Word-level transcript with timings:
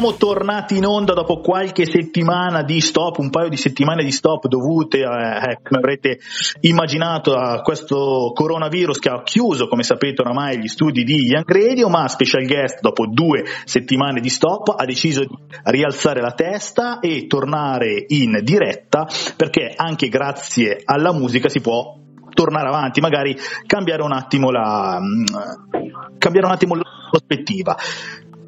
Siamo 0.00 0.16
tornati 0.16 0.78
in 0.78 0.86
onda 0.86 1.12
dopo 1.12 1.40
qualche 1.40 1.84
settimana 1.84 2.62
di 2.62 2.80
stop, 2.80 3.18
un 3.18 3.28
paio 3.28 3.50
di 3.50 3.58
settimane 3.58 4.02
di 4.02 4.10
stop 4.10 4.46
dovute, 4.46 5.00
eh, 5.00 5.58
come 5.62 5.78
avrete 5.78 6.20
immaginato, 6.60 7.34
a 7.34 7.60
questo 7.60 8.32
coronavirus 8.34 8.98
che 8.98 9.10
ha 9.10 9.22
chiuso, 9.22 9.68
come 9.68 9.82
sapete 9.82 10.22
oramai, 10.22 10.58
gli 10.58 10.68
studi 10.68 11.04
di 11.04 11.26
Young 11.26 11.44
Radio, 11.46 11.90
ma 11.90 12.08
Special 12.08 12.46
Guest, 12.46 12.80
dopo 12.80 13.08
due 13.08 13.44
settimane 13.66 14.22
di 14.22 14.30
stop, 14.30 14.74
ha 14.74 14.86
deciso 14.86 15.20
di 15.20 15.36
rialzare 15.64 16.22
la 16.22 16.32
testa 16.32 17.00
e 17.00 17.26
tornare 17.26 18.02
in 18.06 18.40
diretta, 18.42 19.06
perché 19.36 19.70
anche 19.76 20.08
grazie 20.08 20.80
alla 20.82 21.12
musica 21.12 21.50
si 21.50 21.60
può 21.60 21.94
tornare 22.32 22.68
avanti, 22.68 23.02
magari 23.02 23.36
cambiare 23.66 24.00
un 24.00 24.12
attimo 24.12 24.50
la, 24.50 24.98
cambiare 26.16 26.46
un 26.46 26.52
attimo 26.52 26.74
la 26.74 26.84
prospettiva. 27.10 27.76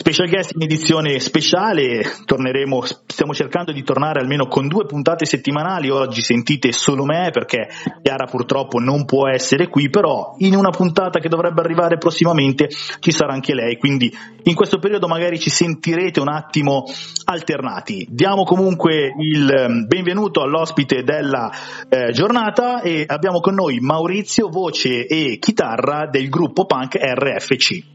Special 0.02 0.28
guest 0.28 0.50
in 0.56 0.62
edizione 0.62 1.20
speciale, 1.20 2.02
torneremo, 2.24 2.82
stiamo 3.06 3.32
cercando 3.34 3.70
di 3.70 3.84
tornare 3.84 4.18
almeno 4.18 4.48
con 4.48 4.66
due 4.66 4.84
puntate 4.84 5.26
settimanali, 5.26 5.90
oggi 5.90 6.22
sentite 6.22 6.72
solo 6.72 7.04
me 7.04 7.30
perché 7.30 7.68
Chiara 8.02 8.24
purtroppo 8.24 8.80
non 8.80 9.04
può 9.04 9.28
essere 9.28 9.68
qui, 9.68 9.90
però 9.90 10.34
in 10.38 10.56
una 10.56 10.70
puntata 10.70 11.20
che 11.20 11.28
dovrebbe 11.28 11.60
arrivare 11.60 11.98
prossimamente 11.98 12.68
ci 12.98 13.12
sarà 13.12 13.32
anche 13.32 13.54
lei, 13.54 13.76
quindi 13.76 14.12
in 14.42 14.54
questo 14.56 14.80
periodo 14.80 15.06
magari 15.06 15.38
ci 15.38 15.50
sentirete 15.50 16.18
un 16.18 16.30
attimo 16.30 16.82
alternati. 17.26 18.04
Diamo 18.10 18.42
comunque 18.42 19.14
il 19.16 19.48
ehm, 19.48 19.86
benvenuto 19.86 20.42
all'ospite 20.42 21.04
della 21.04 21.48
eh, 21.88 22.10
giornata 22.10 22.82
e 22.82 23.04
abbiamo 23.06 23.38
con 23.38 23.54
noi 23.54 23.78
Maurizio, 23.78 24.48
voce 24.48 25.06
e 25.06 25.38
chitarra 25.38 26.08
del 26.10 26.28
gruppo 26.28 26.64
punk 26.64 26.96
RFC. 26.96 27.91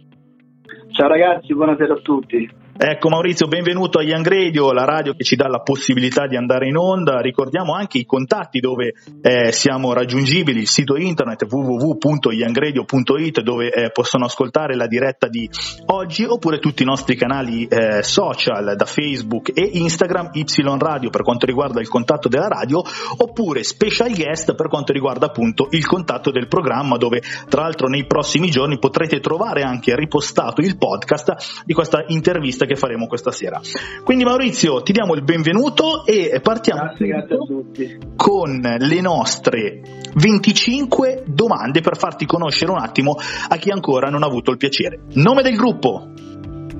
Ciao 0.97 1.09
ragazzi, 1.09 1.53
buonasera 1.53 1.93
a 1.93 1.97
tutti. 1.97 2.49
Ecco 2.79 3.09
Maurizio, 3.09 3.47
benvenuto 3.47 3.97
a 3.97 4.03
Young 4.03 4.27
Radio, 4.27 4.71
la 4.71 4.85
radio 4.85 5.15
che 5.15 5.23
ci 5.23 5.35
dà 5.35 5.47
la 5.47 5.61
possibilità 5.61 6.27
di 6.27 6.35
andare 6.35 6.67
in 6.67 6.77
onda. 6.77 7.21
Ricordiamo 7.21 7.73
anche 7.73 7.97
i 7.97 8.05
contatti 8.05 8.59
dove 8.59 8.93
eh, 9.19 9.51
siamo 9.51 9.93
raggiungibili, 9.93 10.59
il 10.59 10.67
sito 10.67 10.95
internet 10.95 11.47
www.youngradio.it 11.49 13.41
dove 13.41 13.71
eh, 13.71 13.89
possono 13.89 14.25
ascoltare 14.25 14.75
la 14.75 14.85
diretta 14.85 15.27
di 15.27 15.49
oggi 15.87 16.23
oppure 16.23 16.59
tutti 16.59 16.83
i 16.83 16.85
nostri 16.85 17.15
canali 17.15 17.65
eh, 17.65 18.03
social 18.03 18.75
da 18.75 18.85
Facebook 18.85 19.49
e 19.55 19.71
Instagram, 19.73 20.29
Y 20.33 20.45
Radio 20.77 21.09
per 21.09 21.23
quanto 21.23 21.47
riguarda 21.47 21.81
il 21.81 21.87
contatto 21.87 22.29
della 22.29 22.47
radio 22.47 22.83
oppure 23.17 23.63
Special 23.63 24.13
Guest 24.13 24.53
per 24.53 24.67
quanto 24.67 24.93
riguarda 24.93 25.25
appunto 25.25 25.65
il 25.71 25.87
contatto 25.87 26.29
del 26.29 26.47
programma 26.47 26.97
dove 26.97 27.23
tra 27.49 27.63
l'altro 27.63 27.87
nei 27.87 28.05
prossimi 28.05 28.51
giorni 28.51 28.77
potrete 28.77 29.19
trovare 29.19 29.63
anche 29.63 29.95
ripostato 29.95 30.61
il 30.61 30.77
podcast 30.77 31.63
di 31.65 31.73
questa 31.73 32.03
intervista 32.09 32.65
che 32.67 32.75
faremo 32.75 33.07
questa 33.07 33.31
sera. 33.31 33.59
Quindi 34.03 34.23
Maurizio, 34.23 34.83
ti 34.83 34.91
diamo 34.91 35.15
il 35.15 35.23
benvenuto 35.23 36.05
e 36.05 36.39
partiamo 36.41 36.81
grazie, 36.81 37.07
grazie 37.07 37.97
con 38.15 38.61
le 38.61 39.01
nostre 39.01 39.81
25 40.13 41.23
domande 41.25 41.81
per 41.81 41.97
farti 41.97 42.25
conoscere 42.25 42.71
un 42.71 42.79
attimo 42.79 43.15
a 43.49 43.55
chi 43.55 43.71
ancora 43.71 44.09
non 44.09 44.21
ha 44.21 44.27
avuto 44.27 44.51
il 44.51 44.57
piacere. 44.57 44.99
Nome 45.13 45.41
del 45.41 45.55
gruppo? 45.55 46.11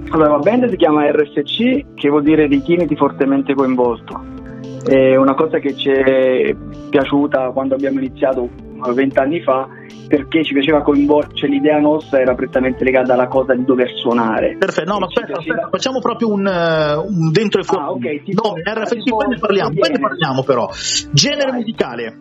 Allora, 0.09 0.31
la 0.31 0.39
band 0.39 0.69
si 0.69 0.77
chiama 0.77 1.09
RSC, 1.11 1.93
che 1.95 2.09
vuol 2.09 2.23
dire 2.23 2.47
richiamiti 2.47 2.95
fortemente 2.95 3.53
coinvolto. 3.53 4.35
È 4.83 5.15
una 5.15 5.33
cosa 5.33 5.59
che 5.59 5.75
ci 5.75 5.89
è 5.89 6.55
piaciuta 6.89 7.51
quando 7.51 7.75
abbiamo 7.75 7.99
iniziato 7.99 8.49
vent'anni 8.93 9.41
fa 9.41 9.67
perché 10.07 10.43
ci 10.43 10.53
piaceva 10.53 10.81
coinvolgere, 10.81 11.35
cioè 11.35 11.49
l'idea 11.49 11.79
nostra 11.79 12.19
era 12.19 12.33
prettamente 12.33 12.83
legata 12.83 13.13
alla 13.13 13.27
cosa 13.27 13.53
di 13.53 13.65
dover 13.65 13.91
suonare. 13.95 14.55
Perfetto, 14.57 14.91
no, 14.91 14.99
ma 14.99 15.05
aspetta, 15.05 15.27
piaceva... 15.27 15.53
aspetta, 15.55 15.69
facciamo 15.69 15.99
proprio 15.99 16.31
un, 16.31 16.45
uh, 16.45 17.05
un, 17.05 17.31
dentro 17.31 17.61
e 17.61 17.63
fuori. 17.63 17.83
Ah, 17.83 17.91
ok, 17.91 18.23
tipo, 18.23 18.47
no, 18.47 18.53
RFC, 18.55 19.09
poi 19.09 19.27
ne 19.27 19.37
parliamo, 19.37 19.73
poi 19.73 19.89
ne 19.89 19.99
parliamo 19.99 20.43
però. 20.43 20.69
Genere 21.11 21.51
Vai. 21.51 21.59
musicale. 21.59 22.17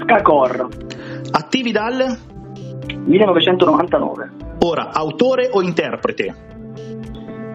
Skakor. 0.00 0.68
Attivi 1.30 1.72
dal? 1.72 2.18
1999. 3.04 4.30
Ora, 4.60 4.90
autore 4.92 5.48
o 5.50 5.62
interprete? 5.62 6.52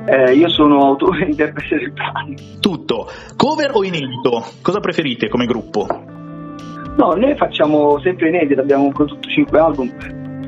Eh, 0.05 0.33
io 0.33 0.49
sono 0.49 0.85
autore 0.85 1.25
e 1.25 1.29
interprete 1.29 1.77
del 1.77 1.91
brano. 1.91 2.33
Tutto. 2.59 3.09
Cover 3.35 3.71
o 3.73 3.83
inedito? 3.83 4.43
Cosa 4.61 4.79
preferite 4.79 5.29
come 5.29 5.45
gruppo? 5.45 6.17
No, 6.99 7.13
noi 7.13 7.33
facciamo 7.37 7.97
sempre 8.01 8.27
inedito, 8.27 8.59
abbiamo 8.59 8.89
prodotto 8.89 9.29
5 9.29 9.57
album. 9.57 9.89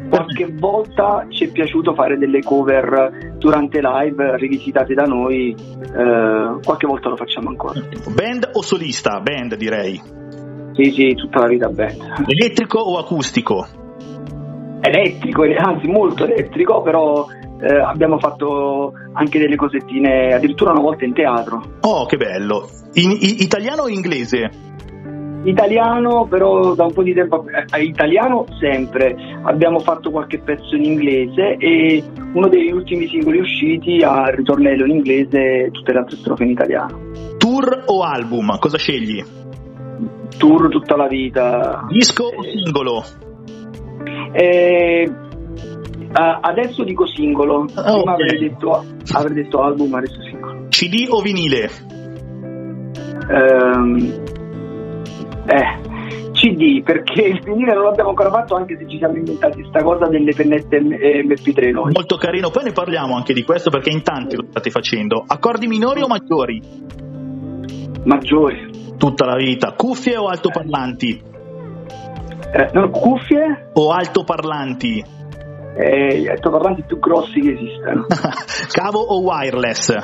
Qualche 0.09 0.53
volta 0.59 1.25
ci 1.29 1.45
è 1.45 1.47
piaciuto 1.47 1.93
fare 1.93 2.17
delle 2.17 2.41
cover 2.41 3.35
durante 3.37 3.79
live 3.81 4.35
rivisitate 4.35 4.93
da 4.93 5.05
noi, 5.05 5.55
eh, 5.55 6.59
qualche 6.61 6.87
volta 6.87 7.07
lo 7.07 7.15
facciamo 7.15 7.47
ancora. 7.47 7.79
Band 8.13 8.49
o 8.51 8.61
solista? 8.61 9.21
Band 9.21 9.55
direi. 9.55 10.01
Sì, 10.73 10.91
sì, 10.91 11.13
tutta 11.15 11.39
la 11.39 11.47
vita 11.47 11.69
band. 11.69 12.25
Elettrico 12.27 12.79
o 12.79 12.97
acustico? 12.97 13.65
Elettrico, 14.81 15.43
anzi 15.55 15.87
molto 15.87 16.25
elettrico, 16.25 16.81
però 16.81 17.27
eh, 17.61 17.79
abbiamo 17.79 18.19
fatto 18.19 18.91
anche 19.13 19.39
delle 19.39 19.55
cosettine, 19.55 20.33
addirittura 20.33 20.71
una 20.71 20.81
volta 20.81 21.05
in 21.05 21.13
teatro. 21.13 21.61
Oh, 21.79 22.05
che 22.07 22.17
bello! 22.17 22.67
In, 22.95 23.11
in 23.11 23.35
italiano 23.39 23.83
o 23.83 23.87
inglese? 23.87 24.70
Italiano, 25.43 26.25
però 26.27 26.75
da 26.75 26.85
un 26.85 26.93
po' 26.93 27.03
di 27.03 27.13
tempo, 27.13 27.43
eh, 27.47 27.83
italiano 27.83 28.45
sempre. 28.59 29.15
Abbiamo 29.43 29.79
fatto 29.79 30.11
qualche 30.11 30.39
pezzo 30.39 30.75
in 30.75 30.83
inglese 30.83 31.55
e 31.57 32.03
uno 32.33 32.47
degli 32.47 32.71
ultimi 32.71 33.07
singoli 33.07 33.39
usciti 33.39 34.01
ha 34.03 34.29
il 34.29 34.35
ritornello 34.35 34.85
in 34.85 34.91
inglese 34.91 35.65
e 35.65 35.71
tutte 35.71 35.93
le 35.93 35.99
altre 35.99 36.17
strofe 36.17 36.43
in 36.43 36.51
italiano. 36.51 36.99
Tour 37.37 37.83
o 37.87 38.03
album? 38.03 38.57
Cosa 38.59 38.77
scegli? 38.77 39.23
Tour 40.37 40.69
tutta 40.69 40.95
la 40.95 41.07
vita. 41.07 41.85
Disco 41.89 42.25
o 42.25 42.43
singolo? 42.43 43.03
Eh, 44.33 45.11
adesso 46.13 46.83
dico 46.83 47.07
singolo. 47.07 47.61
Oh, 47.61 47.65
Prima 47.65 48.13
okay. 48.13 48.13
avrei, 48.13 48.39
detto, 48.39 48.85
avrei 49.13 49.33
detto 49.33 49.61
album, 49.61 49.93
adesso 49.93 50.21
singolo. 50.21 50.65
CD 50.69 51.07
o 51.09 51.21
vinile? 51.21 51.69
Um, 53.29 54.29
eh, 55.45 56.31
CD, 56.31 56.81
perché 56.83 57.21
il 57.21 57.41
vinile 57.43 57.73
non 57.73 57.83
l'abbiamo 57.83 58.09
ancora 58.09 58.29
fatto 58.29 58.55
anche 58.55 58.77
se 58.77 58.87
ci 58.87 58.97
siamo 58.97 59.15
inventati 59.15 59.61
questa 59.61 59.83
cosa 59.83 60.07
delle 60.07 60.33
pennette 60.33 60.79
MP3 60.79 61.71
noi. 61.71 61.91
Molto 61.93 62.17
carino, 62.17 62.49
poi 62.49 62.63
ne 62.63 62.71
parliamo 62.71 63.15
anche 63.15 63.33
di 63.33 63.43
questo 63.43 63.69
perché 63.69 63.89
in 63.89 64.01
tanti 64.01 64.35
lo 64.35 64.45
state 64.49 64.69
facendo. 64.69 65.23
Accordi 65.25 65.67
minori 65.67 66.01
o 66.01 66.07
maggiori? 66.07 66.61
Maggiori. 68.03 68.95
Tutta 68.97 69.25
la 69.25 69.35
vita. 69.35 69.73
Cuffie 69.73 70.17
o 70.17 70.27
altoparlanti? 70.27 71.21
Eh, 72.53 72.69
no, 72.73 72.89
cuffie? 72.89 73.69
O 73.73 73.91
altoparlanti? 73.91 75.03
Eh, 75.73 76.19
gli 76.19 76.27
altoparlanti 76.27 76.83
più 76.83 76.99
grossi 76.99 77.39
che 77.39 77.53
esistano. 77.53 78.05
Cavo 78.71 78.99
o 78.99 79.21
wireless? 79.21 79.95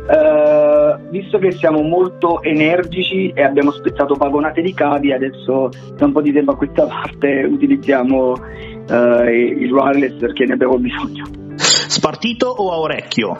Uh, 0.00 1.08
visto 1.10 1.38
che 1.38 1.52
siamo 1.52 1.82
molto 1.82 2.42
energici 2.42 3.30
e 3.32 3.42
abbiamo 3.42 3.70
spezzato 3.70 4.14
vagonate 4.14 4.60
di 4.60 4.74
cavi, 4.74 5.12
adesso 5.12 5.68
da 5.94 6.06
un 6.06 6.12
po' 6.12 6.20
di 6.20 6.32
tempo 6.32 6.52
a 6.52 6.56
questa 6.56 6.86
parte 6.86 7.44
utilizziamo 7.44 8.32
uh, 8.32 9.24
il 9.24 9.70
wireless 9.70 10.18
perché 10.18 10.46
ne 10.46 10.54
abbiamo 10.54 10.78
bisogno. 10.78 11.24
Spartito 11.56 12.46
o 12.48 12.72
a 12.72 12.78
orecchio? 12.78 13.30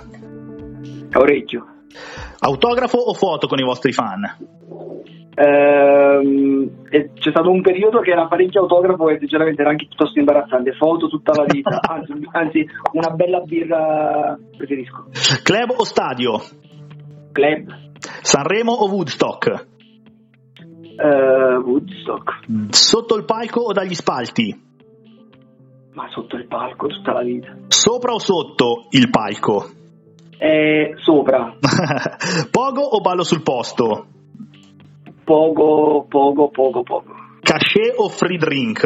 A 1.10 1.18
orecchio. 1.18 1.66
Autografo 2.40 2.98
o 2.98 3.14
foto 3.14 3.46
con 3.48 3.58
i 3.58 3.64
vostri 3.64 3.92
fan? 3.92 4.20
Ehm, 5.34 6.88
c'è 6.88 7.30
stato 7.30 7.50
un 7.50 7.62
periodo 7.62 8.00
che 8.00 8.10
era 8.10 8.26
parecchio 8.26 8.62
autografo 8.62 9.08
e 9.08 9.18
sinceramente 9.18 9.60
era 9.62 9.70
anche 9.70 9.86
piuttosto 9.86 10.18
imbarazzante. 10.18 10.72
Foto 10.72 11.08
tutta 11.08 11.32
la 11.34 11.44
vita, 11.44 11.78
anzi, 11.88 12.12
anzi, 12.32 12.68
una 12.92 13.10
bella 13.10 13.40
birra 13.40 14.38
preferisco. 14.56 15.06
Club 15.42 15.70
o 15.76 15.84
stadio? 15.84 16.40
Club. 17.32 17.88
Sanremo 18.22 18.72
o 18.72 18.88
Woodstock? 18.90 19.66
Uh, 20.96 21.60
Woodstock. 21.62 22.46
Sotto 22.70 23.16
il 23.16 23.24
palco 23.24 23.60
o 23.60 23.72
dagli 23.72 23.94
spalti? 23.94 24.68
Ma 25.92 26.08
sotto 26.10 26.36
il 26.36 26.46
palco 26.46 26.86
tutta 26.88 27.12
la 27.12 27.22
vita. 27.22 27.56
Sopra 27.68 28.12
o 28.12 28.18
sotto 28.18 28.86
il 28.90 29.10
palco? 29.10 29.70
Eh, 30.38 30.94
sopra. 31.02 31.54
Pogo 32.50 32.80
o 32.80 33.00
ballo 33.00 33.24
sul 33.24 33.42
posto? 33.42 34.06
Poco, 35.30 36.06
poco, 36.08 36.50
poco, 36.50 36.82
poco. 36.82 37.14
Cachet 37.40 37.94
o 37.98 38.08
free 38.08 38.36
drink? 38.36 38.82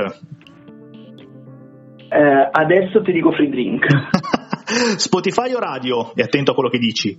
Eh, 2.11 2.49
adesso 2.52 3.00
ti 3.00 3.12
dico 3.12 3.32
free 3.32 3.49
drink. 3.49 3.87
Spotify 5.00 5.55
o 5.55 5.58
radio? 5.58 6.12
E 6.14 6.23
attento 6.23 6.50
a 6.50 6.55
quello 6.55 6.69
che 6.69 6.76
dici. 6.76 7.19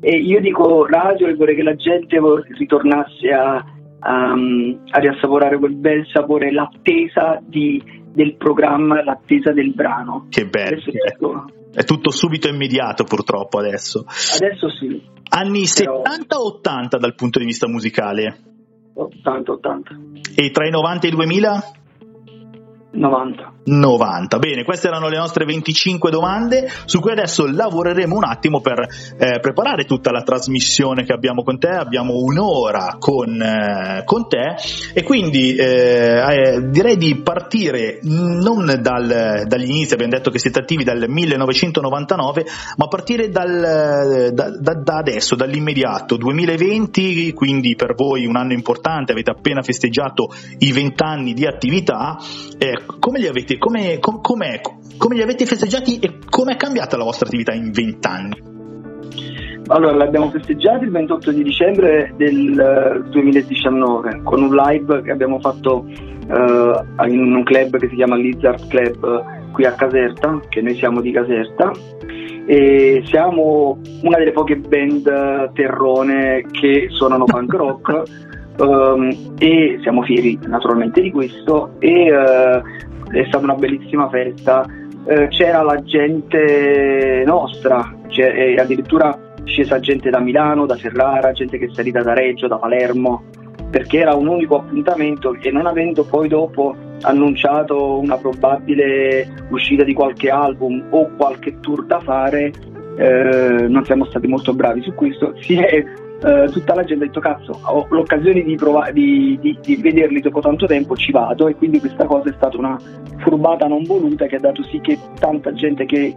E 0.00 0.16
io 0.16 0.40
dico 0.40 0.86
radio 0.86 1.26
e 1.26 1.34
vorrei 1.34 1.56
che 1.56 1.64
la 1.64 1.74
gente 1.74 2.18
ritornasse 2.56 3.28
a 3.30 3.64
um, 4.00 4.80
a 4.90 4.98
riassaporare 5.00 5.58
quel 5.58 5.74
bel 5.74 6.06
sapore, 6.06 6.52
l'attesa 6.52 7.42
di, 7.44 7.82
del 8.12 8.36
programma, 8.36 9.02
l'attesa 9.02 9.50
del 9.50 9.74
brano. 9.74 10.26
Che 10.30 10.46
bello. 10.46 11.50
È 11.72 11.84
tutto 11.84 12.10
subito 12.10 12.48
immediato 12.48 13.04
purtroppo 13.04 13.58
adesso. 13.58 14.04
Adesso 14.06 14.70
sì. 14.78 15.02
Anni 15.30 15.64
Però... 15.74 16.02
70 16.04 16.36
o 16.36 16.46
80 16.46 16.98
dal 16.98 17.14
punto 17.14 17.38
di 17.38 17.44
vista 17.44 17.68
musicale? 17.68 18.38
80, 18.94 19.52
80. 19.52 19.98
E 20.34 20.50
tra 20.50 20.66
i 20.66 20.70
90 20.70 21.06
e 21.06 21.08
i 21.08 21.12
2000? 21.12 21.72
90. 22.92 23.52
90. 23.64 24.38
Bene, 24.38 24.64
queste 24.64 24.88
erano 24.88 25.08
le 25.08 25.16
nostre 25.16 25.44
25 25.44 26.10
domande 26.10 26.68
su 26.86 26.98
cui 26.98 27.12
adesso 27.12 27.46
lavoreremo 27.46 28.16
un 28.16 28.24
attimo 28.24 28.60
per 28.60 28.80
eh, 29.16 29.38
preparare 29.38 29.84
tutta 29.84 30.10
la 30.10 30.22
trasmissione 30.22 31.04
che 31.04 31.12
abbiamo 31.12 31.44
con 31.44 31.58
te. 31.58 31.68
Abbiamo 31.68 32.14
un'ora 32.14 32.96
con, 32.98 33.40
eh, 33.40 34.02
con 34.04 34.28
te 34.28 34.56
e 34.92 35.02
quindi 35.04 35.54
eh, 35.54 36.18
eh 36.20 36.68
direi 36.70 36.96
di 36.96 37.14
partire 37.22 38.00
non 38.02 38.66
dal, 38.80 39.46
inizi, 39.58 39.94
abbiamo 39.94 40.12
detto 40.12 40.30
che 40.30 40.38
siete 40.38 40.58
attivi 40.58 40.82
dal 40.82 41.04
1999, 41.06 42.44
ma 42.76 42.88
partire 42.88 43.28
dal, 43.28 44.30
da, 44.32 44.50
da, 44.58 44.74
da 44.74 44.96
adesso, 44.96 45.36
dall'immediato 45.36 46.16
2020, 46.16 47.32
quindi 47.34 47.76
per 47.76 47.94
voi 47.94 48.26
un 48.26 48.36
anno 48.36 48.52
importante, 48.52 49.12
avete 49.12 49.30
appena 49.30 49.62
festeggiato 49.62 50.32
i 50.58 50.72
20 50.72 51.02
anni 51.02 51.34
di 51.34 51.46
attività. 51.46 52.18
Come 52.98 53.18
li 53.18 53.26
avete 53.26 53.58
come, 53.58 53.98
com, 53.98 54.20
come 54.20 55.14
li 55.14 55.22
avete 55.22 55.46
festeggiati 55.46 55.98
e 55.98 56.18
come 56.28 56.52
è 56.52 56.56
cambiata 56.56 56.96
la 56.96 57.04
vostra 57.04 57.26
attività 57.26 57.52
in 57.52 57.70
vent'anni? 57.70 58.48
Allora, 59.66 59.94
l'abbiamo 59.94 60.30
festeggiati 60.30 60.84
il 60.84 60.90
28 60.90 61.30
di 61.30 61.42
dicembre 61.44 62.12
del 62.16 63.06
2019 63.08 64.10
eh, 64.10 64.22
con 64.24 64.42
un 64.42 64.52
live 64.52 65.02
che 65.02 65.12
abbiamo 65.12 65.38
fatto 65.38 65.86
uh, 65.86 67.06
in 67.06 67.34
un 67.34 67.42
club 67.44 67.78
che 67.78 67.88
si 67.88 67.94
chiama 67.94 68.16
Lizard 68.16 68.66
Club 68.66 69.02
uh, 69.04 69.52
qui 69.52 69.64
a 69.64 69.72
Caserta, 69.72 70.40
che 70.48 70.60
noi 70.60 70.74
siamo 70.74 71.00
di 71.00 71.12
Caserta 71.12 71.70
e 72.46 73.02
siamo 73.04 73.78
una 74.02 74.18
delle 74.18 74.32
poche 74.32 74.56
band 74.56 75.52
terrone 75.52 76.44
che 76.50 76.88
suonano 76.90 77.24
punk 77.24 77.52
rock 77.52 78.02
um, 78.60 79.34
e 79.38 79.78
siamo 79.82 80.02
fieri 80.02 80.38
naturalmente 80.46 81.00
di 81.00 81.10
questo. 81.10 81.72
E 81.78 82.12
uh, 82.12 82.62
è 83.10 83.24
stata 83.26 83.44
una 83.44 83.54
bellissima 83.54 84.08
festa, 84.08 84.64
eh, 85.06 85.28
c'era 85.28 85.62
la 85.62 85.82
gente 85.82 87.24
nostra, 87.26 87.92
cioè, 88.08 88.54
addirittura 88.56 89.18
scesa 89.44 89.80
gente 89.80 90.10
da 90.10 90.20
Milano, 90.20 90.66
da 90.66 90.76
Ferrara, 90.76 91.32
gente 91.32 91.58
che 91.58 91.66
è 91.66 91.68
salita 91.72 92.02
da 92.02 92.12
Reggio, 92.12 92.46
da 92.46 92.58
Palermo, 92.58 93.24
perché 93.70 93.98
era 93.98 94.14
un 94.14 94.28
unico 94.28 94.58
appuntamento 94.58 95.36
e 95.40 95.50
non 95.50 95.66
avendo 95.66 96.04
poi 96.04 96.28
dopo 96.28 96.76
annunciato 97.02 97.98
una 97.98 98.16
probabile 98.16 99.26
uscita 99.48 99.84
di 99.84 99.94
qualche 99.94 100.30
album 100.30 100.86
o 100.90 101.10
qualche 101.16 101.58
tour 101.60 101.84
da 101.86 101.98
fare, 102.00 102.52
eh, 102.96 103.66
non 103.68 103.84
siamo 103.84 104.04
stati 104.04 104.26
molto 104.26 104.52
bravi 104.52 104.82
su 104.82 104.94
questo, 104.94 105.34
si 105.40 105.54
è 105.54 105.82
eh, 106.22 106.50
tutta 106.50 106.74
la 106.74 106.84
gente 106.84 107.04
ha 107.04 107.06
detto 107.06 107.20
cazzo 107.20 107.58
ho 107.62 107.86
l'occasione 107.88 108.42
di, 108.42 108.54
prov- 108.54 108.90
di, 108.90 109.38
di, 109.40 109.58
di, 109.62 109.76
vederli 109.76 110.20
dopo 110.20 110.40
tanto 110.40 110.66
tempo 110.66 110.96
ci 110.96 111.12
vado. 111.12 111.48
E 111.48 111.54
quindi 111.54 111.80
questa 111.80 112.04
cosa 112.04 112.28
è 112.28 112.32
stata 112.34 112.58
una 112.58 112.78
furbata 113.18 113.66
non 113.66 113.84
voluta 113.84 114.26
che 114.26 114.36
ha 114.36 114.40
dato 114.40 114.62
sì 114.64 114.80
che 114.80 114.98
tanta 115.18 115.52
gente 115.52 115.86
che, 115.86 116.16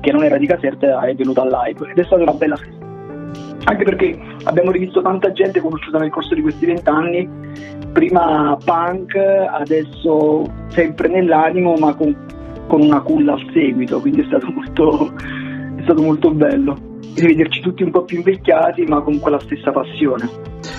che 0.00 0.12
non 0.12 0.24
era 0.24 0.36
di 0.36 0.46
Caserta 0.46 1.00
è 1.02 1.14
venuta 1.14 1.42
al 1.42 1.50
live. 1.50 1.90
Ed 1.90 1.98
è 1.98 2.04
stata 2.04 2.22
una 2.22 2.32
bella 2.32 2.56
festa. 2.56 2.86
Anche 3.64 3.84
perché 3.84 4.18
abbiamo 4.44 4.70
rivisto 4.70 5.02
tanta 5.02 5.30
gente 5.32 5.60
conosciuta 5.60 5.98
nel 5.98 6.10
corso 6.10 6.34
di 6.34 6.42
questi 6.42 6.66
vent'anni. 6.66 7.28
Prima 7.92 8.56
punk 8.64 9.14
adesso 9.14 10.44
sempre 10.68 11.08
nell'animo 11.08 11.74
ma 11.76 11.94
con, 11.94 12.16
con 12.66 12.80
una 12.80 13.00
culla 13.02 13.34
al 13.34 13.50
seguito. 13.52 14.00
Quindi 14.00 14.22
è 14.22 14.24
stato 14.24 14.50
molto, 14.50 15.12
è 15.76 15.82
stato 15.82 16.02
molto 16.02 16.30
bello 16.30 16.87
di 17.20 17.26
vederci 17.26 17.60
tutti 17.60 17.82
un 17.82 17.90
po' 17.90 18.04
più 18.04 18.18
invecchiati 18.18 18.84
ma 18.84 19.00
con 19.02 19.18
quella 19.18 19.40
stessa 19.40 19.70
passione. 19.70 20.76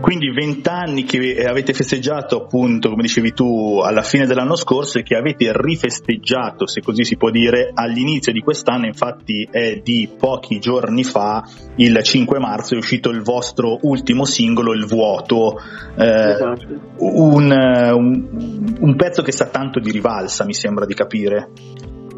Quindi 0.00 0.30
vent'anni 0.30 1.04
che 1.04 1.44
avete 1.46 1.74
festeggiato 1.74 2.44
appunto, 2.44 2.88
come 2.88 3.02
dicevi 3.02 3.32
tu, 3.32 3.80
alla 3.84 4.02
fine 4.02 4.26
dell'anno 4.26 4.56
scorso 4.56 4.98
e 4.98 5.02
che 5.02 5.14
avete 5.14 5.52
rifesteggiato, 5.54 6.66
se 6.66 6.80
così 6.80 7.04
si 7.04 7.16
può 7.16 7.30
dire, 7.30 7.70
all'inizio 7.74 8.32
di 8.32 8.40
quest'anno, 8.40 8.86
infatti 8.86 9.46
è 9.50 9.80
di 9.84 10.08
pochi 10.18 10.58
giorni 10.58 11.04
fa, 11.04 11.44
il 11.76 12.00
5 12.02 12.38
marzo, 12.38 12.74
è 12.74 12.78
uscito 12.78 13.10
il 13.10 13.20
vostro 13.20 13.78
ultimo 13.82 14.24
singolo, 14.24 14.72
Il 14.72 14.86
Vuoto, 14.86 15.60
eh, 15.96 16.30
esatto. 16.30 16.66
un, 16.96 17.52
un, 17.52 18.76
un 18.80 18.96
pezzo 18.96 19.20
che 19.22 19.32
sa 19.32 19.46
tanto 19.46 19.80
di 19.80 19.90
rivalsa, 19.90 20.44
mi 20.44 20.54
sembra 20.54 20.86
di 20.86 20.94
capire. 20.94 21.50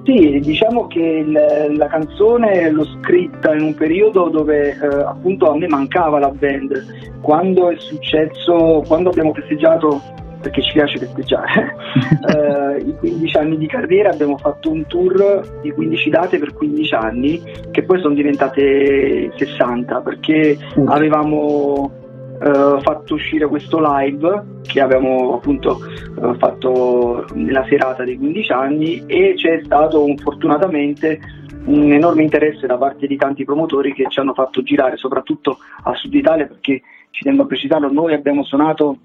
Sì, 0.05 0.41
diciamo 0.41 0.89
che 0.89 1.01
il, 1.01 1.77
la 1.77 1.87
canzone 1.87 2.71
l'ho 2.71 2.85
scritta 3.01 3.55
in 3.55 3.63
un 3.63 3.75
periodo 3.75 4.29
dove 4.29 4.71
eh, 4.71 4.87
appunto 4.87 5.51
a 5.51 5.57
me 5.57 5.69
mancava 5.69 6.19
la 6.19 6.31
band. 6.31 7.21
Quando 7.21 7.71
è 7.71 7.77
successo, 7.79 8.83
quando 8.87 9.11
abbiamo 9.11 9.33
festeggiato, 9.33 10.01
perché 10.41 10.61
ci 10.61 10.73
piace 10.73 10.99
festeggiare, 10.99 11.77
eh, 12.35 12.85
i 12.85 12.97
15 12.99 13.37
anni 13.37 13.57
di 13.57 13.69
carriera 13.69 14.11
abbiamo 14.11 14.37
fatto 14.39 14.73
un 14.73 14.85
tour 14.89 15.61
di 15.63 15.71
15 15.71 16.11
date 16.11 16.39
per 16.39 16.53
15 16.53 16.95
anni 16.95 17.43
che 17.71 17.85
poi 17.85 18.01
sono 18.01 18.15
diventate 18.15 19.31
60 19.37 20.01
perché 20.01 20.59
avevamo 20.87 22.02
uh, 22.43 22.81
fatto 22.81 23.15
uscire 23.15 23.47
questo 23.47 23.79
live 23.81 24.61
che 24.63 24.81
abbiamo 24.81 25.35
appunto 25.35 25.81
uh, 26.17 26.35
fatto 26.35 27.27
nella 27.35 27.65
serata 27.69 28.05
dei 28.05 28.17
15 28.17 28.53
anni 28.53 29.05
e 29.07 29.35
c'è 29.37 29.63
stato 29.65 30.05
un, 30.05 30.17
fortunatamente 30.17 31.21
un 31.65 31.93
enorme 31.93 32.23
interesse 32.23 32.67
da 32.67 32.77
parte 32.77 33.07
di 33.07 33.17
tanti 33.17 33.45
promotori 33.45 33.93
che 33.93 34.07
ci 34.09 34.19
hanno 34.19 34.35
fatto 34.35 34.63
girare 34.63 34.97
soprattutto 34.97 35.59
a 35.85 35.95
Sud 35.95 36.13
Italia 36.15 36.47
perché 36.47 36.83
ci 37.11 37.23
tengo 37.23 37.43
a 37.43 37.47
precisarlo, 37.47 37.93
noi 37.93 38.15
abbiamo 38.15 38.43
suonato 38.43 38.97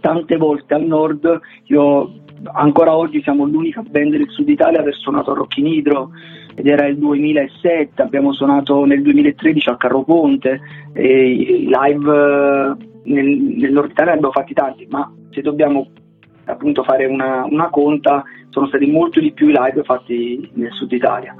tante 0.00 0.36
volte 0.36 0.74
al 0.74 0.84
nord, 0.84 1.40
io 1.64 2.12
ancora 2.52 2.96
oggi 2.96 3.22
siamo 3.22 3.44
l'unica 3.44 3.82
band 3.82 4.16
del 4.16 4.28
Sud 4.28 4.48
Italia 4.48 4.78
ad 4.78 4.84
aver 4.84 4.96
suonato 4.96 5.30
a 5.30 5.34
Rocchi 5.34 5.62
Nidro 5.62 6.10
ed 6.54 6.66
era 6.66 6.86
il 6.86 6.98
2007, 6.98 8.02
abbiamo 8.02 8.32
suonato 8.32 8.84
nel 8.84 9.02
2013 9.02 9.68
al 9.68 9.76
Carro 9.76 10.02
Ponte, 10.02 10.60
e 10.92 11.66
live 11.66 12.12
eh, 12.12 12.76
nel, 13.04 13.72
Nord 13.72 13.90
Italia 13.90 14.12
abbiamo 14.12 14.32
fatti 14.32 14.54
tanti, 14.54 14.86
ma 14.90 15.10
se 15.30 15.40
dobbiamo 15.40 15.88
appunto 16.44 16.82
fare 16.82 17.06
una, 17.06 17.44
una 17.48 17.70
conta 17.70 18.24
sono 18.48 18.66
stati 18.66 18.86
molto 18.90 19.20
di 19.20 19.32
più 19.32 19.48
i 19.48 19.54
live 19.56 19.82
fatti 19.84 20.50
nel 20.54 20.72
Sud 20.72 20.90
Italia 20.90 21.34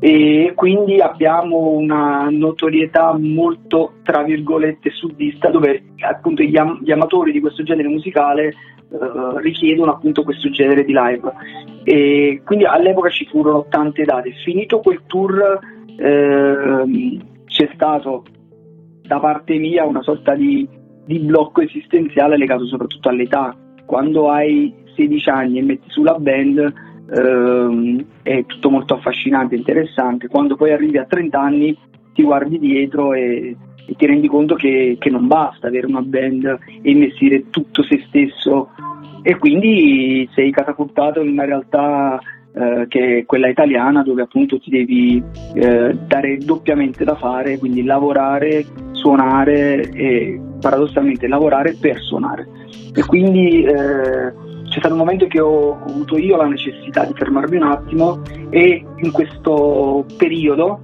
e 0.00 0.52
quindi 0.54 1.00
abbiamo 1.00 1.70
una 1.70 2.28
notorietà 2.30 3.16
molto 3.18 3.94
tra 4.04 4.22
virgolette 4.22 4.90
sudista 4.90 5.50
dove 5.50 5.82
appunto 6.08 6.42
gli, 6.42 6.56
am- 6.56 6.80
gli 6.82 6.92
amatori 6.92 7.32
di 7.32 7.40
questo 7.40 7.62
genere 7.62 7.88
musicale 7.88 8.54
Uh, 8.90 9.36
richiedono 9.36 9.92
appunto 9.92 10.22
questo 10.22 10.48
genere 10.48 10.82
di 10.82 10.94
live. 10.94 11.30
E 11.84 12.40
quindi 12.42 12.64
all'epoca 12.64 13.10
ci 13.10 13.26
furono 13.26 13.66
tante 13.68 14.02
date. 14.02 14.32
Finito 14.42 14.80
quel 14.80 15.02
tour 15.06 15.58
uh, 15.84 17.18
c'è 17.44 17.70
stato 17.74 18.24
da 19.02 19.18
parte 19.20 19.58
mia 19.58 19.84
una 19.84 20.00
sorta 20.00 20.34
di, 20.34 20.66
di, 21.04 21.18
blocco 21.18 21.60
esistenziale 21.60 22.38
legato 22.38 22.64
soprattutto 22.64 23.10
all'età. 23.10 23.54
Quando 23.84 24.30
hai 24.30 24.74
16 24.96 25.28
anni 25.28 25.58
e 25.58 25.62
metti 25.64 25.90
sulla 25.90 26.14
band 26.14 26.72
uh, 27.08 28.04
è 28.22 28.44
tutto 28.46 28.70
molto 28.70 28.94
affascinante 28.94 29.54
interessante 29.54 30.28
quando 30.28 30.56
poi 30.56 30.72
arrivi 30.72 30.98
a 30.98 31.04
30 31.04 31.40
anni 31.40 31.76
ti 32.12 32.22
guardi 32.22 32.58
dietro 32.58 33.14
e 33.14 33.56
e 33.88 33.94
ti 33.96 34.04
rendi 34.04 34.28
conto 34.28 34.54
che, 34.54 34.98
che, 35.00 35.08
non 35.08 35.26
basta 35.26 35.68
avere 35.68 35.86
una 35.86 36.02
band 36.02 36.44
e 36.82 36.90
investire 36.90 37.48
tutto 37.48 37.82
se 37.82 38.04
stesso 38.06 38.68
e 39.22 39.38
quindi 39.38 40.28
sei 40.34 40.50
catapultato 40.50 41.22
in 41.22 41.30
una 41.30 41.46
realtà 41.46 42.20
eh, 42.52 42.84
che 42.86 43.18
è 43.18 43.24
quella 43.24 43.48
italiana 43.48 44.02
dove 44.02 44.22
appunto 44.22 44.58
ti 44.58 44.68
devi 44.68 45.22
eh, 45.54 45.96
dare 46.06 46.36
doppiamente 46.36 47.02
da 47.04 47.14
fare, 47.14 47.56
quindi 47.56 47.82
lavorare, 47.82 48.66
suonare 48.92 49.88
e 49.90 50.38
paradossalmente 50.60 51.26
lavorare 51.26 51.74
per 51.80 51.98
suonare. 52.00 52.46
E 52.94 53.02
quindi 53.06 53.62
eh, 53.62 54.32
c'è 54.68 54.78
stato 54.78 54.94
un 54.94 55.00
momento 55.00 55.26
che 55.26 55.40
ho 55.40 55.82
avuto 55.82 56.16
io 56.16 56.36
la 56.36 56.46
necessità 56.46 57.04
di 57.04 57.14
fermarmi 57.14 57.56
un 57.56 57.62
attimo 57.62 58.22
e 58.50 58.84
in 58.96 59.10
questo 59.10 60.04
periodo 60.16 60.80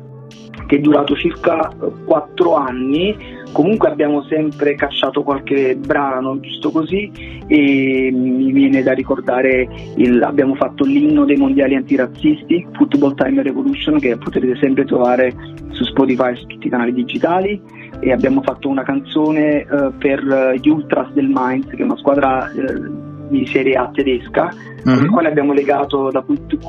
che 0.66 0.76
è 0.76 0.80
durato 0.80 1.14
circa 1.14 1.70
quattro 2.04 2.54
anni, 2.54 3.16
comunque 3.52 3.88
abbiamo 3.88 4.22
sempre 4.24 4.74
cacciato 4.74 5.22
qualche 5.22 5.76
brano, 5.76 6.40
giusto 6.40 6.70
così, 6.70 7.10
e 7.46 8.10
mi 8.12 8.50
viene 8.52 8.82
da 8.82 8.92
ricordare, 8.92 9.68
il, 9.96 10.22
abbiamo 10.22 10.54
fatto 10.54 10.84
l'inno 10.84 11.24
dei 11.24 11.36
mondiali 11.36 11.74
antirazzisti, 11.74 12.66
Football 12.72 13.14
Time 13.14 13.42
Revolution, 13.42 13.98
che 13.98 14.16
potete 14.16 14.56
sempre 14.60 14.84
trovare 14.84 15.34
su 15.70 15.84
Spotify 15.84 16.32
e 16.32 16.36
su 16.36 16.46
tutti 16.46 16.66
i 16.66 16.70
canali 16.70 16.92
digitali, 16.92 17.60
e 18.00 18.12
abbiamo 18.12 18.42
fatto 18.42 18.68
una 18.68 18.82
canzone 18.82 19.66
uh, 19.68 19.92
per 19.98 20.56
gli 20.60 20.68
Ultras 20.68 21.12
del 21.12 21.28
Mainz, 21.28 21.68
che 21.68 21.76
è 21.76 21.82
una 21.82 21.96
squadra... 21.96 22.50
Uh, 22.54 23.12
di 23.38 23.46
Serie 23.46 23.74
A 23.74 23.90
tedesca, 23.92 24.48
uh-huh. 24.52 24.82
con 24.82 25.04
il 25.04 25.10
quale 25.10 25.28
abbiamo 25.28 25.52
legato 25.52 26.10
da, 26.10 26.24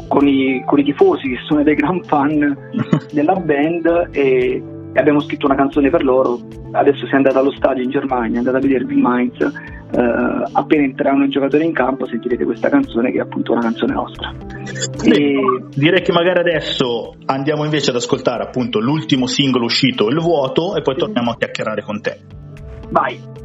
con, 0.08 0.28
i, 0.28 0.64
con, 0.66 0.80
i, 0.80 0.84
tifosi 0.84 1.30
che 1.30 1.38
sono 1.48 1.64
dei 1.64 1.76
gran 1.76 2.02
fan 2.04 2.58
della 3.12 3.36
band 3.36 4.10
e, 4.12 4.62
e, 4.92 5.00
abbiamo 5.00 5.20
scritto 5.20 5.46
una 5.46 5.56
canzone 5.56 5.90
per 5.90 6.04
loro. 6.04 6.40
Adesso 6.72 7.06
si 7.06 7.14
è 7.14 7.16
andata 7.16 7.40
allo 7.40 7.54
stadio 7.54 7.84
in 7.84 7.90
Germania, 7.90 8.36
è 8.36 8.38
andata 8.40 8.58
a 8.58 8.62
vedervi 8.62 8.94
il 8.96 9.02
Mainz. 9.02 9.74
Uh, 9.96 10.44
appena 10.52 10.84
entreranno 10.84 11.24
i 11.24 11.30
giocatori 11.30 11.64
in 11.64 11.72
campo 11.72 12.06
sentirete 12.06 12.44
questa 12.44 12.70
canzone 12.70 13.12
che 13.12 13.20
è 13.20 13.22
appunto 13.22 13.54
una 13.54 13.62
canzone 13.62 13.94
nostra. 13.94 14.34
E... 15.04 15.36
Direi 15.74 16.02
che 16.02 16.12
magari 16.12 16.40
adesso 16.40 17.16
andiamo 17.26 17.64
invece 17.64 17.92
ad 17.92 17.96
ascoltare 17.96 18.44
appunto 18.44 18.80
l'ultimo 18.80 19.26
singolo 19.28 19.66
uscito, 19.66 20.10
Il 20.10 20.20
vuoto, 20.20 20.76
e 20.76 20.82
poi 20.82 20.96
torniamo 20.96 21.32
a 21.32 21.36
chiacchierare 21.38 21.82
con 21.84 22.02
te. 22.02 22.20
Vai! 22.90 23.45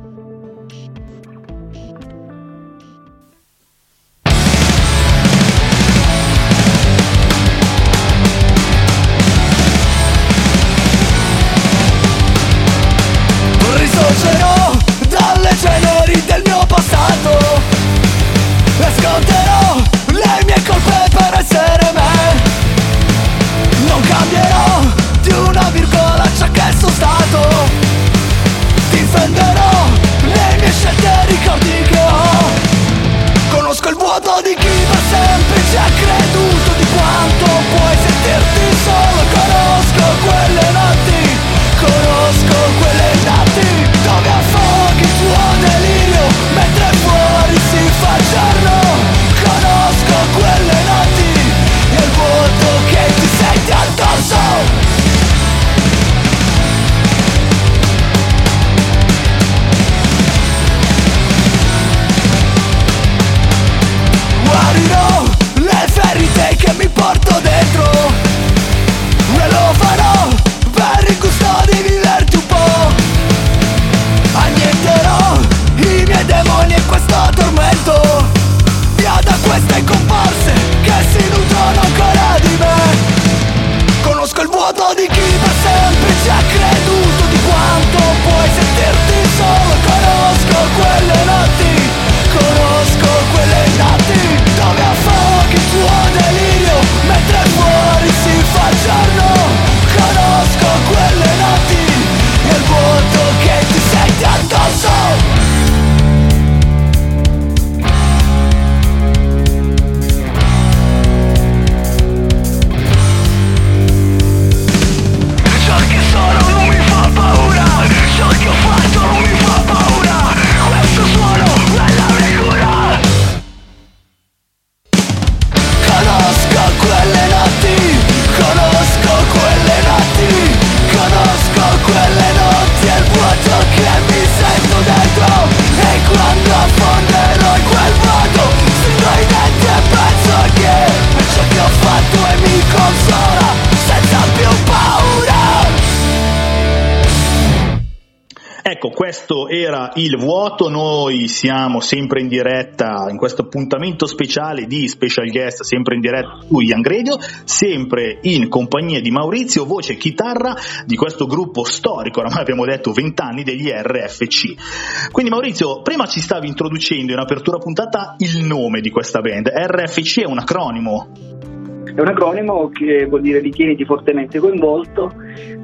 Il 150.02 150.16
vuoto, 150.16 150.70
noi 150.70 151.28
siamo 151.28 151.80
sempre 151.80 152.22
in 152.22 152.28
diretta 152.28 153.06
in 153.10 153.18
questo 153.18 153.42
appuntamento 153.42 154.06
speciale 154.06 154.64
di 154.66 154.88
special 154.88 155.28
guest, 155.30 155.62
sempre 155.62 155.94
in 155.94 156.00
diretta 156.00 156.38
su 156.46 156.60
Young 156.60 156.86
Radio, 156.86 157.18
sempre 157.44 158.18
in 158.22 158.48
compagnia 158.48 159.00
di 159.00 159.10
Maurizio, 159.10 159.66
voce 159.66 159.92
e 159.92 159.96
chitarra 159.96 160.56
di 160.86 160.96
questo 160.96 161.26
gruppo 161.26 161.64
storico, 161.64 162.20
oramai 162.20 162.40
abbiamo 162.40 162.64
detto 162.64 162.92
20 162.92 163.22
anni 163.22 163.42
degli 163.42 163.68
RFC. 163.68 165.10
Quindi 165.12 165.30
Maurizio, 165.30 165.82
prima 165.82 166.06
ci 166.06 166.20
stavi 166.20 166.48
introducendo 166.48 167.12
in 167.12 167.18
apertura 167.18 167.58
puntata 167.58 168.14
il 168.18 168.44
nome 168.44 168.80
di 168.80 168.90
questa 168.90 169.20
band, 169.20 169.48
RFC 169.48 170.20
è 170.20 170.26
un 170.26 170.38
acronimo. 170.38 171.49
È 171.84 172.00
un 172.00 172.06
acronimo 172.06 172.68
che 172.68 173.06
vuol 173.06 173.22
dire 173.22 173.40
ritieniti 173.40 173.84
fortemente 173.84 174.38
coinvolto. 174.38 175.12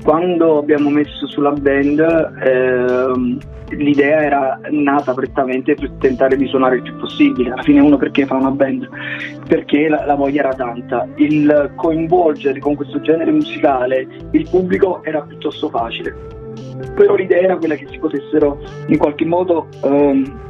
Quando 0.03 0.59
abbiamo 0.59 0.91
messo 0.91 1.27
sulla 1.27 1.53
band 1.53 2.01
ehm, 2.01 3.39
l'idea 3.71 4.23
era 4.23 4.61
nata 4.71 5.13
prettamente 5.13 5.75
per 5.75 5.91
tentare 5.99 6.37
di 6.37 6.47
suonare 6.47 6.77
il 6.77 6.83
più 6.83 6.97
possibile. 6.97 7.51
Alla 7.51 7.63
fine 7.63 7.81
uno 7.81 7.97
perché 7.97 8.27
fa 8.27 8.37
una 8.37 8.51
band? 8.51 8.89
Perché 9.47 9.89
la, 9.89 10.05
la 10.07 10.15
voglia 10.15 10.41
era 10.41 10.55
tanta. 10.55 11.07
Il 11.17 11.73
coinvolgere 11.77 12.59
con 12.61 12.75
questo 12.75 13.01
genere 13.01 13.31
musicale 13.31 14.07
il 14.31 14.49
pubblico 14.49 15.03
era 15.05 15.21
piuttosto 15.23 15.69
facile. 15.69 16.15
Però 16.95 17.15
l'idea 17.15 17.41
era 17.41 17.57
quella 17.57 17.75
che 17.75 17.87
si 17.91 17.99
potessero 17.99 18.59
in 18.89 18.97
qualche 18.97 19.25
modo 19.25 19.69
ehm, 19.85 20.41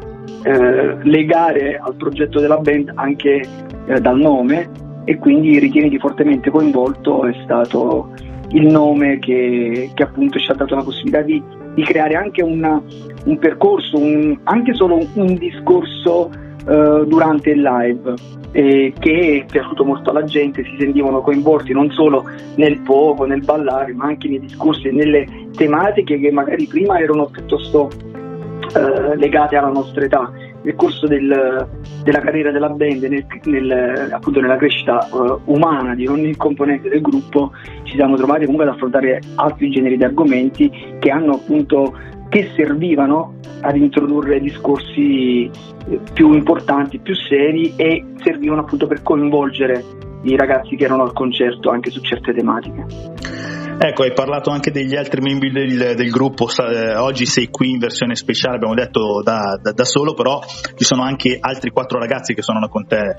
eh, 0.43 0.97
legare 1.03 1.79
al 1.79 1.95
progetto 1.97 2.41
della 2.41 2.59
band 2.59 2.93
anche 2.95 3.43
eh, 3.87 4.01
dal 4.01 4.19
nome 4.19 4.85
e 5.07 5.17
quindi 5.17 5.59
Ritieniti 5.59 5.99
fortemente 5.99 6.51
coinvolto 6.51 7.25
è 7.25 7.33
stato 7.45 8.13
il 8.51 8.67
nome 8.67 9.19
che, 9.19 9.91
che 9.95 10.03
appunto 10.03 10.39
ci 10.39 10.51
ha 10.51 10.55
dato 10.55 10.75
la 10.75 10.83
possibilità 10.83 11.23
di 11.23 11.43
di 11.77 11.83
creare 11.83 12.15
anche 12.15 12.43
una, 12.43 12.83
un 13.25 13.39
percorso, 13.39 13.99
un, 13.99 14.39
anche 14.45 14.73
solo 14.73 14.99
un, 15.13 15.35
discorso 15.35 16.31
uh, 16.65 17.05
durante 17.05 17.51
il 17.51 17.61
live 17.61 18.15
eh, 18.53 18.95
che 18.99 19.45
è 19.45 19.45
piaciuto 19.45 19.85
molto 19.85 20.09
alla 20.09 20.25
gente, 20.25 20.65
si 20.65 20.75
sentivano 20.79 21.21
coinvolti 21.21 21.75
non 21.75 21.91
solo 21.91 22.25
nel 22.55 22.79
poco, 22.79 23.27
nel 23.27 23.45
ballare, 23.45 23.93
ma 23.93 24.07
anche 24.07 24.27
nei 24.27 24.41
discorsi 24.41 24.89
e 24.89 24.93
nelle 24.93 25.27
tematiche 25.55 26.19
che 26.19 26.33
magari 26.33 26.67
prima 26.67 26.99
erano 26.99 27.27
piuttosto 27.27 27.91
uh, 27.91 29.15
legate 29.17 29.57
alla 29.57 29.69
nostra 29.69 30.03
età 30.03 30.33
nel 30.67 30.75
corso 30.75 31.07
del, 31.07 31.69
della 32.03 32.19
carriera 32.19 32.51
della 32.51 32.69
band, 32.69 33.05
nel, 33.05 33.25
nel, 33.45 34.11
appunto 34.11 34.41
nella 34.41 34.57
crescita 34.57 35.09
uh, 35.13 35.41
umana 35.45 35.95
di 35.95 36.09
ogni 36.09 36.35
componente 36.35 36.89
del 36.89 37.01
gruppo, 37.01 37.53
ci 37.85 37.95
siamo 37.95 38.17
trovati 38.17 38.47
comunque 38.47 38.67
ad 38.67 38.75
affrontare 38.75 39.21
altri 39.37 39.71
generi 39.71 39.97
di 39.97 40.03
argomenti 40.03 40.69
che 40.99 41.11
hanno 41.11 41.35
appunto 41.35 41.97
che 42.29 42.51
servivano 42.57 43.35
ad 43.61 43.77
introdurre 43.77 44.41
discorsi 44.41 45.45
eh, 45.45 46.01
più 46.13 46.33
importanti, 46.33 46.99
più 46.99 47.15
seri 47.15 47.73
e 47.77 48.05
servivano 48.25 48.63
appunto 48.63 48.89
per 48.89 49.05
coinvolgere 49.05 49.85
i 50.23 50.37
ragazzi 50.37 50.75
che 50.75 50.85
erano 50.85 51.05
al 51.05 51.13
concerto 51.13 51.71
anche 51.71 51.91
su 51.91 52.01
certe 52.01 52.33
tematiche. 52.33 53.55
Ecco, 53.79 54.05
hai 54.05 54.13
parlato 54.13 54.51
anche 54.51 54.71
degli 54.71 54.97
altri 54.97 55.21
membri 55.21 55.51
del, 55.53 55.95
del 55.95 56.11
gruppo, 56.11 56.47
eh, 56.49 56.97
oggi 56.97 57.27
sei 57.27 57.49
qui 57.49 57.71
in 57.71 57.79
versione 57.79 58.15
speciale, 58.15 58.57
abbiamo 58.57 58.75
detto 58.75 59.21
da, 59.23 59.59
da, 59.61 59.73
da, 59.73 59.85
solo, 59.85 60.15
però 60.15 60.41
ci 60.75 60.85
sono 60.85 61.03
anche 61.03 61.37
altri 61.39 61.71
quattro 61.71 61.99
ragazzi 61.99 62.33
che 62.33 62.41
sono 62.41 62.67
con 62.69 62.87
te. 62.87 63.17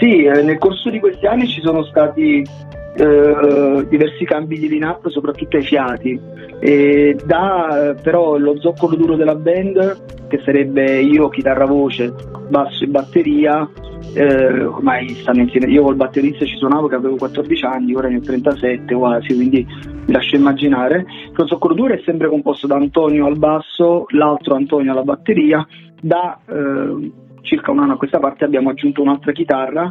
Sì, 0.00 0.24
eh, 0.24 0.42
nel 0.42 0.58
corso 0.58 0.90
di 0.90 0.98
questi 0.98 1.26
anni 1.26 1.46
ci 1.46 1.60
sono 1.62 1.84
stati 1.84 2.44
eh, 2.94 3.86
diversi 3.88 4.24
cambi 4.24 4.58
di 4.58 4.68
line-up, 4.68 5.08
soprattutto 5.08 5.56
ai 5.56 5.62
fiati. 5.62 6.20
E 6.60 7.16
da 7.24 7.90
eh, 7.90 7.94
però 7.94 8.36
lo 8.36 8.58
zoccolo 8.60 8.96
duro 8.96 9.16
della 9.16 9.34
band, 9.34 10.28
che 10.28 10.40
sarebbe 10.44 11.00
io, 11.00 11.28
chitarra 11.28 11.64
voce, 11.64 12.14
basso 12.48 12.84
e 12.84 12.88
batteria, 12.88 13.68
eh, 14.14 14.64
ormai 14.64 15.08
stanno 15.08 15.40
insieme. 15.40 15.66
Io 15.66 15.82
col 15.82 15.96
batterista 15.96 16.44
ci 16.44 16.56
suonavo 16.56 16.86
che 16.86 16.94
avevo 16.94 17.16
14 17.16 17.64
anni, 17.64 17.94
ora 17.94 18.08
ne 18.08 18.16
ho 18.16 18.20
37 18.20 18.94
quasi, 18.94 19.34
quindi 19.34 19.66
vi 20.04 20.12
lascio 20.12 20.36
immaginare. 20.36 21.04
Lo 21.32 21.46
zoccolo 21.46 21.74
duro 21.74 21.94
è 21.94 22.02
sempre 22.04 22.28
composto 22.28 22.66
da 22.66 22.76
Antonio 22.76 23.26
al 23.26 23.38
basso, 23.38 24.04
l'altro 24.10 24.54
Antonio 24.54 24.92
alla 24.92 25.02
batteria. 25.02 25.66
Da 26.00 26.38
eh, 26.46 27.12
circa 27.42 27.70
un 27.70 27.78
anno 27.80 27.94
a 27.94 27.96
questa 27.96 28.18
parte 28.18 28.44
abbiamo 28.44 28.70
aggiunto 28.70 29.02
un'altra 29.02 29.32
chitarra 29.32 29.90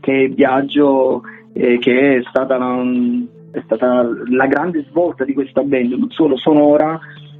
che 0.00 0.24
è 0.24 0.28
Viaggio 0.28 1.22
eh, 1.52 1.78
che 1.78 2.16
è 2.16 2.22
stata, 2.28 2.56
è 3.50 3.62
stata, 3.64 4.08
la 4.30 4.46
grande 4.46 4.84
svolta 4.88 5.24
di 5.24 5.34
questa 5.34 5.62
band, 5.62 5.92
non 5.92 6.10
solo 6.10 6.36
sonora, 6.36 6.98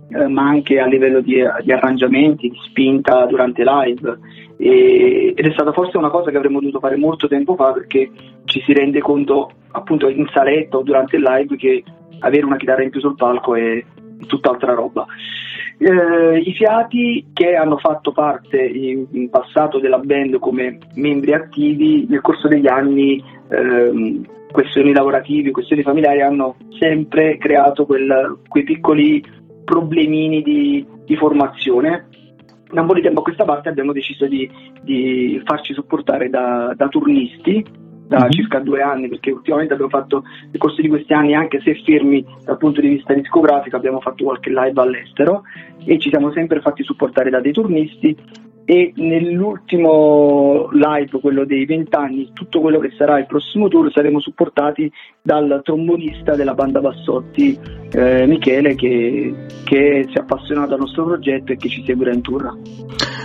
eh, 0.08 0.26
ma 0.26 0.48
anche 0.48 0.78
a 0.78 0.86
livello 0.86 1.20
di, 1.20 1.42
di, 1.62 1.72
arrangiamenti, 1.72 2.48
di 2.48 2.58
spinta 2.68 3.24
durante 3.26 3.64
live. 3.64 4.18
E, 4.56 5.32
ed 5.34 5.46
è 5.46 5.52
stata 5.52 5.72
forse 5.72 5.96
una 5.96 6.10
cosa 6.10 6.30
che 6.30 6.36
avremmo 6.36 6.60
dovuto 6.60 6.78
fare 6.78 6.96
molto 6.96 7.26
tempo 7.26 7.56
fa 7.56 7.72
perché 7.72 8.10
ci 8.44 8.62
si 8.64 8.72
rende 8.72 9.00
conto 9.00 9.50
appunto 9.72 10.08
in 10.08 10.28
saletta 10.32 10.76
o 10.76 10.82
durante 10.82 11.16
il 11.16 11.22
live 11.22 11.56
che 11.56 11.82
avere 12.20 12.44
una 12.44 12.56
chitarra 12.56 12.82
in 12.82 12.90
più 12.90 13.00
sul 13.00 13.16
palco 13.16 13.54
è 13.54 13.82
tutt'altra 14.26 14.74
roba. 14.74 15.06
Eh, 15.78 16.38
I 16.38 16.52
fiati 16.52 17.26
che 17.32 17.54
hanno 17.54 17.76
fatto 17.78 18.12
parte 18.12 18.60
in, 18.62 19.06
in, 19.10 19.30
passato 19.30 19.78
della 19.78 19.98
band 19.98 20.38
come 20.38 20.78
membri 20.94 21.32
attivi 21.32 22.06
nel 22.08 22.20
corso 22.20 22.46
degli 22.46 22.68
anni 22.68 23.22
ehm, 23.48 24.24
questioni 24.52 24.92
lavorative, 24.92 25.50
questioni 25.50 25.82
familiari 25.82 26.20
hanno 26.20 26.56
sempre 26.78 27.38
creato 27.38 27.84
quel, 27.84 28.38
quei 28.48 28.62
piccoli 28.62 29.24
problemini 29.64 30.42
di, 30.42 30.86
di, 31.04 31.16
formazione. 31.16 32.06
Da 32.70 32.82
un 32.82 32.86
po' 32.86 32.94
di 32.94 33.02
tempo 33.02 33.20
a 33.20 33.24
questa 33.24 33.44
parte 33.44 33.68
abbiamo 33.68 33.92
deciso 33.92 34.26
di, 34.26 34.48
di 34.82 35.40
farci 35.44 35.74
supportare 35.74 36.28
da, 36.28 36.72
da 36.76 36.88
turnisti 36.88 37.64
da 38.12 38.20
mm-hmm. 38.20 38.30
circa 38.30 38.58
due 38.58 38.82
anni, 38.82 39.08
perché 39.08 39.30
ultimamente 39.30 39.72
abbiamo 39.72 39.90
fatto 39.90 40.22
nel 40.22 40.58
corso 40.58 40.82
di 40.82 40.88
questi 40.88 41.12
anni, 41.14 41.34
anche 41.34 41.60
se 41.62 41.74
fermi 41.82 42.24
dal 42.44 42.58
punto 42.58 42.80
di 42.80 42.88
vista 42.88 43.14
discografico, 43.14 43.76
abbiamo 43.76 44.00
fatto 44.00 44.24
qualche 44.24 44.50
live 44.50 44.80
all'estero 44.80 45.44
e 45.84 45.98
ci 45.98 46.10
siamo 46.10 46.30
sempre 46.32 46.60
fatti 46.60 46.82
supportare 46.82 47.30
da 47.30 47.40
dei 47.40 47.52
turnisti 47.52 48.16
e 48.64 48.92
nell'ultimo 48.96 50.68
live, 50.70 51.20
quello 51.20 51.44
dei 51.44 51.64
vent'anni, 51.64 52.30
tutto 52.32 52.60
quello 52.60 52.78
che 52.78 52.92
sarà 52.96 53.18
il 53.18 53.26
prossimo 53.26 53.68
tour 53.68 53.90
saremo 53.92 54.20
supportati 54.20 54.90
dal 55.20 55.60
trombonista 55.64 56.34
della 56.34 56.54
banda 56.54 56.80
Bassotti, 56.80 57.58
eh, 57.92 58.26
Michele, 58.26 58.74
che, 58.74 59.34
che, 59.64 60.04
si 60.08 60.16
è 60.16 60.20
appassionato 60.20 60.74
al 60.74 60.80
nostro 60.80 61.04
progetto 61.04 61.52
e 61.52 61.56
che 61.56 61.68
ci 61.68 61.82
seguirà 61.84 62.12
in 62.12 62.22
tour. 62.22 62.58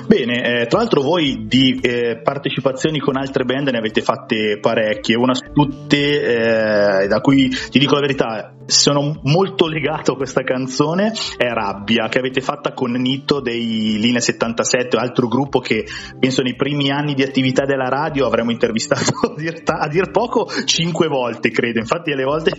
Bene, 0.08 0.62
eh, 0.62 0.66
tra 0.68 0.80
l'altro 0.80 1.02
voi 1.02 1.46
di 1.48 1.80
eh, 1.82 2.22
partecipazioni 2.24 3.00
con 3.00 3.18
altre 3.18 3.44
band 3.44 3.70
ne 3.70 3.78
avete 3.78 4.02
fatte 4.02 4.58
parecchie, 4.62 5.18
una 5.18 5.34
su 5.34 5.52
tutte 5.52 7.02
eh, 7.04 7.08
da 7.08 7.20
cui 7.20 7.50
ti 7.50 7.78
dico 7.78 7.96
la 7.96 8.02
verità, 8.02 8.54
sono 8.68 9.20
molto 9.24 9.68
legato 9.68 10.14
a 10.14 10.16
questa 10.16 10.44
canzone, 10.44 11.14
è 11.38 11.48
Rabbia, 11.48 12.08
che 12.10 12.20
avete 12.20 12.42
fatta 12.42 12.74
con 12.74 12.92
Nitto 12.92 13.40
dei 13.40 13.98
Linea 13.98 14.20
77, 14.20 14.98
altro 14.98 15.27
gruppo 15.28 15.60
che 15.60 15.86
penso 16.20 16.42
nei 16.42 16.56
primi 16.56 16.90
anni 16.90 17.14
di 17.14 17.24
attività 17.24 17.66
della 17.66 17.90
radio 17.90 18.26
avremmo 18.26 18.52
intervistato 18.52 19.28
a 19.32 19.36
dir, 19.36 19.62
a 19.66 19.88
dir 19.88 20.12
poco 20.12 20.48
cinque 20.66 21.08
volte, 21.08 21.50
credo, 21.52 21.80
infatti 21.80 22.12
alle 22.12 22.24
volte 22.24 22.52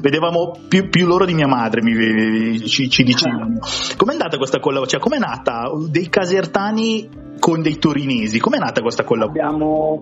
vedevamo 0.00 0.52
più, 0.68 0.88
più 0.88 1.06
loro 1.06 1.24
di 1.24 1.34
mia 1.34 1.48
madre, 1.48 1.82
mi, 1.82 2.58
ci, 2.66 2.88
ci 2.88 3.02
dicevano. 3.02 3.58
Com'è 3.96 4.12
andata 4.12 4.36
questa 4.36 4.58
collaborazione? 4.58 4.88
Cioè, 4.90 5.00
com'è 5.00 5.18
nata 5.18 5.70
dei 5.88 6.08
casertani 6.08 7.28
con 7.40 7.62
dei 7.62 7.78
torinesi. 7.78 8.38
Com'è 8.38 8.58
nata 8.58 8.80
questa 8.82 9.02
collaborazione? 9.02 9.54
Abbiamo, 9.54 9.98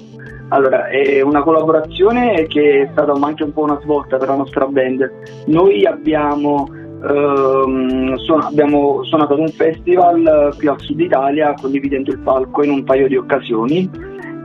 allora, 0.49 0.89
è 0.89 1.23
una 1.23 1.43
collaborazione 1.43 2.47
che 2.47 2.83
è 2.83 2.89
stata 2.93 3.13
anche 3.13 3.45
un 3.45 3.53
po' 3.53 3.63
una 3.63 3.81
svolta 3.81 4.19
per 4.19 4.29
la 4.29 4.37
nostra 4.37 4.67
band. 4.67 5.11
Noi 5.47 5.87
abbiamo, 5.87 6.69
ehm, 7.03 8.15
suon- 8.17 8.43
abbiamo 8.43 9.03
suonato 9.05 9.35
ad 9.35 9.41
un 9.41 9.49
festival 9.49 10.55
qui 10.57 10.69
al 10.69 10.81
sud 10.81 11.01
Italia 11.01 11.55
condividendo 11.61 12.11
il 12.11 12.19
palco 12.19 12.63
in 12.63 12.71
un 12.71 12.85
paio 12.85 13.09
di 13.09 13.17
occasioni. 13.17 13.91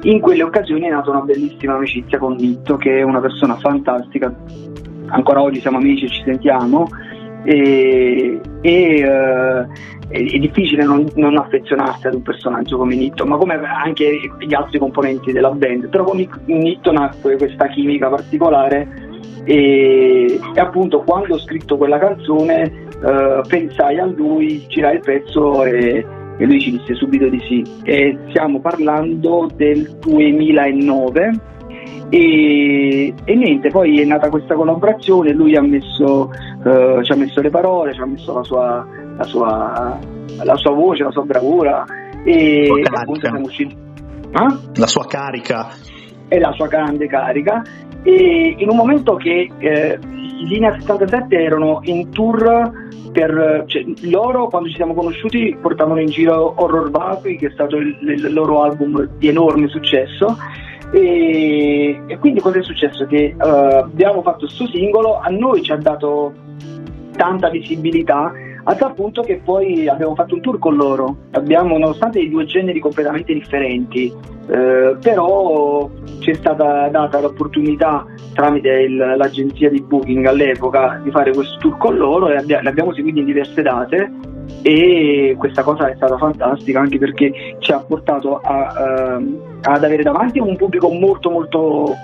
In 0.03 0.19
quelle 0.19 0.43
occasioni 0.43 0.87
è 0.87 0.89
nata 0.89 1.11
una 1.11 1.21
bellissima 1.21 1.75
amicizia 1.75 2.17
con 2.17 2.35
Vitto, 2.35 2.75
che 2.75 2.99
è 2.99 3.03
una 3.03 3.21
persona 3.21 3.55
fantastica. 3.55 4.33
Ancora 5.07 5.41
oggi 5.41 5.61
siamo 5.61 5.77
amici 5.77 6.05
e 6.05 6.09
ci 6.09 6.23
sentiamo. 6.23 6.87
E, 7.45 8.39
e 8.61 9.03
è, 10.13 10.19
è 10.35 10.37
difficile 10.39 10.83
non, 10.83 11.05
non, 11.15 11.37
affezionarsi 11.37 12.07
ad 12.07 12.13
un 12.13 12.21
personaggio 12.21 12.77
come 12.77 12.95
Nitto, 12.95 13.25
ma 13.25 13.37
come 13.37 13.55
anche 13.55 14.19
gli 14.39 14.53
altri 14.53 14.77
componenti 14.77 15.31
della 15.31 15.49
band. 15.51 15.87
Però 15.89 16.03
con 16.03 16.23
Nitto 16.45 16.91
nacque 16.91 17.37
questa 17.37 17.67
chimica 17.67 18.09
particolare 18.09 19.11
e, 19.43 20.39
e 20.53 20.59
appunto 20.59 21.01
quando 21.01 21.35
ho 21.35 21.39
scritto 21.39 21.77
quella 21.77 21.99
canzone 21.99 22.87
uh, 23.01 23.47
pensai 23.47 23.99
a 23.99 24.05
lui, 24.05 24.65
girai 24.67 24.95
il 24.95 25.01
pezzo 25.01 25.63
e, 25.63 26.05
e 26.37 26.45
lui 26.45 26.59
ci 26.59 26.71
disse 26.71 26.93
subito 26.95 27.27
di 27.27 27.39
sì. 27.47 27.63
E 27.83 28.17
stiamo 28.29 28.59
parlando 28.59 29.49
del 29.55 29.97
2009 29.99 31.31
e, 32.09 33.13
e, 33.23 33.35
niente, 33.35 33.69
poi 33.69 33.99
è 33.99 34.05
nata 34.05 34.29
questa 34.29 34.53
collaborazione, 34.53 35.33
lui 35.33 35.55
ha 35.55 35.61
messo, 35.61 36.29
uh, 36.63 37.01
ci 37.01 37.11
ha 37.11 37.15
messo 37.15 37.41
le 37.41 37.49
parole, 37.49 37.93
ci 37.93 38.01
ha 38.01 38.05
messo 38.05 38.33
la 38.33 38.43
sua, 38.43 38.87
la 39.17 39.23
sua, 39.23 39.99
la 40.43 40.55
sua 40.55 40.71
voce, 40.73 41.03
la 41.03 41.11
sua 41.11 41.23
bravura 41.23 41.83
e 42.23 42.67
appunto 42.93 43.19
siamo 43.19 43.45
usciti. 43.45 43.75
Ah? 44.33 44.57
La 44.75 44.87
sua 44.87 45.05
carica. 45.05 45.69
E 46.27 46.39
la 46.39 46.51
sua 46.53 46.67
grande 46.67 47.07
carica. 47.07 47.61
E 48.03 48.55
in 48.57 48.69
un 48.69 48.75
momento 48.75 49.15
che 49.15 49.49
eh, 49.57 49.99
i 50.01 50.45
Linea 50.45 50.77
77 50.79 51.35
erano 51.35 51.79
in 51.83 52.09
tour 52.11 52.81
per, 53.11 53.63
cioè, 53.67 53.85
loro 54.01 54.47
quando 54.47 54.69
ci 54.69 54.75
siamo 54.75 54.93
conosciuti 54.93 55.55
portavano 55.61 56.01
in 56.01 56.07
giro 56.07 56.53
Horror 56.57 56.89
Vapui 56.89 57.37
che 57.37 57.47
è 57.47 57.51
stato 57.51 57.77
il, 57.77 57.95
il 58.01 58.33
loro 58.33 58.63
album 58.63 59.07
di 59.17 59.27
enorme 59.27 59.67
successo 59.67 60.35
e, 60.93 61.99
e 62.05 62.17
quindi 62.19 62.39
cosa 62.39 62.59
è 62.59 62.63
successo? 62.63 63.07
Che 63.07 63.35
uh, 63.35 63.41
abbiamo 63.41 64.21
fatto 64.21 64.45
questo 64.45 64.67
singolo, 64.67 65.19
a 65.19 65.29
noi 65.29 65.63
ci 65.63 65.71
ha 65.71 65.77
dato 65.77 66.33
tanta 67.15 67.49
visibilità 67.49 68.31
a 68.65 68.75
tal 68.75 68.93
punto 68.93 69.21
che 69.21 69.41
poi 69.43 69.87
abbiamo 69.87 70.15
fatto 70.15 70.35
un 70.35 70.41
tour 70.41 70.57
con 70.57 70.75
loro, 70.75 71.17
abbiamo, 71.31 71.77
nonostante 71.77 72.19
i 72.19 72.29
due 72.29 72.45
generi 72.45 72.79
completamente 72.79 73.33
differenti, 73.33 74.13
eh, 74.47 74.95
però 75.01 75.89
ci 76.19 76.31
è 76.31 76.33
stata 76.35 76.87
data 76.87 77.19
l'opportunità 77.19 78.05
tramite 78.33 78.69
il, 78.69 78.95
l'agenzia 78.95 79.69
di 79.69 79.81
booking 79.81 80.25
all'epoca 80.25 80.99
di 81.03 81.11
fare 81.11 81.33
questo 81.33 81.57
tour 81.59 81.77
con 81.77 81.95
loro 81.95 82.29
e 82.29 82.37
abbiamo, 82.37 82.63
l'abbiamo 82.63 82.93
seguito 82.93 83.19
in 83.19 83.25
diverse 83.25 83.61
date 83.61 84.11
e 84.61 85.35
questa 85.37 85.63
cosa 85.63 85.89
è 85.89 85.95
stata 85.95 86.17
fantastica 86.17 86.79
anche 86.79 86.97
perché 86.97 87.57
ci 87.59 87.71
ha 87.71 87.79
portato 87.79 88.39
a, 88.39 89.17
uh, 89.17 89.41
ad 89.61 89.83
avere 89.83 90.03
davanti 90.03 90.39
un 90.39 90.55
pubblico 90.55 90.89
molto 90.89 91.29
molto 91.29 91.95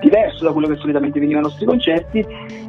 diverso 0.00 0.44
da 0.44 0.52
quello 0.52 0.68
che 0.68 0.76
solitamente 0.76 1.20
veniva 1.20 1.38
ai 1.38 1.44
nostri 1.44 1.66
concerti 1.66 2.24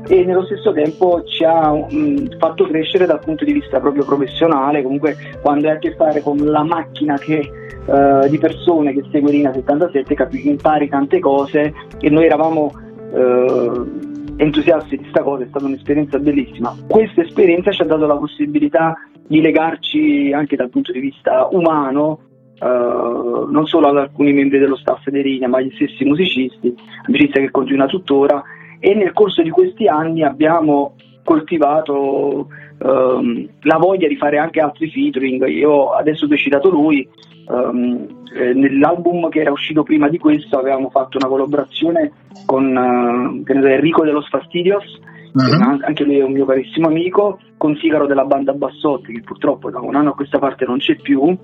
e 0.08 0.26
nello 0.26 0.44
stesso 0.46 0.72
tempo 0.74 1.24
ci 1.24 1.44
ha 1.44 1.72
mh, 1.72 2.38
fatto 2.38 2.66
crescere 2.66 3.06
dal 3.06 3.20
punto 3.20 3.46
di 3.46 3.54
vista 3.54 3.80
proprio 3.80 4.04
professionale, 4.04 4.84
comunque 4.84 5.16
quando 5.42 5.68
hai 5.68 5.76
a 5.76 5.80
che 5.80 5.96
fare 5.96 6.22
con 6.22 6.38
la 6.38 6.64
macchina 6.64 7.18
che, 7.18 7.50
uh, 7.86 8.28
di 8.28 8.38
persone 8.38 8.94
che 8.94 9.04
segue 9.12 9.32
Rina 9.32 9.54
77 9.54 10.14
capi- 10.14 10.48
impari 10.48 10.90
tante 10.90 11.20
cose 11.20 11.74
e 12.00 12.10
noi 12.10 12.26
eravamo 12.26 12.72
uh, 13.12 14.10
entusiasti 14.38 14.98
di 14.98 15.04
questa 15.04 15.22
cosa, 15.22 15.44
è 15.44 15.48
stata 15.48 15.66
un'esperienza 15.66 16.18
bellissima. 16.18 16.76
Questa 16.88 17.22
esperienza 17.22 17.72
ci 17.72 17.82
ha 17.82 17.86
dato 17.86 18.06
la 18.06 18.18
possibilità 18.18 18.98
di 19.28 19.40
legarci 19.40 20.34
anche 20.34 20.56
dal 20.56 20.70
punto 20.70 20.92
di 20.92 21.00
vista 21.00 21.48
umano, 21.52 22.20
eh, 22.62 23.46
non 23.50 23.66
solo 23.66 23.88
ad 23.88 23.98
alcuni 23.98 24.34
membri 24.34 24.60
dello 24.60 24.76
staff 24.76 25.08
di 25.10 25.22
Rina, 25.22 25.48
ma 25.48 25.58
agli 25.58 25.72
stessi 25.74 26.06
musicisti, 26.06 26.74
amicizia 27.08 27.42
che 27.42 27.52
continua 27.52 27.88
tuttora 27.88 28.44
e 28.80 28.94
nel 28.94 29.14
corso 29.14 29.42
di 29.42 29.50
questi 29.50 29.88
anni 29.88 30.24
abbiamo 30.24 30.96
coltivato 31.24 32.48
ehm, 32.80 33.50
la 33.62 33.78
voglia 33.78 34.08
di 34.08 34.16
fare 34.16 34.38
anche 34.38 34.60
altri 34.60 34.90
featuring. 34.90 35.46
Io 35.48 35.92
adesso 35.92 36.26
ho 36.26 36.36
citato 36.36 36.70
lui, 36.70 37.08
ehm, 37.50 38.08
eh, 38.36 38.54
nell'album 38.54 39.30
che 39.30 39.42
era 39.42 39.52
uscito 39.52 39.84
prima 39.84 40.08
di 40.08 40.18
questo 40.18 40.58
avevamo 40.58 40.90
fatto 40.90 41.18
una 41.18 41.28
collaborazione 41.28 42.12
con 42.46 43.44
eh, 43.48 43.74
Enrico 43.74 44.04
dello 44.04 44.22
Fastidios 44.22 45.00
uh-huh. 45.34 45.80
anche 45.82 46.04
lui 46.04 46.18
è 46.18 46.24
un 46.24 46.32
mio 46.32 46.46
carissimo 46.46 46.88
amico, 46.88 47.40
con 47.58 47.76
Sigaro 47.78 48.06
della 48.06 48.26
banda 48.26 48.54
Bassotti, 48.54 49.14
che 49.14 49.22
purtroppo 49.22 49.70
da 49.70 49.80
un 49.80 49.96
anno 49.96 50.12
a 50.12 50.16
questa 50.16 50.40
parte 50.40 50.66
non 50.66 50.80
c'è 50.80 50.96
più, 50.96 51.38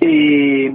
e 0.00 0.74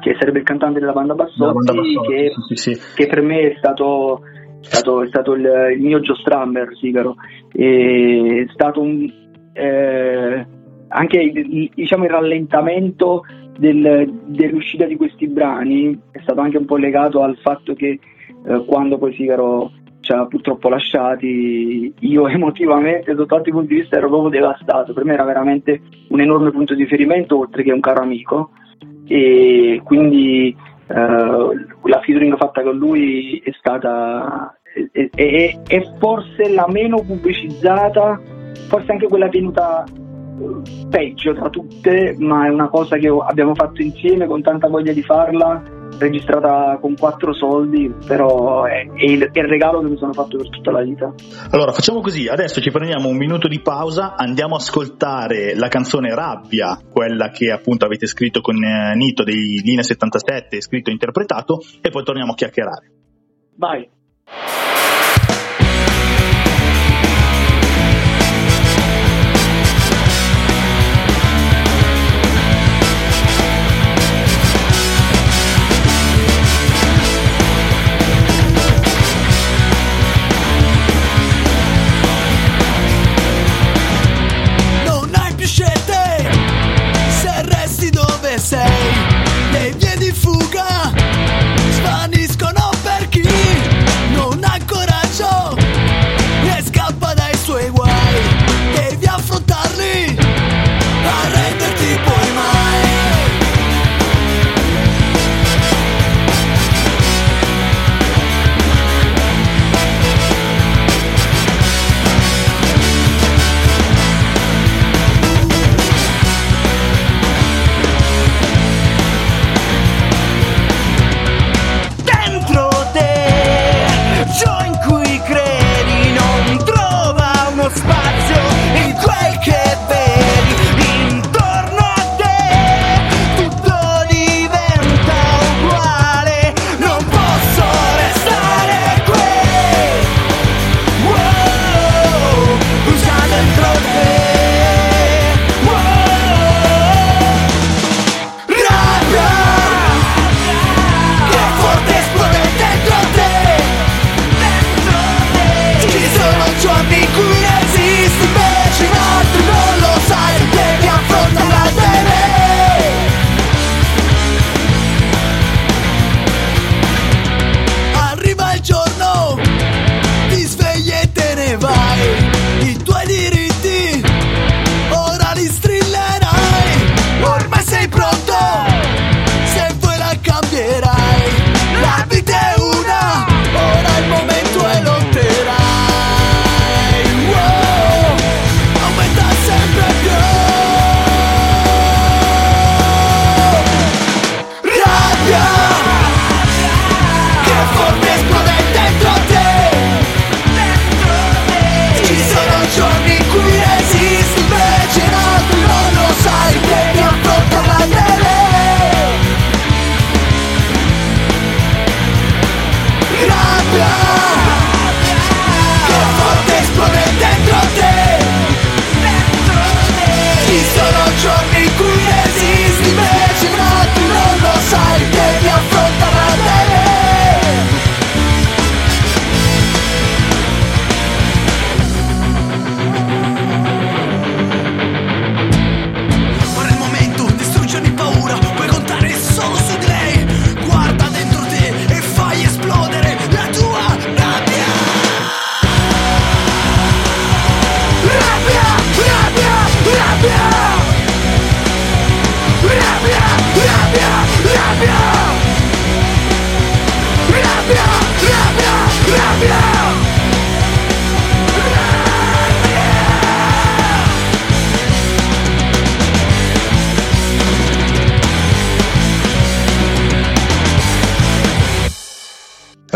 che 0.00 0.16
sarebbe 0.18 0.38
il 0.38 0.44
cantante 0.44 0.80
della 0.80 0.92
banda 0.92 1.14
Bassotti, 1.14 1.52
banda 1.52 1.74
Bassotti 1.74 2.08
che, 2.08 2.32
sì, 2.54 2.74
sì. 2.74 2.80
che, 2.96 3.06
per 3.06 3.20
me 3.22 3.52
è 3.52 3.54
stato, 3.58 4.22
stato, 4.60 5.02
è 5.02 5.06
stato 5.06 5.34
il, 5.34 5.44
il, 5.76 5.80
mio 5.80 6.00
Joe 6.00 6.16
Strammer, 6.16 6.74
Sigaro, 6.76 7.14
è 7.52 8.46
stato 8.52 8.80
un, 8.80 9.08
eh, 9.52 10.46
anche 10.88 11.32
diciamo, 11.74 12.04
il 12.04 12.10
rallentamento 12.10 13.22
del, 13.56 14.22
dell'uscita 14.26 14.86
di 14.86 14.96
questi 14.96 15.28
brani 15.28 15.96
è 16.10 16.18
stato 16.22 16.40
anche 16.40 16.56
un 16.56 16.64
po' 16.64 16.76
legato 16.76 17.22
al 17.22 17.36
fatto 17.36 17.74
che 17.74 18.00
eh, 18.46 18.64
quando 18.64 18.98
poi 18.98 19.14
Sigaro 19.14 19.70
ci 20.00 20.10
ha 20.10 20.26
purtroppo 20.26 20.68
lasciati, 20.68 21.94
io 22.00 22.26
emotivamente 22.28 23.14
sotto 23.14 23.36
altri 23.36 23.52
punti 23.52 23.74
di 23.74 23.80
vista 23.80 23.98
ero 23.98 24.08
proprio 24.08 24.30
devastato, 24.30 24.92
per 24.92 25.04
me 25.04 25.12
era 25.14 25.24
veramente 25.24 25.80
un 26.08 26.20
enorme 26.20 26.50
punto 26.50 26.74
di 26.74 26.82
riferimento 26.82 27.38
oltre 27.38 27.62
che 27.62 27.70
un 27.70 27.80
caro 27.80 28.02
amico 28.02 28.50
e 29.12 29.82
quindi 29.84 30.56
eh, 30.86 30.94
la 30.94 32.00
featuring 32.02 32.34
fatta 32.38 32.62
con 32.62 32.78
lui 32.78 33.42
è 33.44 33.50
stata 33.58 34.56
è, 34.90 35.10
è, 35.14 35.60
è, 35.66 35.82
forse 35.98 36.48
la 36.48 36.66
meno 36.66 37.02
pubblicizzata, 37.02 38.18
forse 38.68 38.92
anche 38.92 39.08
quella 39.08 39.28
venuta 39.28 39.84
eh, 39.84 40.86
peggio 40.88 41.34
tra 41.34 41.50
tutte, 41.50 42.16
ma 42.20 42.46
è 42.46 42.48
una 42.48 42.68
cosa 42.68 42.96
che 42.96 43.08
abbiamo 43.08 43.54
fatto 43.54 43.82
insieme 43.82 44.24
con 44.24 44.40
tanta 44.40 44.68
voglia 44.68 44.94
di 44.94 45.02
farla 45.02 45.62
registrata 45.98 46.78
con 46.80 46.94
quattro 46.94 47.32
soldi, 47.32 47.92
però 48.06 48.64
è, 48.64 48.86
è, 48.86 49.04
il, 49.04 49.30
è, 49.32 49.38
il, 49.38 49.46
regalo 49.46 49.80
che 49.80 49.88
mi 49.88 49.96
sono 49.96 50.12
fatto 50.12 50.36
per 50.36 50.48
tutta 50.48 50.70
la 50.70 50.82
vita. 50.82 51.12
Allora 51.50 51.72
facciamo 51.72 52.00
così, 52.00 52.28
adesso 52.28 52.60
ci 52.60 52.70
prendiamo 52.70 53.08
un 53.08 53.16
minuto 53.16 53.48
di 53.48 53.60
pausa, 53.60 54.14
andiamo 54.16 54.54
a 54.54 54.58
ascoltare 54.58 55.54
la 55.54 55.68
canzone 55.68 56.14
Rabbia, 56.14 56.78
quella 56.90 57.30
che 57.30 57.50
appunto 57.50 57.84
avete 57.84 58.06
scritto 58.06 58.40
con 58.40 58.62
eh, 58.62 58.94
Nito 58.94 59.22
dei 59.22 59.60
Linea 59.62 59.82
77, 59.82 60.60
scritto 60.60 60.90
e 60.90 60.92
interpretato, 60.92 61.60
e 61.80 61.90
poi 61.90 62.04
torniamo 62.04 62.32
a 62.32 62.34
chiacchierare. 62.34 62.92
Vai. 63.56 63.88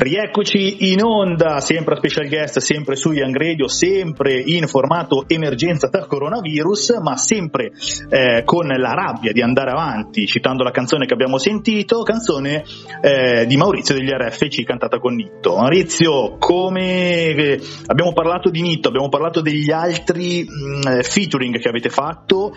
Rieccoci 0.06 0.92
in 0.92 1.02
onda, 1.02 1.58
sempre 1.58 1.94
a 1.94 1.96
special 1.96 2.28
guest, 2.28 2.60
sempre 2.60 2.94
su 2.94 3.10
Young 3.10 3.36
Radio, 3.36 3.66
sempre 3.66 4.40
in 4.40 4.68
formato 4.68 5.24
emergenza 5.26 5.88
per 5.88 6.06
coronavirus, 6.06 6.98
ma 7.02 7.16
sempre 7.16 7.72
eh, 8.08 8.42
con 8.44 8.68
la 8.68 8.92
rabbia 8.92 9.32
di 9.32 9.42
andare 9.42 9.72
avanti, 9.72 10.28
citando 10.28 10.62
la 10.62 10.70
canzone 10.70 11.06
che 11.06 11.12
abbiamo 11.12 11.38
sentito, 11.38 12.04
canzone 12.04 12.62
eh, 13.02 13.46
di 13.46 13.56
Maurizio 13.56 13.96
degli 13.96 14.08
RFC 14.08 14.62
cantata 14.62 15.00
con 15.00 15.16
Nitto. 15.16 15.56
Maurizio, 15.56 16.36
come 16.38 17.30
eh, 17.34 17.60
abbiamo 17.86 18.12
parlato 18.12 18.48
di 18.48 18.62
Nitto, 18.62 18.86
abbiamo 18.86 19.08
parlato 19.08 19.40
degli 19.40 19.72
altri 19.72 20.46
mh, 20.48 20.88
mm, 20.88 21.00
featuring 21.00 21.58
che 21.58 21.68
avete 21.68 21.88
fatto, 21.88 22.54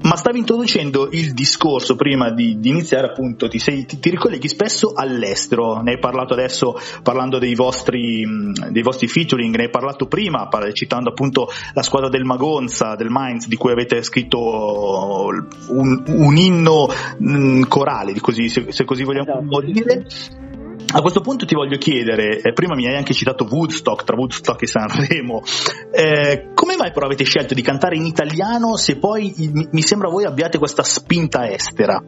ma 0.00 0.16
stavi 0.16 0.38
introducendo 0.38 1.10
il 1.12 1.34
discorso 1.34 1.94
prima 1.94 2.30
di, 2.30 2.58
di 2.58 2.70
iniziare, 2.70 3.08
appunto, 3.08 3.48
ti, 3.48 3.58
sei, 3.58 3.84
ti, 3.84 3.98
ti 3.98 4.08
ricolleghi 4.08 4.48
spesso 4.48 4.94
all'estero, 4.94 5.82
ne 5.82 5.90
hai 5.92 5.98
parlato 5.98 6.32
adesso 6.32 6.84
parlando 7.02 7.38
dei 7.38 7.54
vostri, 7.54 8.24
dei 8.70 8.82
vostri 8.82 9.08
featuring, 9.08 9.54
ne 9.54 9.64
hai 9.64 9.70
parlato 9.70 10.06
prima, 10.06 10.48
citando 10.72 11.10
appunto 11.10 11.48
la 11.74 11.82
squadra 11.82 12.08
del 12.08 12.24
Magonza, 12.24 12.94
del 12.96 13.08
Mainz, 13.08 13.46
di 13.48 13.56
cui 13.56 13.72
avete 13.72 14.02
scritto 14.02 14.38
un, 15.68 16.02
un 16.06 16.36
inno 16.36 16.88
corale, 17.68 18.18
così, 18.20 18.48
se, 18.48 18.72
se, 18.72 18.84
così 18.84 19.04
vogliamo 19.04 19.40
esatto. 19.40 19.60
dire. 19.60 20.06
A 20.92 21.00
questo 21.00 21.20
punto 21.20 21.44
ti 21.46 21.56
voglio 21.56 21.78
chiedere, 21.78 22.40
eh, 22.40 22.52
prima 22.52 22.76
mi 22.76 22.86
hai 22.86 22.96
anche 22.96 23.12
citato 23.12 23.44
Woodstock, 23.50 24.04
tra 24.04 24.16
Woodstock 24.16 24.62
e 24.62 24.66
Sanremo, 24.68 25.42
eh, 25.92 26.50
come 26.54 26.76
mai 26.76 26.92
però 26.92 27.06
avete 27.06 27.24
scelto 27.24 27.54
di 27.54 27.62
cantare 27.62 27.96
in 27.96 28.06
italiano 28.06 28.76
se 28.76 28.96
poi 28.96 29.34
mi 29.72 29.82
sembra 29.82 30.08
voi 30.08 30.24
abbiate 30.24 30.58
questa 30.58 30.84
spinta 30.84 31.50
estera? 31.50 32.00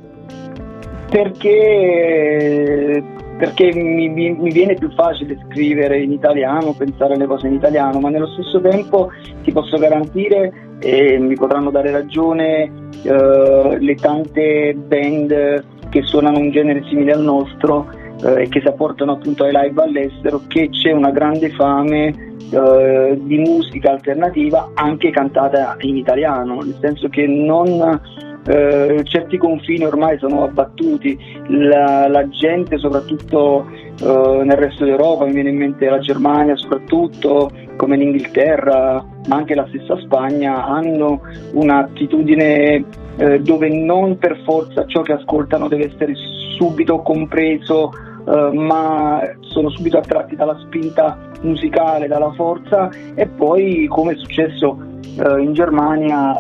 Perché 1.10 3.02
perché 3.38 3.72
mi, 3.72 4.09
mi, 4.09 4.51
viene 4.51 4.74
più 4.74 4.90
facile 4.92 5.38
scrivere 5.46 6.03
in 6.03 6.11
italiano, 6.11 6.74
pensare 6.77 7.14
alle 7.14 7.27
cose 7.27 7.46
in 7.46 7.55
italiano, 7.55 8.01
ma 8.01 8.11
nello 8.11 8.27
stesso 8.27 8.61
tempo 8.61 9.11
ti 9.44 9.53
posso 9.53 9.79
garantire 9.79 10.77
e 10.81 11.18
mi 11.18 11.35
potranno 11.35 11.70
dare 11.70 11.92
ragione 11.92 12.70
eh, 13.03 13.79
le 13.79 13.94
tante 13.94 14.74
band 14.74 15.64
che 15.88 16.03
suonano 16.03 16.38
un 16.38 16.51
genere 16.51 16.83
simile 16.88 17.12
al 17.12 17.22
nostro 17.22 17.88
eh, 18.24 18.42
e 18.42 18.48
che 18.48 18.61
si 18.61 18.66
apportano 18.66 19.12
appunto 19.12 19.44
ai 19.44 19.53
live 19.53 19.83
all'estero 19.83 20.42
che 20.48 20.68
c'è 20.70 20.90
una 20.90 21.11
grande 21.11 21.51
fame 21.51 22.09
eh, 22.51 23.18
di 23.22 23.38
musica 23.38 23.92
alternativa 23.92 24.72
anche 24.74 25.11
cantata 25.11 25.77
in 25.81 25.96
italiano, 25.96 26.57
nel 26.57 26.77
senso 26.81 27.09
che 27.09 27.24
non 27.27 28.01
eh, 28.46 29.01
certi 29.05 29.37
confini 29.37 29.85
ormai 29.85 30.18
sono 30.18 30.44
abbattuti, 30.44 31.18
la, 31.48 32.09
la 32.09 32.29
gente 32.29 32.79
soprattutto 32.79 33.66
eh, 33.70 34.42
nel 34.44 34.57
resto 34.57 34.85
d'Europa, 34.85 35.24
mi 35.24 35.33
viene 35.33 35.51
in 35.51 35.57
mente 35.57 35.88
la 35.88 35.98
Germania 35.98 36.57
soprattutto, 36.57 37.51
come 37.77 37.96
l'Inghilterra, 37.96 39.05
ma 39.29 39.37
anche 39.37 39.55
la 39.55 39.66
stessa 39.68 39.98
Spagna, 39.98 40.64
hanno 40.64 41.20
un'attitudine 41.53 42.85
eh, 43.16 43.40
dove 43.40 43.68
non 43.68 44.18
per 44.18 44.40
forza 44.44 44.87
ciò 44.87 45.03
che 45.03 45.12
ascoltano 45.12 45.68
deve 45.68 45.87
essere 45.87 46.14
subito 46.57 47.03
compreso, 47.03 47.90
eh, 48.27 48.51
ma 48.53 49.20
sono 49.40 49.70
subito 49.70 49.98
attratti 49.98 50.37
dalla 50.37 50.59
spinta 50.61 51.18
musicale, 51.42 52.07
dalla 52.07 52.33
forza. 52.33 52.90
E 53.14 53.27
poi 53.27 53.87
come 53.88 54.12
è 54.12 54.16
successo 54.16 54.79
eh, 55.03 55.40
in 55.40 55.53
Germania 55.53 56.37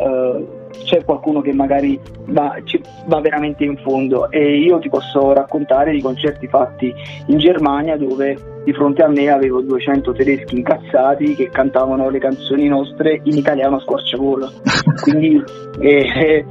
c'è 0.84 1.04
qualcuno 1.04 1.40
che 1.40 1.52
magari 1.52 1.98
va, 2.26 2.56
va, 3.06 3.20
veramente 3.20 3.64
in 3.64 3.76
fondo. 3.78 4.30
E 4.30 4.58
io 4.58 4.78
ti 4.78 4.88
posso 4.88 5.32
raccontare 5.32 5.92
di 5.92 6.00
concerti 6.00 6.46
fatti 6.46 6.92
in 7.26 7.38
Germania 7.38 7.96
dove 7.96 8.56
di 8.64 8.72
fronte 8.72 9.02
a 9.02 9.08
me 9.08 9.30
avevo 9.30 9.62
200 9.62 10.12
tedeschi 10.12 10.56
incazzati 10.56 11.34
che 11.34 11.48
cantavano 11.48 12.10
le 12.10 12.18
canzoni 12.18 12.68
nostre 12.68 13.20
in 13.24 13.36
italiano 13.36 13.76
a 13.76 13.80
squarciagola. 13.80 14.50
Quindi 15.02 15.42
eh, 15.80 16.44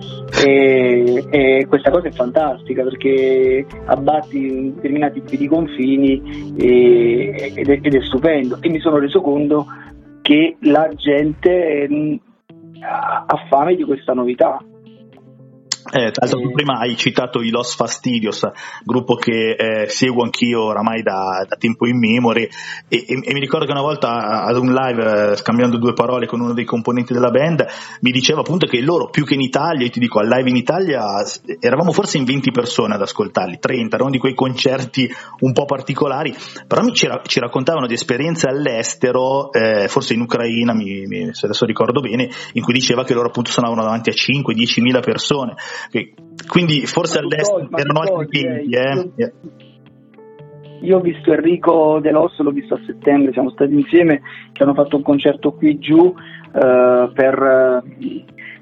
eh, 0.44 1.28
eh, 1.30 1.66
questa 1.68 1.92
cosa 1.92 2.08
è 2.08 2.12
fantastica 2.12 2.84
perché 2.84 3.66
abbatti 3.86 4.74
determinati 4.74 5.22
tipi 5.22 5.38
di 5.38 5.48
confini 5.48 6.54
ed 6.58 7.70
è, 7.70 7.80
ed 7.82 7.94
è 7.96 8.02
stupendo. 8.02 8.58
E 8.62 8.70
mi 8.70 8.80
sono 8.80 8.98
reso 8.98 9.22
conto 9.22 9.66
che 10.22 10.58
la 10.62 10.90
gente 10.96 11.88
ha 12.82 13.46
fame 13.50 13.76
di 13.76 13.84
questa 13.84 14.14
novità 14.14 14.60
eh, 15.92 16.12
tra 16.12 16.26
l'altro, 16.26 16.52
prima 16.52 16.80
hai 16.80 16.98
citato 16.98 17.42
i 17.42 17.50
Los 17.50 17.76
Fastidios, 17.76 18.46
gruppo 18.84 19.16
che 19.16 19.52
eh, 19.52 19.88
seguo 19.88 20.24
anch'io 20.24 20.64
oramai 20.64 21.02
da, 21.02 21.46
da 21.48 21.56
tempo 21.56 21.88
in 21.88 21.98
memory. 21.98 22.50
E, 22.88 23.06
e, 23.08 23.22
e, 23.24 23.34
mi 23.34 23.40
ricordo 23.40 23.66
che 23.66 23.72
una 23.72 23.82
volta 23.82 24.44
ad 24.44 24.58
un 24.58 24.74
live, 24.74 25.32
eh, 25.32 25.36
scambiando 25.38 25.78
due 25.78 25.94
parole 25.94 26.28
con 26.28 26.42
uno 26.42 26.54
dei 26.54 26.66
componenti 26.66 27.14
della 27.14 27.30
band, 27.30 27.66
mi 28.02 28.12
diceva 28.12 28.42
appunto 28.42 28.68
che 28.68 28.82
loro 28.82 29.10
più 29.10 29.24
che 29.24 29.36
in 29.36 29.42
Italia, 29.42 29.86
io 29.86 29.92
ti 29.92 30.00
dico 30.00 30.20
al 30.20 30.28
live 30.28 30.50
in 30.50 30.58
Italia, 30.58 31.24
eravamo 31.60 31.92
forse 31.92 32.18
in 32.18 32.26
20 32.26 32.52
persone 32.52 32.96
ad 32.96 33.02
ascoltarli, 33.02 33.58
30, 33.60 33.96
erano 33.96 34.12
di 34.12 34.18
quei 34.18 34.34
concerti 34.34 35.10
un 35.40 35.54
po' 35.54 35.66
particolari, 35.66 36.36
però 36.68 36.84
mi, 36.84 36.94
ci, 36.94 37.08
ci 37.28 37.40
raccontavano 37.40 37.88
di 37.88 37.94
esperienze 37.94 38.48
all'estero, 38.48 39.52
eh, 39.54 39.88
forse 39.88 40.14
in 40.14 40.22
Ucraina, 40.22 40.74
mi, 40.74 41.06
mi, 41.08 41.34
se 41.34 41.46
adesso 41.46 41.66
ricordo 41.66 42.02
bene, 42.02 42.30
in 42.54 42.62
cui 42.62 42.74
diceva 42.74 43.06
che 43.06 43.14
loro 43.14 43.28
appunto 43.28 43.52
suonavano 43.52 43.84
davanti 43.84 44.10
a 44.10 44.14
5-10 44.14 44.82
mila 44.82 45.00
persone 45.00 45.56
quindi 46.48 46.86
forse 46.86 47.20
all'estero 47.20 47.68
erano 47.76 48.00
altri 48.00 48.42
tempi. 48.42 48.74
Eh. 48.76 49.14
Io, 49.16 49.32
io 50.82 50.98
ho 50.98 51.02
visto 51.02 51.34
Enrico 51.34 52.00
De 52.00 52.12
Losso, 52.12 52.44
l'ho 52.44 52.52
visto 52.52 52.76
a 52.76 52.80
settembre, 52.86 53.32
siamo 53.34 53.50
stati 53.50 53.74
insieme, 53.74 54.22
che 54.52 54.64
hanno 54.64 54.74
fatto 54.74 54.96
un 54.96 55.04
concerto 55.04 55.54
qui 55.54 55.80
giù 55.80 56.14
eh, 56.54 57.12
per, 57.14 57.84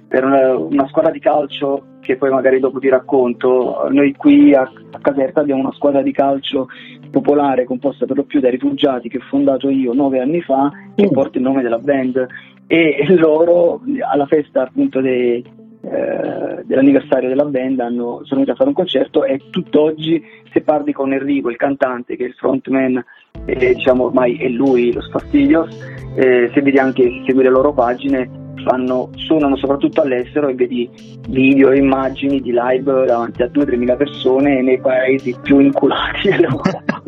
per 0.07 0.23
una, 0.23 0.57
una, 0.57 0.87
squadra 0.87 1.11
di 1.11 1.19
calcio 1.19 1.97
che 1.99 2.15
poi 2.15 2.29
magari 2.29 2.59
dopo 2.59 2.79
ti 2.79 2.89
racconto. 2.89 3.87
Noi 3.89 4.13
qui 4.15 4.53
a, 4.53 4.61
a 4.61 4.99
Caserta 4.99 5.41
abbiamo 5.41 5.61
una 5.61 5.73
squadra 5.73 6.01
di 6.01 6.11
calcio 6.11 6.67
popolare 7.11 7.65
composta 7.65 8.05
per 8.05 8.17
lo 8.17 8.23
più 8.23 8.39
da 8.39 8.49
rifugiati 8.49 9.09
che 9.09 9.17
ho 9.17 9.25
fondato 9.29 9.69
io 9.69 9.93
nove 9.93 10.19
anni 10.19 10.41
fa, 10.41 10.71
che 10.95 11.05
mm. 11.05 11.11
porta 11.11 11.37
il 11.37 11.43
nome 11.43 11.61
della 11.61 11.79
band 11.79 12.27
e 12.67 13.05
loro 13.15 13.81
alla 14.11 14.25
festa 14.25 14.63
appunto 14.63 14.99
dei 15.01 15.43
eh, 15.85 16.63
dell'anniversario 16.63 17.29
della 17.29 17.45
band 17.45 17.79
hanno, 17.79 18.21
sono 18.23 18.41
venuti 18.41 18.49
a 18.51 18.55
fare 18.55 18.69
un 18.69 18.75
concerto 18.75 19.23
e 19.23 19.39
tutt'oggi 19.51 20.23
se 20.51 20.61
parli 20.61 20.91
con 20.93 21.13
Enrico, 21.13 21.49
il 21.49 21.57
cantante 21.57 22.15
che 22.15 22.23
è 22.23 22.27
il 22.27 22.33
frontman, 22.33 23.03
eh, 23.45 23.73
diciamo 23.75 24.05
ormai 24.05 24.37
è 24.37 24.47
lui 24.47 24.91
lo 24.91 25.01
Spastidios, 25.01 25.69
eh, 26.15 26.49
se 26.53 26.61
vedi 26.61 26.77
anche, 26.77 27.03
se 27.03 27.23
segui 27.27 27.43
le 27.43 27.49
loro 27.49 27.73
pagine, 27.73 28.29
fanno, 28.65 29.09
suonano 29.15 29.57
soprattutto 29.57 30.01
all'estero 30.01 30.47
e 30.47 30.55
vedi 30.55 30.89
video 31.29 31.71
e 31.71 31.77
immagini 31.77 32.41
di 32.41 32.51
live 32.51 33.05
davanti 33.05 33.43
a 33.43 33.47
2-3 33.47 33.77
mila 33.77 33.95
persone 33.95 34.61
nei 34.63 34.79
paesi 34.79 35.35
più 35.41 35.59
inculati 35.59 36.29
dell'Europa. 36.31 37.03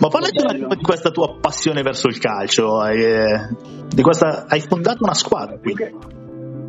Ma 0.00 0.08
parlaci 0.08 0.42
un 0.42 0.48
attimo 0.48 0.74
di 0.74 0.82
questa 0.82 1.10
tua 1.10 1.36
passione 1.40 1.82
verso 1.82 2.06
il 2.06 2.18
calcio. 2.18 2.84
Eh, 2.86 3.48
questa, 4.00 4.46
hai 4.48 4.60
fondato 4.60 5.02
una 5.02 5.14
squadra 5.14 5.58
qui 5.58 5.74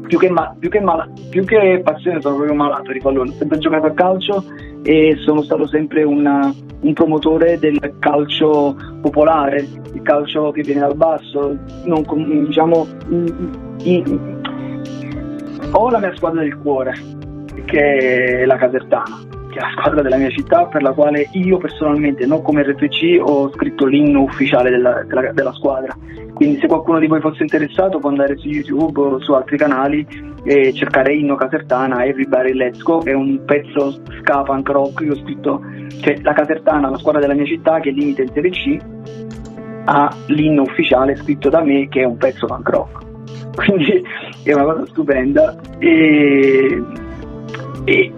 più 0.08 0.18
che, 0.18 0.30
ma, 0.30 0.56
più, 0.58 0.70
che 0.70 0.80
mala, 0.80 1.08
più 1.30 1.44
che, 1.46 1.82
passione 1.84 2.22
sono 2.22 2.36
proprio 2.36 2.56
malato 2.56 2.92
di 2.92 3.00
pallone, 3.00 3.30
ho 3.30 3.34
sempre 3.34 3.58
giocato 3.58 3.88
a 3.88 3.94
calcio 3.94 4.44
e 4.84 5.16
sono 5.24 5.42
stato 5.42 5.68
sempre 5.68 6.04
una, 6.04 6.54
un 6.82 6.94
promotore 6.94 7.58
del 7.58 7.96
calcio 8.00 8.76
popolare, 9.02 9.68
il 9.94 10.02
calcio 10.04 10.52
che 10.52 10.62
viene 10.62 10.82
dal 10.82 10.96
basso, 10.96 11.58
non, 11.86 12.04
diciamo, 12.46 12.88
ho 15.72 15.90
la 15.90 16.00
mia 16.00 16.16
squadra 16.16 16.42
del 16.42 16.58
cuore, 16.58 16.94
che 17.66 18.42
è 18.42 18.46
la 18.46 18.58
Casertana, 18.58 19.35
che 19.56 19.62
è 19.62 19.62
la 19.62 19.72
squadra 19.72 20.02
della 20.02 20.18
mia 20.18 20.30
città 20.30 20.66
per 20.66 20.82
la 20.82 20.92
quale 20.92 21.30
io 21.32 21.58
personalmente, 21.58 22.26
non 22.26 22.42
come 22.42 22.62
RFC, 22.64 23.22
ho 23.22 23.50
scritto 23.54 23.86
l'inno 23.86 24.24
ufficiale 24.24 24.70
della, 24.70 25.04
della, 25.04 25.32
della 25.32 25.54
squadra. 25.54 25.96
Quindi 26.34 26.60
se 26.60 26.68
qualcuno 26.68 27.00
di 27.00 27.08
voi 27.08 27.22
fosse 27.22 27.44
interessato 27.44 28.00
può 28.00 28.10
andare 28.10 28.36
su 28.36 28.50
YouTube 28.50 29.00
o 29.00 29.20
su 29.22 29.32
altri 29.32 29.58
canali 29.58 30.06
e 30.44 30.74
cercare 30.74 31.14
Inno 31.14 31.36
Casertana 31.36 32.04
Everybody 32.04 32.54
Let's 32.54 32.82
Go, 32.82 33.02
è 33.04 33.14
un 33.14 33.46
pezzo 33.46 33.98
ska 34.20 34.44
punk 34.44 34.70
rock, 34.70 35.02
io 35.02 35.14
ho 35.14 35.16
scritto, 35.16 35.62
cioè 36.02 36.20
la 36.22 36.34
Casertana, 36.34 36.90
la 36.90 36.98
squadra 36.98 37.22
della 37.22 37.34
mia 37.34 37.46
città 37.46 37.80
che 37.80 37.90
è 37.90 37.94
limite 37.94 38.24
in 38.24 38.32
Serie 38.34 38.52
C, 38.52 38.78
ha 39.86 40.14
l'inno 40.28 40.64
ufficiale 40.64 41.16
scritto 41.16 41.50
da 41.50 41.62
me 41.62 41.88
che 41.88 42.02
è 42.02 42.06
un 42.06 42.18
pezzo 42.18 42.46
punk 42.46 42.70
rock. 42.70 43.04
Quindi 43.56 44.04
è 44.44 44.52
una 44.52 44.66
cosa 44.66 44.86
stupenda. 44.88 45.56
E, 45.80 46.84
e 47.86 48.12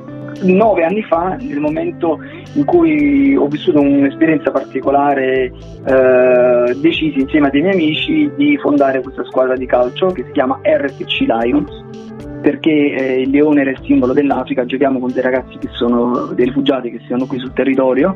nove 0.44 0.84
anni 0.84 1.04
fa, 1.04 1.38
nel 1.40 1.60
momento 1.60 2.20
in 2.54 2.66
cui 2.66 3.36
ho 3.36 3.48
vissuto 3.48 3.80
un'esperienza 3.80 4.52
particolare, 4.52 5.52
eh, 5.86 6.76
decisi 6.80 7.20
insieme 7.20 7.48
a 7.48 7.50
dei 7.50 7.62
miei 7.62 7.74
amici 7.74 8.32
di 8.36 8.58
fondare 8.58 9.02
questa 9.02 9.24
squadra 9.26 9.56
di 9.56 9.66
calcio 9.66 10.08
che 10.08 10.24
si 10.24 10.32
chiama 10.32 10.60
RFC 10.64 11.20
Lions 11.22 11.86
perché 12.48 12.72
eh, 12.72 13.22
il 13.24 13.30
leone 13.30 13.60
era 13.60 13.72
il 13.72 13.80
simbolo 13.84 14.14
dell'Africa, 14.14 14.64
giochiamo 14.64 15.00
con 15.00 15.12
dei 15.12 15.22
ragazzi 15.22 15.58
che 15.58 15.68
sono 15.74 16.28
dei 16.28 16.46
rifugiati 16.46 16.90
che 16.90 17.02
stanno 17.04 17.26
qui 17.26 17.40
sul 17.40 17.52
territorio 17.52 18.16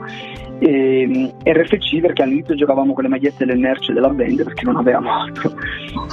e 0.57 1.01
ehm, 1.01 1.31
RFC 1.43 1.99
perché 1.99 2.23
all'inizio 2.23 2.55
giocavamo 2.55 2.93
con 2.93 3.03
le 3.03 3.09
magliette 3.09 3.43
del 3.43 3.59
merce 3.59 3.91
della 3.91 4.07
band 4.07 4.41
perché 4.45 4.63
non 4.63 4.77
avevamo 4.77 5.11
altro 5.11 5.51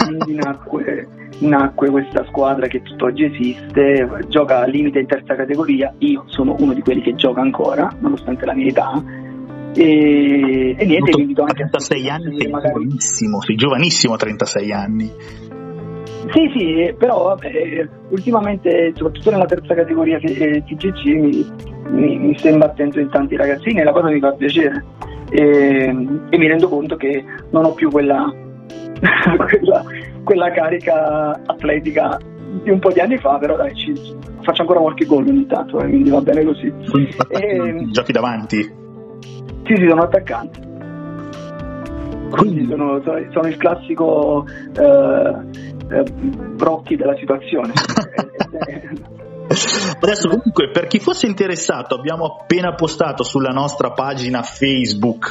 quindi 0.05 0.35
nacque, 0.35 1.07
nacque 1.39 1.91
questa 1.91 2.25
squadra 2.25 2.67
che 2.67 2.83
tutt'oggi 2.83 3.23
esiste 3.23 4.09
gioca 4.27 4.63
al 4.63 4.71
limite 4.73 4.99
in 4.99 5.07
terza 5.07 5.37
categoria 5.37 5.95
io 5.99 6.25
sono 6.27 6.57
uno 6.59 6.73
di 6.73 6.81
quelli 6.81 7.03
che 7.03 7.15
gioca 7.15 7.41
ancora 7.41 7.89
nonostante 8.01 8.45
la 8.47 8.55
mia 8.55 8.67
età 8.67 9.01
e, 9.75 10.75
e 10.77 10.85
niente, 10.87 11.13
vi 11.15 11.21
invito 11.21 11.43
anche 11.43 11.63
a 11.63 11.69
36 11.69 12.09
anni, 12.09 12.37
sei 12.37 12.51
magari... 12.51 12.73
giovanissimo, 12.73 13.41
sei 13.43 13.55
giovanissimo 13.55 14.15
a 14.15 14.17
36 14.17 14.73
anni. 14.73 15.13
Sì, 16.33 16.51
sì, 16.55 16.95
però 16.99 17.25
vabbè, 17.25 17.89
ultimamente, 18.11 18.93
soprattutto 18.95 19.31
nella 19.31 19.47
terza 19.47 19.75
categoria 19.75 20.19
eh, 20.19 20.63
TGC, 20.65 21.05
mi, 21.07 21.47
mi, 21.89 22.19
mi 22.19 22.39
sto 22.39 22.49
imbattendo 22.49 23.01
in 23.01 23.09
tanti 23.09 23.37
ragazzini 23.37 23.81
e 23.81 23.85
la 23.85 23.93
cosa 23.93 24.09
mi 24.09 24.21
fa 24.21 24.33
piacere. 24.33 24.85
E, 25.31 25.95
e 26.31 26.39
mi 26.39 26.47
rendo 26.47 26.69
conto 26.69 26.97
che 26.97 27.25
non 27.51 27.65
ho 27.65 27.73
più 27.73 27.91
quella, 27.91 28.33
quella, 29.37 29.85
quella, 30.25 30.51
carica 30.51 31.41
atletica 31.47 32.19
di 32.63 32.71
un 32.71 32.79
po' 32.79 32.93
di 32.93 33.01
anni 33.01 33.19
fa, 33.19 33.39
però 33.39 33.57
dai, 33.57 33.75
ci, 33.75 33.93
faccio 34.43 34.63
ancora 34.63 34.81
qualche 34.81 35.07
gol 35.07 35.27
ogni 35.27 35.47
tanto, 35.47 35.81
eh, 35.81 35.89
quindi 35.89 36.11
va 36.11 36.21
bene 36.21 36.45
così. 36.45 36.73
E, 37.29 37.87
giochi 37.91 38.13
davanti? 38.13 38.63
Sì, 39.65 39.75
sì, 39.77 39.87
sono 39.89 40.03
attaccante. 40.03 40.68
Quindi 42.31 42.67
sono, 42.67 43.01
sono, 43.03 43.49
il 43.49 43.57
classico 43.57 44.47
eh, 44.47 45.35
eh, 45.91 46.05
brocchi 46.13 46.97
della 46.97 47.17
situazione. 47.17 47.73
Adesso 49.49 50.29
comunque 50.29 50.71
per 50.71 50.87
chi 50.87 50.99
fosse 50.99 51.27
interessato 51.27 51.95
abbiamo 51.95 52.27
appena 52.27 52.75
postato 52.75 53.23
sulla 53.23 53.51
nostra 53.51 53.93
pagina 53.93 54.43
Facebook 54.43 55.31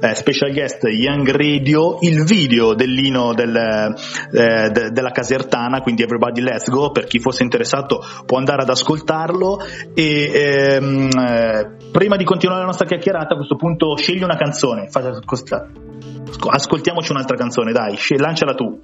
eh, 0.00 0.14
Special 0.14 0.52
Guest 0.52 0.84
Young 0.84 1.30
Radio 1.30 1.98
il 2.02 2.24
video 2.24 2.74
dell'ino 2.74 3.32
del, 3.32 3.56
eh, 3.56 4.70
de, 4.70 4.90
della 4.90 5.10
Casertana, 5.10 5.80
quindi 5.80 6.02
Everybody 6.02 6.42
Let's 6.42 6.68
Go, 6.68 6.90
per 6.90 7.04
chi 7.04 7.18
fosse 7.18 7.42
interessato 7.42 8.00
può 8.26 8.36
andare 8.36 8.62
ad 8.62 8.68
ascoltarlo 8.68 9.58
e 9.94 10.30
ehm, 10.34 11.08
eh, 11.18 11.76
prima 11.90 12.16
di 12.16 12.24
continuare 12.24 12.60
la 12.60 12.66
nostra 12.66 12.86
chiacchierata 12.86 13.32
a 13.32 13.36
questo 13.36 13.56
punto 13.56 13.96
scegli 13.96 14.22
una 14.22 14.36
canzone, 14.36 14.88
ascoltiamoci 16.50 17.12
un'altra 17.12 17.36
canzone, 17.36 17.72
dai, 17.72 17.96
lanciala 18.18 18.54
tu. 18.54 18.78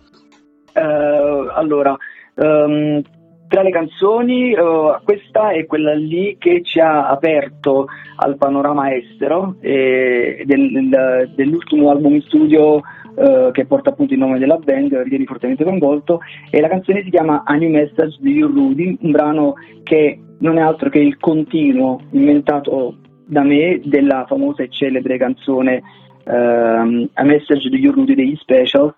Uh, 0.73 1.49
allora, 1.53 1.97
um, 2.37 3.03
tra 3.51 3.63
le 3.63 3.71
canzoni, 3.71 4.53
uh, 4.53 5.03
questa 5.03 5.51
è 5.51 5.67
quella 5.67 5.93
lì 5.93 6.37
che 6.39 6.63
ci 6.63 6.79
ha 6.79 7.09
aperto 7.09 7.89
al 8.19 8.37
panorama 8.37 8.95
estero 8.95 9.57
eh, 9.61 10.45
del, 10.47 11.33
dell'ultimo 11.35 11.91
album 11.91 12.15
in 12.15 12.23
studio 12.23 12.77
uh, 12.77 13.51
che 13.51 13.67
porta 13.67 13.91
appunto 13.91 14.13
il 14.13 14.21
nome 14.21 14.39
della 14.39 14.57
band, 14.57 14.95
Rieni 14.95 15.25
fortemente 15.25 15.65
coinvolto, 15.65 16.21
e 16.49 16.61
la 16.61 16.69
canzone 16.69 17.03
si 17.03 17.11
chiama 17.11 17.43
A 17.45 17.55
New 17.57 17.71
Message 17.71 18.19
di 18.21 18.35
You 18.35 18.53
Rudy, 18.53 18.97
un 19.01 19.11
brano 19.11 19.55
che 19.83 20.21
non 20.39 20.57
è 20.57 20.61
altro 20.61 20.89
che 20.89 21.01
il 21.01 21.19
continuo 21.19 22.03
inventato 22.13 22.99
da 23.27 23.43
me 23.43 23.81
della 23.83 24.27
famosa 24.29 24.63
e 24.63 24.69
celebre 24.69 25.19
canzone 25.19 25.83
uh, 26.25 26.31
A 26.31 27.25
Message 27.25 27.69
di 27.69 27.79
You 27.79 27.93
Rudy 27.93 28.15
degli 28.15 28.37
Special, 28.37 28.95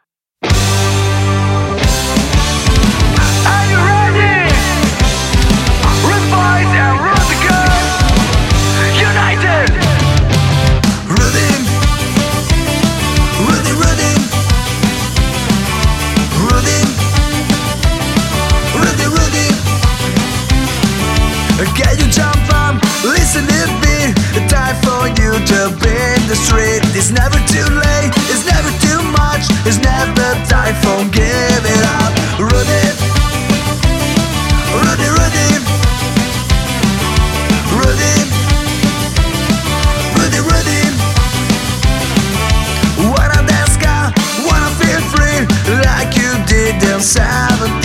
the 26.28 26.36
street. 26.36 26.82
It's 26.94 27.10
never 27.10 27.38
too 27.48 27.64
late, 27.64 28.12
it's 28.28 28.44
never 28.44 28.70
too 28.84 29.00
much, 29.12 29.44
it's 29.64 29.78
never 29.78 30.28
time 30.44 30.74
for 30.82 31.04
giving 31.10 31.82
up. 32.00 32.12
Rudy, 32.38 32.84
Rudy, 34.76 35.08
Rudy, 35.16 35.48
Rudy, 37.76 38.14
Rudy, 40.16 40.40
Rudy. 40.48 40.82
Wanna 43.08 43.40
dance, 43.46 43.76
wanna 44.46 44.70
feel 44.80 45.02
free 45.12 45.38
like 45.86 46.16
you 46.16 46.30
did 46.46 46.82
in 46.82 47.00
70s. 47.00 47.81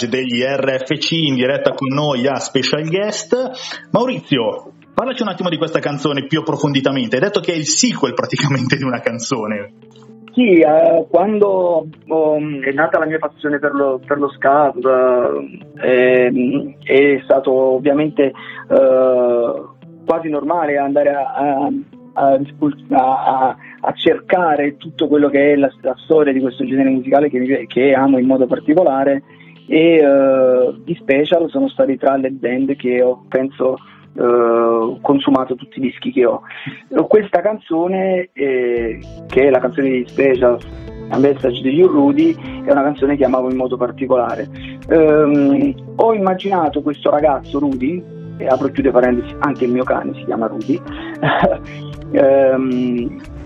Message 0.00 0.08
degli 0.08 0.42
RFC 0.42 1.12
in 1.12 1.34
diretta 1.34 1.72
con 1.72 1.88
noi 1.92 2.26
a 2.26 2.36
Special 2.36 2.88
Guest. 2.88 3.88
Maurizio, 3.92 4.72
parlaci 4.94 5.22
un 5.22 5.28
attimo 5.28 5.50
di 5.50 5.58
questa 5.58 5.80
canzone 5.80 6.26
più 6.26 6.40
approfonditamente. 6.40 7.16
Hai 7.16 7.22
detto 7.22 7.40
che 7.40 7.52
è 7.52 7.56
il 7.56 7.66
sequel 7.66 8.14
praticamente 8.14 8.76
di 8.76 8.84
una 8.84 9.00
canzone. 9.00 9.72
Sì, 10.32 10.60
eh, 10.60 11.06
quando 11.10 11.86
um, 12.06 12.62
è 12.62 12.70
nata 12.72 12.98
la 12.98 13.06
mia 13.06 13.18
passione 13.18 13.58
per 13.58 13.72
lo, 13.72 14.00
per 14.04 14.18
lo 14.18 14.30
scat, 14.30 14.76
eh, 15.82 16.26
ehm, 16.26 16.76
è 16.82 17.20
stato 17.24 17.52
ovviamente 17.52 18.22
eh, 18.22 19.62
quasi 20.06 20.28
normale 20.28 20.78
andare 20.78 21.10
a, 21.10 21.32
a, 21.32 21.70
a, 22.12 22.38
a- 22.90 23.56
a 23.82 23.92
cercare 23.94 24.76
tutto 24.76 25.08
quello 25.08 25.28
che 25.30 25.52
è 25.52 25.56
la, 25.56 25.70
la 25.80 25.96
storia 26.04 26.32
di 26.32 26.40
questo 26.40 26.64
genere 26.64 26.90
musicale 26.90 27.28
che, 27.28 27.64
che 27.66 27.92
amo 27.92 28.18
in 28.18 28.26
modo 28.26 28.46
particolare 28.46 29.22
e 29.66 30.04
uh, 30.04 30.82
i 30.84 30.94
special 31.00 31.48
sono 31.50 31.68
stati 31.68 31.96
tra 31.96 32.16
le 32.16 32.30
band 32.30 32.74
che 32.76 33.02
ho 33.02 33.24
penso 33.28 33.76
uh, 34.14 34.98
consumato 35.00 35.54
tutti 35.54 35.78
i 35.78 35.82
dischi 35.82 36.12
che 36.12 36.24
ho. 36.24 36.42
Questa 37.08 37.40
canzone, 37.40 38.30
eh, 38.32 38.98
che 39.26 39.46
è 39.46 39.50
la 39.50 39.60
canzone 39.60 39.90
di 39.90 40.04
special 40.06 40.58
A 41.10 41.18
Message 41.18 41.62
di 41.62 41.82
Rudy, 41.82 42.34
è 42.64 42.70
una 42.70 42.82
canzone 42.82 43.16
che 43.16 43.24
amavo 43.24 43.50
in 43.50 43.56
modo 43.56 43.76
particolare. 43.76 44.48
Um, 44.88 45.74
ho 45.96 46.14
immaginato 46.14 46.82
questo 46.82 47.10
ragazzo 47.10 47.58
Rudy, 47.58 48.18
e 48.38 48.46
apro 48.46 48.68
e 48.68 48.72
chiude 48.72 48.90
parentesi, 48.90 49.34
anche 49.40 49.64
il 49.64 49.72
mio 49.72 49.84
cane 49.84 50.14
si 50.14 50.24
chiama 50.24 50.46
Rudy. 50.46 50.80
um, 52.12 53.20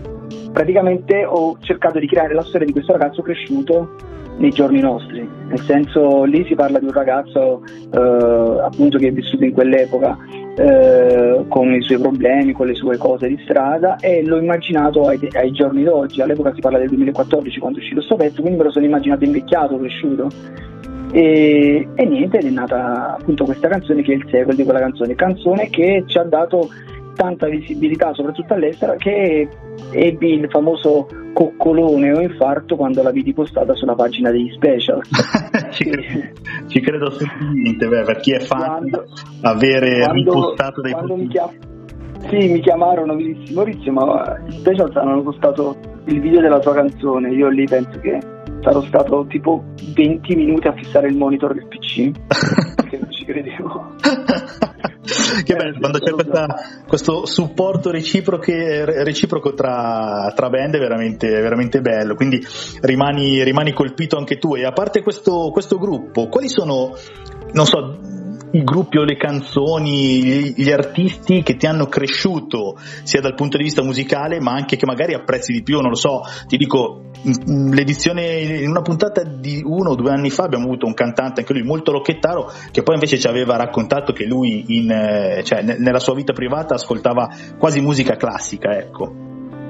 praticamente 0.53 1.25
ho 1.27 1.59
cercato 1.61 1.99
di 1.99 2.07
creare 2.07 2.33
la 2.33 2.43
storia 2.43 2.67
di 2.67 2.73
questo 2.73 2.93
ragazzo 2.93 3.23
cresciuto 3.23 3.97
nei 4.37 4.51
giorni 4.51 4.81
nostri, 4.81 5.27
nel 5.49 5.61
senso 5.61 6.25
lì 6.25 6.45
si 6.45 6.55
parla 6.55 6.79
di 6.79 6.87
un 6.87 6.93
ragazzo 6.93 7.63
eh, 7.65 8.61
appunto 8.63 8.99
che 8.99 9.09
è 9.09 9.13
vissuto 9.13 9.45
in 9.45 9.53
quell'epoca 9.53 10.17
eh, 10.57 11.45
con 11.49 11.73
i 11.73 11.83
suoi 11.83 11.99
problemi, 11.99 12.53
con 12.53 12.67
le 12.67 12.75
sue 12.75 12.97
cose 12.97 13.29
di 13.29 13.39
strada 13.45 13.97
e 13.97 14.25
l'ho 14.25 14.39
immaginato 14.39 15.07
ai, 15.07 15.19
ai 15.33 15.51
giorni 15.53 15.83
d'oggi, 15.83 16.21
all'epoca 16.21 16.53
si 16.55 16.61
parla 16.61 16.79
del 16.79 16.89
2014 16.89 17.59
quando 17.59 17.79
è 17.79 17.81
uscito 17.81 17.99
questo 17.99 18.17
pezzo, 18.17 18.41
quindi 18.41 18.59
me 18.59 18.65
lo 18.65 18.71
sono 18.71 18.85
immaginato 18.85 19.25
invecchiato, 19.25 19.79
cresciuto. 19.79 20.29
E, 21.13 21.89
e 21.95 22.07
niente 22.07 22.39
è 22.39 22.51
nata 22.51 23.17
appunto 23.17 23.45
questa 23.45 23.69
canzone 23.69 24.03
che 24.03 24.13
è 24.13 24.17
il 24.17 24.27
sequel 24.29 24.57
di 24.57 24.65
quella 24.65 24.81
canzone, 24.81 25.15
canzone 25.15 25.71
che 25.71 26.03
ci 26.07 26.19
ha 26.19 26.25
dato 26.25 26.69
tanta 27.15 27.49
visibilità 27.49 28.13
soprattutto 28.13 28.55
all'estero 28.55 28.97
che 28.97 29.49
ebbi 29.93 30.35
il 30.35 30.49
famoso 30.51 31.07
coccolone 31.33 32.13
o 32.13 32.21
infarto 32.21 32.77
quando 32.77 33.03
la 33.03 33.11
vidi 33.11 33.33
postata 33.33 33.75
sulla 33.75 33.95
pagina 33.95 34.31
degli 34.31 34.51
special. 34.53 35.01
ci, 35.71 35.85
credo, 35.85 36.29
ci 36.69 36.81
credo 36.81 37.07
assolutamente, 37.07 37.87
beh, 37.87 38.03
per 38.03 38.21
chi 38.21 38.33
è 38.33 38.41
fan 38.41 38.61
quando, 38.61 39.05
avere 39.43 40.01
quando, 40.01 40.15
ripostato 40.15 40.81
dei 40.81 40.93
quando 40.93 41.17
mi 41.17 41.29
chiam- 41.29 41.57
Sì, 42.29 42.53
mi 42.53 42.61
chiamarono, 42.61 43.15
mi 43.15 43.35
disse 43.35 43.53
Maurizio, 43.53 43.93
ma 43.93 44.39
gli 44.47 44.53
special 44.53 44.91
hanno 44.95 45.23
postato 45.23 45.77
il 46.05 46.21
video 46.21 46.41
della 46.41 46.59
tua 46.59 46.75
canzone, 46.75 47.31
io 47.31 47.49
lì 47.49 47.65
penso 47.65 47.99
che 47.99 48.19
sarò 48.61 48.81
stato 48.83 49.27
tipo 49.29 49.63
20 49.95 50.37
minuti 50.37 50.67
a 50.69 50.73
fissare 50.73 51.09
il 51.09 51.17
monitor 51.17 51.53
del 51.53 51.67
PC 51.67 52.11
perché 52.77 52.99
non 53.01 53.11
ci 53.11 53.25
credevo. 53.25 53.95
che 55.45 55.55
bello, 55.55 55.79
quando 55.79 55.99
c'è 55.99 56.11
questa, 56.13 56.47
questo 56.87 57.27
supporto 57.27 57.91
reciproco 57.91 59.55
tra, 59.55 60.33
tra, 60.35 60.49
band 60.49 60.77
è 60.77 60.79
veramente, 60.79 61.29
veramente 61.29 61.81
bello, 61.81 62.15
quindi 62.15 62.45
rimani, 62.81 63.43
rimani, 63.43 63.73
colpito 63.73 64.17
anche 64.17 64.39
tu. 64.39 64.57
E 64.57 64.65
a 64.65 64.73
parte 64.73 65.03
questo, 65.03 65.51
questo 65.53 65.79
gruppo, 65.79 66.29
quali 66.29 66.49
sono, 66.49 66.97
non 67.53 67.67
so, 67.67 67.99
gruppi 68.63 68.99
o 68.99 69.05
le 69.05 69.17
canzoni, 69.17 70.53
gli 70.55 70.71
artisti 70.71 71.43
che 71.43 71.57
ti 71.57 71.67
hanno 71.67 71.87
cresciuto 71.87 72.77
sia 73.03 73.21
dal 73.21 73.35
punto 73.35 73.57
di 73.57 73.65
vista 73.65 73.83
musicale 73.83 74.41
ma 74.41 74.53
anche 74.53 74.77
che 74.77 74.87
magari 74.87 75.15
apprezzi 75.15 75.53
di 75.53 75.63
più, 75.63 75.81
non 75.81 75.91
lo 75.91 75.97
so, 75.97 76.21
ti 76.47 76.57
dico 76.57 77.11
l'edizione 77.47 78.41
in 78.41 78.69
una 78.69 78.83
puntata 78.83 79.23
di 79.23 79.63
uno 79.65 79.91
o 79.91 79.95
due 79.95 80.11
anni 80.11 80.29
fa 80.31 80.45
abbiamo 80.45 80.67
avuto 80.67 80.87
un 80.87 80.95
cantante 80.95 81.41
anche 81.41 81.55
lui 81.55 81.63
molto 81.63 81.91
rocchettaro 81.91 82.53
che 82.71 82.83
poi 82.83 82.95
invece 82.95 83.19
ci 83.19 83.27
aveva 83.27 83.57
raccontato 83.57 84.13
che 84.13 84.27
lui 84.27 84.65
in, 84.77 84.91
eh, 84.91 85.43
cioè, 85.43 85.63
nella 85.63 86.01
sua 86.01 86.15
vita 86.15 86.35
privata 86.35 86.75
ascoltava 86.75 87.31
quasi 87.59 87.81
musica 87.81 88.17
classica 88.17 88.77
ecco 88.77 89.24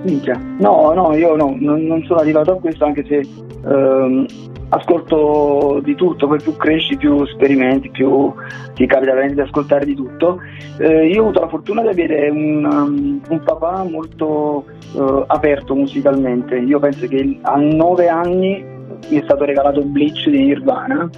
Minchia. 0.05 0.41
No, 0.59 0.93
no, 0.93 1.15
io 1.15 1.35
no, 1.37 1.57
non, 1.59 1.85
non, 1.85 2.03
sono 2.05 2.21
arrivato 2.21 2.53
a 2.53 2.61
questo 2.61 2.85
anche 2.85 3.05
se 3.05 3.27
ehm, 3.67 4.27
ascolto 4.69 5.81
di 5.83 5.95
tutto, 5.95 6.27
poi 6.27 6.39
più 6.41 6.57
cresci 6.57 6.97
più 6.97 7.25
sperimenti, 7.27 7.91
più 7.91 8.33
ti 8.75 8.87
capita 8.87 9.13
veramente 9.13 9.43
di 9.43 9.49
ascoltare 9.49 9.85
di 9.85 9.95
tutto. 9.95 10.41
Eh, 10.79 11.09
io 11.09 11.21
ho 11.21 11.25
avuto 11.25 11.41
la 11.41 11.49
fortuna 11.49 11.83
di 11.83 11.89
avere 11.89 12.29
un, 12.29 12.65
um, 12.65 13.21
un 13.29 13.43
papà 13.43 13.85
molto 13.85 14.65
uh, 14.93 15.25
aperto 15.27 15.75
musicalmente, 15.75 16.57
io 16.57 16.79
penso 16.79 17.07
che 17.07 17.39
a 17.43 17.57
nove 17.57 18.09
anni 18.09 18.73
mi 19.09 19.19
è 19.19 19.23
stato 19.23 19.45
regalato 19.45 19.83
Bleach 19.83 20.29
di 20.29 20.45
Nirvana, 20.45 21.09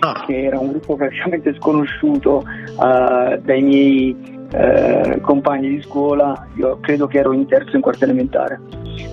ah. 0.00 0.24
che 0.26 0.44
era 0.44 0.58
un 0.58 0.68
gruppo 0.70 0.96
praticamente 0.96 1.54
sconosciuto 1.54 2.44
uh, 2.76 3.40
dai 3.42 3.62
miei 3.62 4.16
eh, 4.52 5.20
compagni 5.20 5.68
di 5.68 5.82
scuola, 5.82 6.46
io 6.54 6.78
credo 6.80 7.06
che 7.06 7.18
ero 7.18 7.32
in 7.32 7.46
terzo 7.46 7.76
in 7.76 7.82
quarta 7.82 8.04
elementare. 8.04 8.60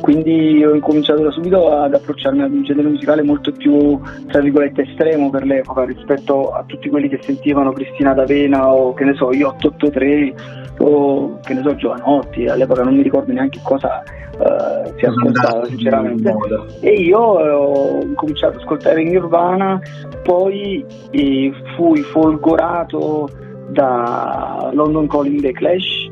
Quindi 0.02 0.64
ho 0.64 0.74
incominciato 0.74 1.24
da 1.24 1.32
subito 1.32 1.72
ad 1.72 1.94
approcciarmi 1.94 2.42
ad 2.42 2.52
un 2.52 2.64
genere 2.64 2.90
musicale 2.90 3.22
molto 3.22 3.52
più, 3.52 4.00
tra 4.28 4.42
virgolette, 4.42 4.84
estremo 4.84 5.30
per 5.30 5.46
l'epoca 5.46 5.84
rispetto 5.86 6.52
a 6.52 6.64
tutti 6.66 6.90
quelli 6.90 7.10
che 7.10 7.20
sentivano 7.22 7.72
Cristina 7.72 8.14
D'Avena 8.14 8.74
o 8.74 8.94
che 8.94 9.06
ne 9.06 9.14
so, 9.16 9.32
io 9.34 9.48
883 9.50 10.34
o 10.80 11.40
che 11.42 11.54
ne 11.54 11.62
so, 11.62 11.76
Giovanotti, 11.76 12.46
all'epoca 12.46 12.84
non 12.84 12.96
mi 12.96 13.02
ricordo 13.02 13.32
neanche 13.32 13.60
cosa 13.64 14.04
uh, 14.38 14.94
si 14.98 15.06
ascoltava 15.06 15.66
sinceramente. 15.66 16.34
E 16.82 16.92
io 16.92 17.40
eh, 17.44 17.50
ho 17.50 18.14
cominciato 18.16 18.56
ad 18.56 18.62
ascoltare 18.62 19.04
Nirvana, 19.04 19.80
poi 20.24 20.86
eh, 21.12 21.52
fui 21.76 22.02
folgorato 22.02 23.30
da 23.72 24.70
London 24.74 25.08
Calling 25.08 25.42
The 25.42 25.52
Clash, 25.52 26.12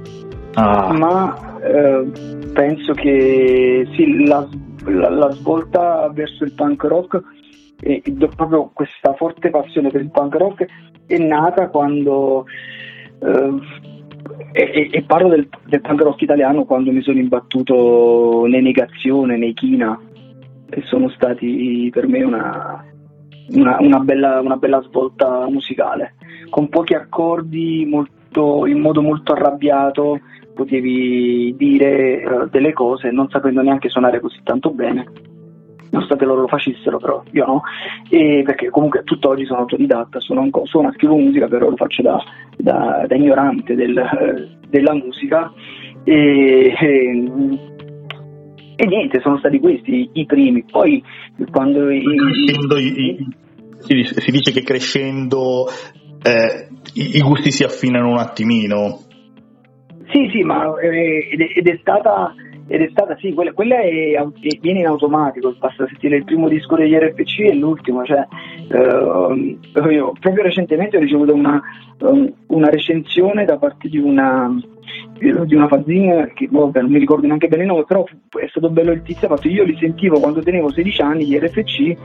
ah. 0.53 0.93
ma 0.93 1.59
eh, 1.61 2.05
penso 2.53 2.93
che 2.93 3.87
sì, 3.95 4.25
la, 4.25 4.47
la, 4.85 5.09
la, 5.09 5.31
svolta 5.31 6.09
verso 6.13 6.43
il 6.43 6.53
punk 6.53 6.83
rock 6.83 7.21
e 7.79 8.01
proprio 8.35 8.71
questa 8.73 9.13
forte 9.13 9.49
passione 9.49 9.89
per 9.89 10.01
il 10.01 10.09
punk 10.09 10.35
rock 10.35 10.65
è 11.05 11.17
nata 11.17 11.67
quando 11.69 12.45
eh, 13.19 13.85
e, 14.51 14.89
e, 14.91 15.03
parlo 15.03 15.29
del, 15.29 15.47
del, 15.65 15.81
punk 15.81 16.01
rock 16.01 16.21
italiano 16.21 16.65
quando 16.65 16.91
mi 16.91 17.01
sono 17.01 17.19
imbattuto 17.19 18.45
nei 18.47 18.61
Negazione, 18.61 19.37
nei 19.37 19.53
China 19.53 19.99
che 20.69 20.81
sono 20.85 21.09
stati 21.09 21.89
per 21.91 22.07
me 22.07 22.23
una, 22.23 22.83
una, 23.49 23.77
una, 23.79 23.99
bella, 23.99 24.41
una 24.41 24.57
bella 24.57 24.81
svolta 24.81 25.47
musicale 25.47 26.15
con 26.49 26.69
pochi 26.69 26.93
accordi, 26.93 27.85
molto, 27.85 28.65
in 28.65 28.79
modo 28.79 29.01
molto 29.01 29.33
arrabbiato, 29.33 30.19
potevi 30.53 31.55
dire 31.55 32.23
uh, 32.25 32.49
delle 32.49 32.73
cose 32.73 33.11
non 33.11 33.29
sapendo 33.29 33.61
neanche 33.61 33.89
suonare 33.89 34.19
così 34.19 34.39
tanto 34.43 34.71
bene. 34.71 35.05
Nonostante 35.89 36.25
loro 36.25 36.41
lo 36.41 36.47
facessero, 36.47 36.97
però 36.97 37.23
io 37.31 37.45
no, 37.45 37.61
e 38.09 38.41
perché 38.43 38.69
comunque 38.69 39.03
tutt'oggi 39.03 39.45
sono 39.45 39.59
autodidatta, 39.59 40.19
suono, 40.19 40.49
suono 40.65 40.91
scrivo 40.91 41.15
musica, 41.15 41.47
però 41.47 41.69
lo 41.69 41.77
faccio 41.77 42.01
da, 42.01 42.21
da, 42.57 43.05
da 43.07 43.15
ignorante 43.15 43.73
del, 43.73 44.57
della 44.67 44.93
musica. 44.93 45.49
E, 46.03 46.73
e, 46.77 47.29
e, 48.75 48.85
niente, 48.85 49.21
sono 49.21 49.37
stati 49.37 49.59
questi 49.59 50.09
i 50.13 50.25
primi. 50.25 50.65
Poi 50.69 51.01
quando. 51.51 51.89
I, 51.89 52.03
i, 52.03 53.27
si 53.79 54.31
dice 54.31 54.51
che 54.51 54.63
crescendo 54.63 55.67
eh, 56.21 56.67
i, 56.93 57.21
gusti 57.21 57.51
si 57.51 57.63
affinano 57.63 58.09
un 58.09 58.17
attimino. 58.17 59.01
Sì, 60.11 60.29
sì, 60.31 60.41
ma 60.43 60.73
eh, 60.79 61.29
ed, 61.55 61.67
è 61.67 61.77
stata, 61.81 62.33
ed 62.67 62.81
è 62.81 62.89
stata, 62.91 63.15
sì, 63.17 63.33
quella, 63.33 63.53
quella 63.53 63.79
è, 63.79 64.11
è, 64.13 64.27
viene 64.59 64.79
in 64.79 64.87
automatico, 64.87 65.55
basta 65.57 65.87
sentire 65.87 66.17
il 66.17 66.25
primo 66.25 66.49
disco 66.49 66.75
degli 66.75 66.93
RFC 66.93 67.39
e 67.39 67.53
l'ultimo, 67.53 68.03
cioè, 68.03 68.27
eh, 68.69 69.91
io, 69.91 70.13
proprio 70.19 70.43
recentemente 70.43 70.97
ho 70.97 70.99
ricevuto 70.99 71.33
una, 71.33 71.61
um, 71.99 72.31
una 72.47 72.69
recensione 72.69 73.45
da 73.45 73.57
parte 73.57 73.87
di 73.87 73.97
una, 73.97 74.53
di 75.17 75.55
una 75.55 75.67
fanzine 75.67 76.31
che 76.33 76.47
vabbè, 76.51 76.81
non 76.81 76.91
mi 76.91 76.99
ricordo 76.99 77.25
neanche 77.25 77.47
bene 77.47 77.63
il 77.63 77.69
nome, 77.69 77.85
però 77.85 78.03
è 78.03 78.47
stato 78.49 78.69
bello 78.69 78.91
il 78.91 79.01
tizio, 79.01 79.27
fatto 79.29 79.47
io 79.47 79.63
li 79.63 79.77
sentivo 79.79 80.19
quando 80.19 80.41
tenevo 80.41 80.69
16 80.69 81.01
anni 81.01 81.25
gli 81.25 81.37
RFC 81.37 81.95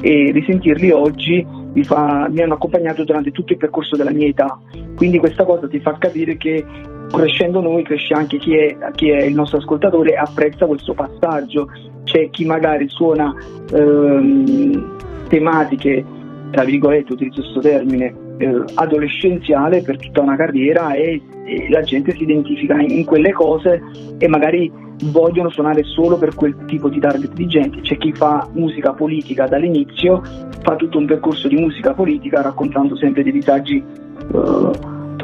e 0.00 0.30
risentirli 0.32 0.90
oggi 0.90 1.44
mi, 1.72 1.82
fa, 1.82 2.28
mi 2.30 2.40
hanno 2.40 2.54
accompagnato 2.54 3.02
durante 3.02 3.32
tutto 3.32 3.52
il 3.52 3.58
percorso 3.58 3.96
della 3.96 4.12
mia 4.12 4.28
età. 4.28 4.58
Quindi 4.94 5.18
questa 5.18 5.44
cosa 5.44 5.66
ti 5.66 5.80
fa 5.80 5.96
capire 5.98 6.36
che 6.36 6.64
crescendo 7.10 7.60
noi 7.60 7.82
cresce 7.82 8.14
anche 8.14 8.38
chi 8.38 8.56
è, 8.56 8.76
chi 8.94 9.10
è 9.10 9.22
il 9.24 9.34
nostro 9.34 9.58
ascoltatore 9.58 10.12
e 10.12 10.16
apprezza 10.16 10.66
questo 10.66 10.94
passaggio. 10.94 11.68
C'è 12.04 12.28
chi 12.30 12.44
magari 12.44 12.88
suona 12.88 13.34
ehm, 13.72 14.96
tematiche, 15.28 16.04
tra 16.50 16.64
virgolette, 16.64 17.12
utilizzo 17.12 17.40
questo 17.40 17.60
termine, 17.60 18.14
eh, 18.38 18.64
adolescenziale 18.74 19.82
per 19.82 19.98
tutta 19.98 20.20
una 20.20 20.36
carriera 20.36 20.92
e, 20.94 21.20
e, 21.44 21.68
la 21.70 21.82
gente 21.82 22.12
si 22.12 22.22
identifica 22.22 22.80
in 22.80 23.04
quelle 23.04 23.32
cose 23.32 23.82
e 24.18 24.28
magari 24.28 24.70
vogliono 25.04 25.50
suonare 25.50 25.82
solo 25.82 26.16
per 26.16 26.34
quel 26.34 26.54
tipo 26.66 26.88
di 26.88 27.00
target 27.00 27.32
di 27.32 27.46
gente. 27.46 27.80
C'è 27.80 27.96
chi 27.96 28.12
fa 28.12 28.48
musica 28.52 28.92
politica 28.92 29.46
dall'inizio, 29.46 30.22
fa 30.62 30.76
tutto 30.76 30.98
un 30.98 31.06
percorso 31.06 31.48
di 31.48 31.56
musica 31.56 31.92
politica 31.92 32.42
raccontando 32.42 32.96
sempre 32.96 33.22
dei 33.22 33.32
disagi 33.32 33.82
uh, 34.32 34.70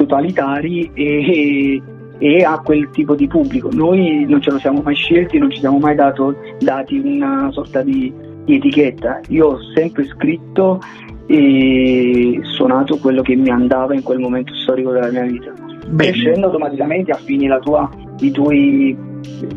totalitari 0.01 0.89
e, 0.93 1.81
e 2.17 2.43
a 2.43 2.59
quel 2.59 2.89
tipo 2.91 3.15
di 3.15 3.27
pubblico. 3.27 3.69
Noi 3.71 4.25
non 4.27 4.41
ce 4.41 4.51
lo 4.51 4.59
siamo 4.59 4.81
mai 4.81 4.95
scelti, 4.95 5.37
non 5.37 5.51
ci 5.51 5.59
siamo 5.59 5.77
mai 5.77 5.95
dato, 5.95 6.35
dati 6.59 6.97
una 6.97 7.49
sorta 7.51 7.81
di, 7.81 8.11
di 8.45 8.55
etichetta. 8.55 9.21
Io 9.29 9.47
ho 9.47 9.59
sempre 9.75 10.05
scritto 10.05 10.79
e 11.27 12.39
suonato 12.43 12.97
quello 12.97 13.21
che 13.21 13.35
mi 13.35 13.49
andava 13.49 13.93
in 13.93 14.03
quel 14.03 14.19
momento 14.19 14.53
storico 14.55 14.91
della 14.91 15.11
mia 15.11 15.23
vita, 15.23 15.53
crescendo 15.95 16.47
automaticamente 16.47 17.11
affini 17.11 17.47
tua, 17.61 17.89
i, 18.19 18.31
tuoi, 18.31 18.97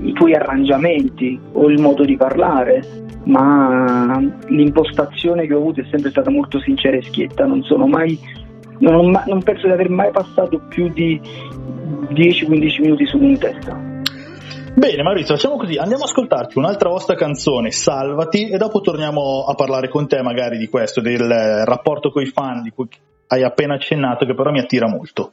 i 0.02 0.12
tuoi 0.12 0.34
arrangiamenti 0.34 1.38
o 1.52 1.68
il 1.68 1.80
modo 1.80 2.04
di 2.04 2.16
parlare, 2.16 2.82
ma 3.24 4.22
l'impostazione 4.48 5.46
che 5.46 5.54
ho 5.54 5.58
avuto 5.58 5.80
è 5.80 5.86
sempre 5.90 6.10
stata 6.10 6.30
molto 6.30 6.60
sincera 6.60 6.96
e 6.96 7.02
schietta, 7.02 7.46
non 7.46 7.62
sono 7.62 7.86
mai 7.86 8.16
non, 8.78 9.22
non 9.26 9.42
penso 9.42 9.66
di 9.66 9.72
aver 9.72 9.88
mai 9.88 10.10
passato 10.10 10.60
più 10.68 10.88
di 10.88 11.20
10-15 11.20 12.80
minuti 12.80 13.06
su 13.06 13.18
un 13.18 13.38
testa. 13.38 13.92
Bene 14.76 15.02
Maurizio, 15.04 15.36
facciamo 15.36 15.56
così, 15.56 15.76
andiamo 15.76 16.02
a 16.02 16.06
ascoltarti 16.06 16.58
un'altra 16.58 16.88
vostra 16.88 17.14
canzone, 17.14 17.70
Salvati, 17.70 18.48
e 18.48 18.56
dopo 18.56 18.80
torniamo 18.80 19.44
a 19.46 19.54
parlare 19.54 19.88
con 19.88 20.08
te 20.08 20.20
magari 20.20 20.58
di 20.58 20.68
questo, 20.68 21.00
del 21.00 21.64
rapporto 21.64 22.10
con 22.10 22.22
i 22.22 22.26
fan 22.26 22.62
di 22.62 22.70
cui 22.70 22.88
hai 23.28 23.44
appena 23.44 23.74
accennato, 23.74 24.26
che 24.26 24.34
però 24.34 24.50
mi 24.50 24.58
attira 24.58 24.88
molto. 24.88 25.32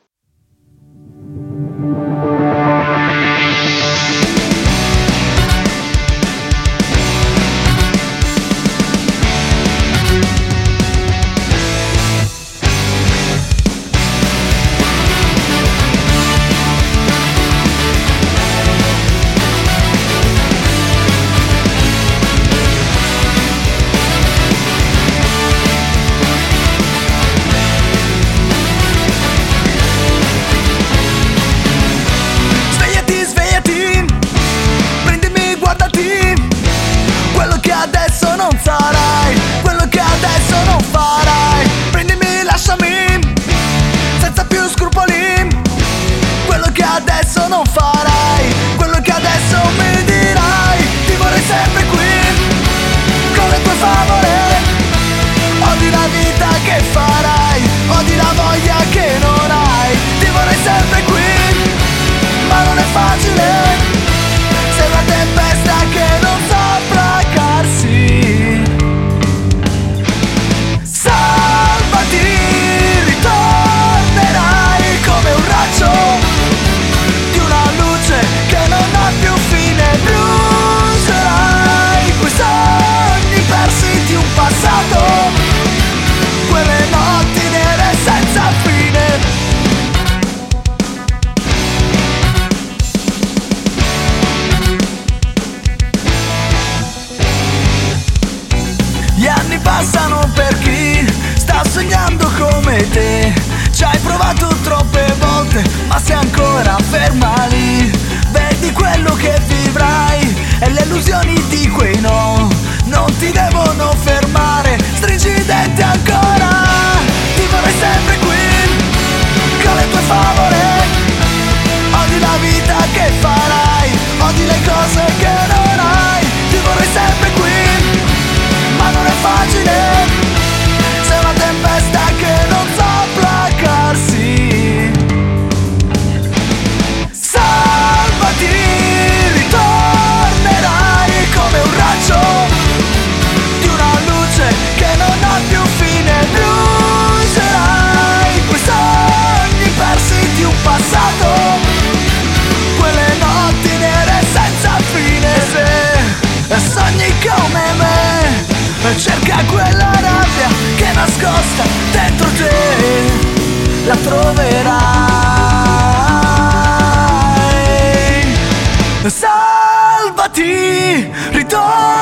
ti 170.32 171.12
ritorno. 171.32 172.01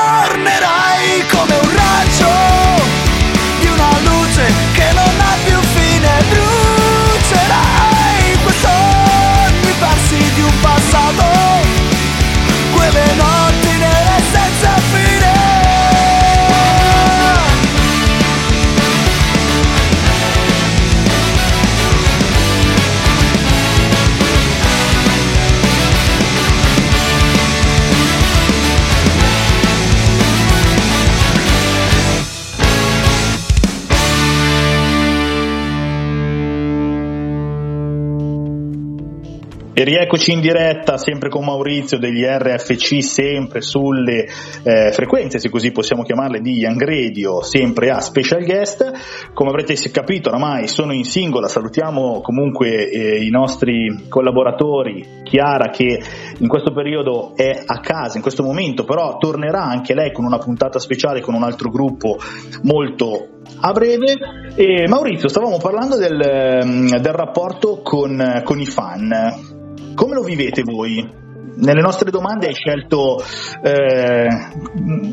E 39.80 39.86
rieccoci 39.86 40.34
in 40.34 40.42
diretta 40.42 40.98
sempre 40.98 41.30
con 41.30 41.46
Maurizio 41.46 41.98
degli 41.98 42.26
RFC, 42.26 43.02
sempre 43.02 43.62
sulle 43.62 44.28
eh, 44.62 44.92
frequenze, 44.92 45.40
se 45.40 45.50
così 45.50 45.72
possiamo 45.72 46.04
chiamarle, 46.04 46.42
di 46.42 46.58
Young 46.58 46.84
Radio, 46.84 47.42
sempre 47.44 47.90
a 47.90 48.02
special 48.02 48.44
guest. 48.44 49.32
Come 49.34 49.52
avrete 49.52 49.76
capito 49.90 50.28
oramai 50.28 50.68
sono 50.68 50.92
in 50.92 51.06
singola, 51.06 51.48
salutiamo 51.48 52.20
comunque 52.20 52.90
eh, 52.90 53.24
i 53.24 53.30
nostri 53.30 54.08
collaboratori, 54.10 55.22
Chiara 55.24 55.70
che 55.70 56.02
in 56.40 56.48
questo 56.50 56.74
periodo 56.74 57.32
è 57.38 57.64
a 57.66 57.80
casa, 57.80 58.18
in 58.18 58.22
questo 58.22 58.44
momento 58.44 58.84
però 58.84 59.16
tornerà 59.16 59.64
anche 59.64 59.94
lei 59.94 60.12
con 60.12 60.26
una 60.26 60.40
puntata 60.40 60.78
speciale 60.78 61.22
con 61.22 61.36
un 61.36 61.44
altro 61.44 61.70
gruppo 61.70 62.18
molto 62.64 63.30
a 63.62 63.72
breve. 63.72 64.14
E 64.56 64.90
Maurizio, 64.90 65.30
stavamo 65.30 65.58
parlando 65.58 65.96
del, 65.96 66.20
ehm, 66.20 67.00
del 67.00 67.14
rapporto 67.14 67.80
con, 67.82 68.42
con 68.44 68.60
i 68.60 68.66
fan. 68.66 69.58
Come 70.00 70.14
lo 70.14 70.22
vivete 70.22 70.64
voi? 70.64 71.28
nelle 71.56 71.82
nostre 71.82 72.10
domande 72.10 72.48
hai 72.48 72.54
scelto 72.54 73.22
eh, 73.62 74.28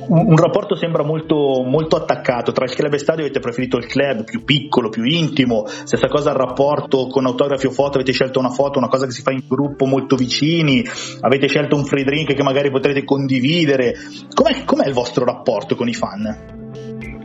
un, 0.07 0.37
rapporto 0.37 0.77
sembra 0.77 1.03
molto, 1.03 1.65
molto, 1.67 1.97
attaccato 1.97 2.53
tra 2.53 2.67
il 2.67 2.73
club 2.73 2.93
e 2.93 2.99
stadio 2.99 3.25
avete 3.25 3.41
preferito 3.41 3.79
il 3.79 3.87
club 3.87 4.23
più 4.23 4.45
piccolo, 4.45 4.89
più 4.89 5.03
intimo 5.03 5.65
stessa 5.67 6.07
cosa 6.07 6.31
il 6.31 6.37
rapporto 6.37 7.09
con 7.09 7.27
autografi 7.27 7.67
o 7.67 7.71
foto 7.71 7.97
avete 7.97 8.13
scelto 8.13 8.39
una 8.39 8.51
foto, 8.51 8.79
una 8.79 8.87
cosa 8.87 9.07
che 9.07 9.11
si 9.11 9.23
fa 9.23 9.33
in 9.33 9.43
gruppo 9.49 9.87
molto 9.87 10.15
vicini 10.15 10.85
avete 11.21 11.49
scelto 11.49 11.75
un 11.75 11.85
free 11.85 12.05
drink 12.05 12.35
che 12.35 12.43
magari 12.45 12.71
potrete 12.71 13.03
condividere 13.03 13.95
com'è, 14.33 14.63
com'è 14.65 14.87
il 14.87 14.95
vostro 14.95 15.25
rapporto 15.25 15.75
con 15.75 15.89
i 15.89 15.95
fan? 15.95 16.55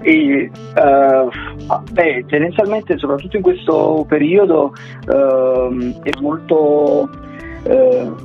E, 0.03 0.49
uh, 0.49 1.82
beh, 1.91 2.26
tendenzialmente, 2.28 2.97
soprattutto 2.97 3.38
in 3.38 3.43
questo 3.43 4.03
periodo, 4.07 4.74
uh, 5.07 6.01
è 6.01 6.09
molto. 6.20 7.09
Uh, 7.64 8.16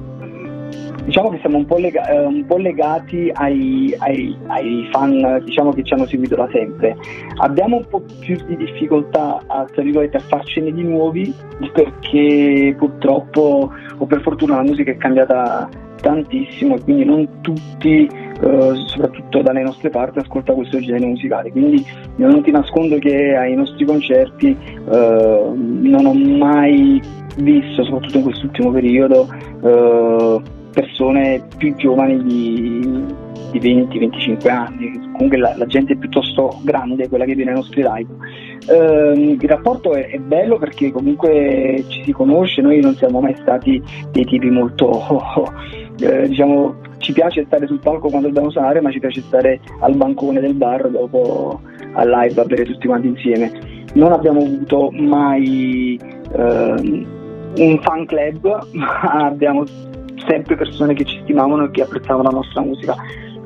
diciamo 1.06 1.30
che 1.30 1.38
siamo 1.38 1.56
un 1.56 1.66
po', 1.66 1.78
lega- 1.78 2.06
eh, 2.08 2.26
un 2.26 2.44
po 2.46 2.56
legati 2.56 3.30
ai, 3.32 3.94
ai, 3.98 4.36
ai 4.48 4.88
fan 4.92 5.40
diciamo, 5.44 5.72
che 5.72 5.82
ci 5.84 5.94
hanno 5.94 6.06
seguito 6.06 6.34
da 6.34 6.48
sempre. 6.52 6.96
Abbiamo 7.36 7.76
un 7.76 7.86
po' 7.88 8.02
più 8.20 8.36
di 8.46 8.56
difficoltà 8.56 9.40
a, 9.46 9.60
a 9.60 10.20
farcene 10.20 10.72
di 10.72 10.82
nuovi 10.82 11.32
perché 11.72 12.74
purtroppo 12.76 13.72
o 13.98 14.06
per 14.06 14.20
fortuna 14.20 14.56
la 14.56 14.62
musica 14.62 14.90
è 14.90 14.96
cambiata 14.96 15.68
tantissimo 16.00 16.76
e 16.76 16.80
quindi 16.82 17.04
non 17.04 17.40
tutti 17.40 18.08
eh, 18.40 18.72
soprattutto 18.86 19.40
dalle 19.40 19.62
nostre 19.62 19.88
parti, 19.88 20.18
ascolta 20.18 20.52
questo 20.52 20.78
genere 20.78 21.06
musicale. 21.06 21.50
Quindi 21.50 21.84
io 22.16 22.28
non 22.28 22.42
ti 22.42 22.50
nascondo 22.50 22.98
che 22.98 23.34
ai 23.34 23.54
nostri 23.54 23.84
concerti 23.84 24.56
uh, 24.86 25.54
non 25.54 26.04
ho 26.04 26.12
mai 26.12 27.00
visto, 27.36 27.84
soprattutto 27.84 28.18
in 28.18 28.24
quest'ultimo 28.24 28.70
periodo, 28.72 29.28
uh, 29.60 30.42
persone 30.70 31.46
più 31.56 31.74
giovani 31.76 32.22
di, 32.22 33.58
di 33.58 33.74
20-25 33.74 34.50
anni. 34.50 35.00
Comunque 35.12 35.38
la, 35.38 35.54
la, 35.56 35.66
gente 35.66 35.94
è 35.94 35.96
piuttosto 35.96 36.60
grande, 36.62 37.08
quella 37.08 37.24
che 37.24 37.34
viene 37.34 37.52
ai 37.52 37.56
nostri 37.56 37.82
live. 37.82 38.12
Uh, 38.66 39.18
il 39.18 39.48
rapporto 39.48 39.94
è, 39.94 40.08
è, 40.08 40.18
bello 40.18 40.58
perché 40.58 40.92
comunque 40.92 41.84
ci 41.88 42.02
si 42.04 42.12
conosce, 42.12 42.60
noi 42.60 42.80
non 42.80 42.94
siamo 42.96 43.20
mai 43.20 43.34
stati 43.40 43.82
dei 44.10 44.24
tipi 44.24 44.50
molto 44.50 45.52
eh, 46.00 46.28
diciamo 46.28 46.85
ci 46.98 47.12
piace 47.12 47.44
stare 47.46 47.66
sul 47.66 47.80
palco 47.80 48.08
quando 48.08 48.28
dobbiamo 48.28 48.50
suonare, 48.50 48.80
ma 48.80 48.90
ci 48.90 49.00
piace 49.00 49.20
stare 49.22 49.60
al 49.80 49.94
bancone 49.94 50.40
del 50.40 50.54
bar 50.54 50.88
dopo 50.88 51.60
al 51.92 52.08
live 52.08 52.40
a 52.40 52.44
bere 52.44 52.64
tutti 52.64 52.86
quanti 52.86 53.08
insieme. 53.08 53.52
Non 53.94 54.12
abbiamo 54.12 54.40
avuto 54.40 54.90
mai 54.92 55.98
eh, 56.32 57.04
un 57.56 57.80
fan 57.82 58.06
club, 58.06 58.66
ma 58.72 59.26
abbiamo 59.26 59.64
sempre 60.26 60.56
persone 60.56 60.94
che 60.94 61.04
ci 61.04 61.20
stimavano 61.22 61.66
e 61.66 61.70
che 61.70 61.82
apprezzavano 61.82 62.22
la 62.22 62.36
nostra 62.36 62.60
musica. 62.62 62.94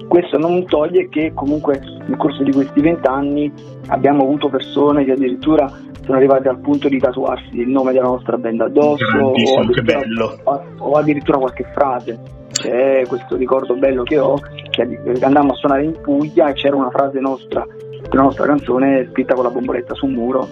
Questo 0.09 0.39
non 0.39 0.65
toglie 0.65 1.09
che 1.09 1.33
comunque 1.35 1.81
nel 2.07 2.17
corso 2.17 2.43
di 2.43 2.51
questi 2.51 2.81
vent'anni 2.81 3.53
abbiamo 3.89 4.23
avuto 4.23 4.49
persone 4.49 5.05
che 5.05 5.13
addirittura 5.13 5.71
sono 6.03 6.17
arrivate 6.17 6.49
al 6.49 6.59
punto 6.59 6.89
di 6.89 6.99
tatuarsi 6.99 7.61
il 7.61 7.69
nome 7.69 7.93
della 7.93 8.09
nostra 8.09 8.37
band 8.37 8.61
addosso 8.61 9.05
o 9.17 9.31
addirittura, 9.31 10.65
o 10.79 10.93
addirittura 10.93 11.39
qualche 11.39 11.65
frase 11.73 12.39
c'è 12.61 13.05
questo 13.07 13.37
ricordo 13.37 13.75
bello 13.75 14.03
che 14.03 14.19
ho, 14.19 14.39
che 14.71 15.01
andammo 15.23 15.53
a 15.53 15.57
suonare 15.57 15.85
in 15.85 15.99
Puglia 16.01 16.49
e 16.49 16.53
c'era 16.53 16.77
una 16.77 16.91
frase 16.91 17.19
nostra, 17.19 17.67
della 18.09 18.23
nostra 18.23 18.47
canzone 18.47 19.09
scritta 19.11 19.35
con 19.35 19.45
la 19.45 19.51
bomboletta 19.51 19.95
su 19.95 20.07
un 20.07 20.13
muro 20.13 20.49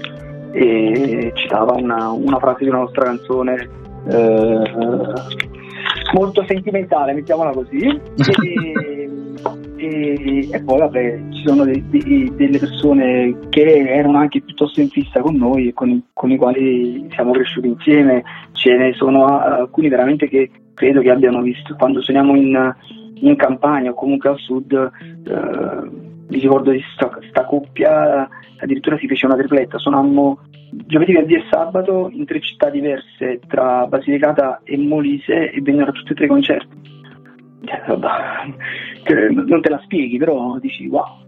e 0.52 1.30
citava 1.34 1.74
una, 1.74 2.08
una 2.10 2.38
frase 2.38 2.64
di 2.64 2.70
una 2.70 2.78
nostra 2.78 3.04
canzone 3.04 3.68
eh, 4.08 4.62
molto 6.14 6.44
sentimentale, 6.46 7.12
mettiamola 7.12 7.50
così. 7.50 7.76
E, 8.40 9.07
e, 9.76 10.48
e, 10.50 10.62
poi 10.62 10.78
vabbè, 10.78 11.20
ci 11.30 11.42
sono 11.46 11.64
dei, 11.64 11.82
dei, 11.88 12.32
delle 12.34 12.58
persone 12.58 13.36
che 13.48 13.88
erano 13.88 14.18
anche 14.18 14.40
piuttosto 14.40 14.80
in 14.80 14.88
fissa 14.88 15.20
con 15.20 15.36
noi 15.36 15.68
e 15.68 15.72
con, 15.72 16.02
con, 16.12 16.30
i 16.30 16.36
quali 16.36 17.08
siamo 17.12 17.32
cresciuti 17.32 17.68
insieme, 17.68 18.22
ce 18.52 18.76
ne 18.76 18.92
sono 18.94 19.24
alcuni 19.38 19.88
veramente 19.88 20.28
che 20.28 20.50
credo 20.74 21.00
che 21.00 21.10
abbiano 21.10 21.40
visto. 21.42 21.74
Quando 21.76 22.00
suoniamo 22.00 22.36
in, 22.36 22.74
in 23.14 23.36
campagna 23.36 23.90
o 23.90 23.94
comunque 23.94 24.30
al 24.30 24.38
sud, 24.38 24.72
eh, 24.72 25.90
mi 26.28 26.38
ricordo 26.40 26.70
di 26.70 26.82
questa 27.10 27.44
coppia, 27.44 28.28
addirittura 28.58 28.98
si 28.98 29.06
fece 29.06 29.26
una 29.26 29.36
tripletta, 29.36 29.78
suonammo 29.78 30.40
giovedì, 30.70 31.12
venerdì 31.12 31.34
e 31.34 31.44
sabato 31.50 32.10
in 32.12 32.24
tre 32.24 32.40
città 32.40 32.68
diverse 32.68 33.40
tra 33.46 33.86
Basilicata 33.86 34.60
e 34.64 34.76
Molise 34.76 35.50
e 35.50 35.60
vennero 35.60 35.92
tutti 35.92 36.12
e 36.12 36.14
tre 36.14 36.26
concerti. 36.26 36.97
Eh, 37.60 39.28
non 39.30 39.60
te 39.60 39.70
la 39.70 39.80
spieghi, 39.82 40.18
però 40.18 40.58
dici 40.58 40.86
wow. 40.86 41.26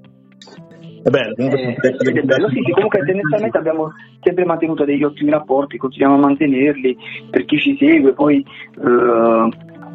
È 1.03 1.09
bello, 1.09 1.35
eh, 1.35 1.75
è 1.75 2.23
bello, 2.23 2.49
sì, 2.51 2.61
sì, 2.63 2.73
comunque 2.73 3.03
tendenzialmente 3.05 3.57
abbiamo 3.57 3.93
sempre 4.21 4.45
mantenuto 4.45 4.85
degli 4.85 5.03
ottimi 5.03 5.31
rapporti, 5.31 5.79
continuiamo 5.79 6.17
a 6.17 6.27
mantenerli 6.27 6.97
per 7.31 7.47
chi 7.47 7.59
ci 7.59 7.75
segue, 7.79 8.13
poi 8.13 8.45
eh, 8.45 9.49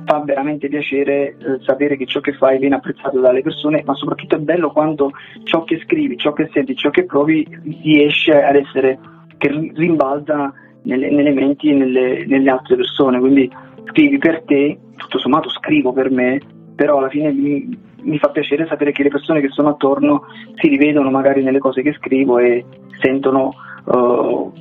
fa 0.05 0.23
veramente 0.23 0.67
piacere 0.67 1.29
eh, 1.29 1.35
sapere 1.61 1.95
che 1.95 2.07
ciò 2.07 2.21
che 2.21 2.33
fai 2.33 2.57
viene 2.57 2.75
apprezzato 2.75 3.19
dalle 3.19 3.43
persone, 3.43 3.83
ma 3.85 3.93
soprattutto 3.93 4.35
è 4.35 4.39
bello 4.39 4.71
quando 4.71 5.11
ciò 5.43 5.63
che 5.63 5.79
scrivi, 5.83 6.17
ciò 6.17 6.33
che 6.33 6.49
senti, 6.51 6.75
ciò 6.75 6.89
che 6.89 7.05
provi 7.05 7.47
riesce 7.83 8.31
ad 8.41 8.55
essere, 8.55 8.97
che 9.37 9.49
rimbalza 9.75 10.53
nelle, 10.83 11.11
nelle 11.11 11.33
menti 11.33 11.69
e 11.69 11.73
nelle, 11.73 12.25
nelle 12.25 12.49
altre 12.49 12.77
persone, 12.77 13.19
quindi 13.19 13.51
scrivi 13.85 14.17
per 14.17 14.43
te, 14.43 14.77
tutto 14.95 15.19
sommato 15.19 15.49
scrivo 15.49 15.93
per 15.93 16.11
me, 16.11 16.39
però 16.75 16.97
alla 16.97 17.09
fine 17.09 17.31
mi, 17.31 17.77
mi 18.01 18.17
fa 18.17 18.29
piacere 18.29 18.67
sapere 18.67 18.91
che 18.91 19.03
le 19.03 19.09
persone 19.09 19.41
che 19.41 19.49
sono 19.49 19.69
attorno 19.69 20.23
si 20.55 20.67
rivedono 20.67 21.09
magari 21.09 21.41
nelle 21.41 21.59
cose 21.59 21.81
che 21.81 21.93
scrivo 21.93 22.37
e 22.37 22.65
sentono, 23.01 23.51
uh, 23.85 24.51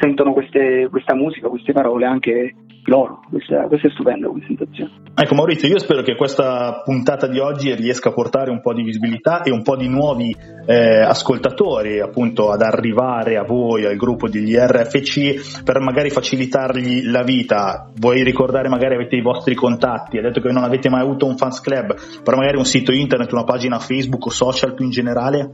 sentono 0.00 0.32
queste, 0.32 0.88
questa 0.90 1.14
musica, 1.14 1.48
queste 1.48 1.72
parole 1.72 2.04
anche 2.04 2.54
loro. 2.84 3.20
Questa, 3.28 3.66
questa 3.66 3.88
è 3.88 3.90
stupenda 3.90 4.26
come 4.26 4.44
sensazione. 4.46 4.90
Ecco 5.14 5.34
Maurizio, 5.34 5.68
io 5.68 5.78
spero 5.78 6.02
che 6.02 6.16
questa 6.16 6.82
puntata 6.84 7.26
di 7.26 7.38
oggi 7.38 7.74
riesca 7.74 8.08
a 8.08 8.12
portare 8.12 8.50
un 8.50 8.60
po' 8.60 8.72
di 8.72 8.82
visibilità 8.82 9.42
e 9.42 9.50
un 9.50 9.62
po' 9.62 9.76
di 9.76 9.88
nuovi 9.88 10.34
eh, 10.66 11.00
ascoltatori 11.00 12.00
appunto 12.00 12.50
ad 12.50 12.62
arrivare 12.62 13.36
a 13.36 13.44
voi, 13.44 13.84
al 13.84 13.96
gruppo 13.96 14.28
degli 14.28 14.56
RFC 14.56 15.62
per 15.62 15.80
magari 15.80 16.10
facilitargli 16.10 17.10
la 17.10 17.22
vita. 17.22 17.90
Vuoi 17.94 18.22
ricordare 18.22 18.68
magari 18.68 18.94
avete 18.94 19.16
i 19.16 19.22
vostri 19.22 19.54
contatti, 19.54 20.16
hai 20.16 20.22
detto 20.22 20.40
che 20.40 20.50
non 20.50 20.64
avete 20.64 20.88
mai 20.88 21.02
avuto 21.02 21.26
un 21.26 21.36
fans 21.36 21.60
club, 21.60 21.94
però 22.22 22.36
magari 22.36 22.56
un 22.56 22.64
sito 22.64 22.92
internet, 22.92 23.32
una 23.32 23.44
pagina 23.44 23.78
Facebook 23.78 24.26
o 24.26 24.30
social 24.30 24.74
più 24.74 24.84
in 24.84 24.90
generale? 24.90 25.50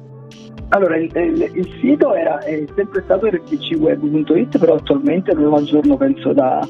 Allora, 0.70 0.98
il, 0.98 1.10
il, 1.14 1.50
il 1.54 1.78
sito 1.80 2.14
era, 2.14 2.38
è 2.40 2.62
sempre 2.74 3.02
stato 3.02 3.26
rfcweb.it, 3.26 4.58
però 4.58 4.74
attualmente 4.74 5.32
lo 5.34 5.54
aggiorno 5.54 5.96
penso 5.96 6.34
da 6.34 6.60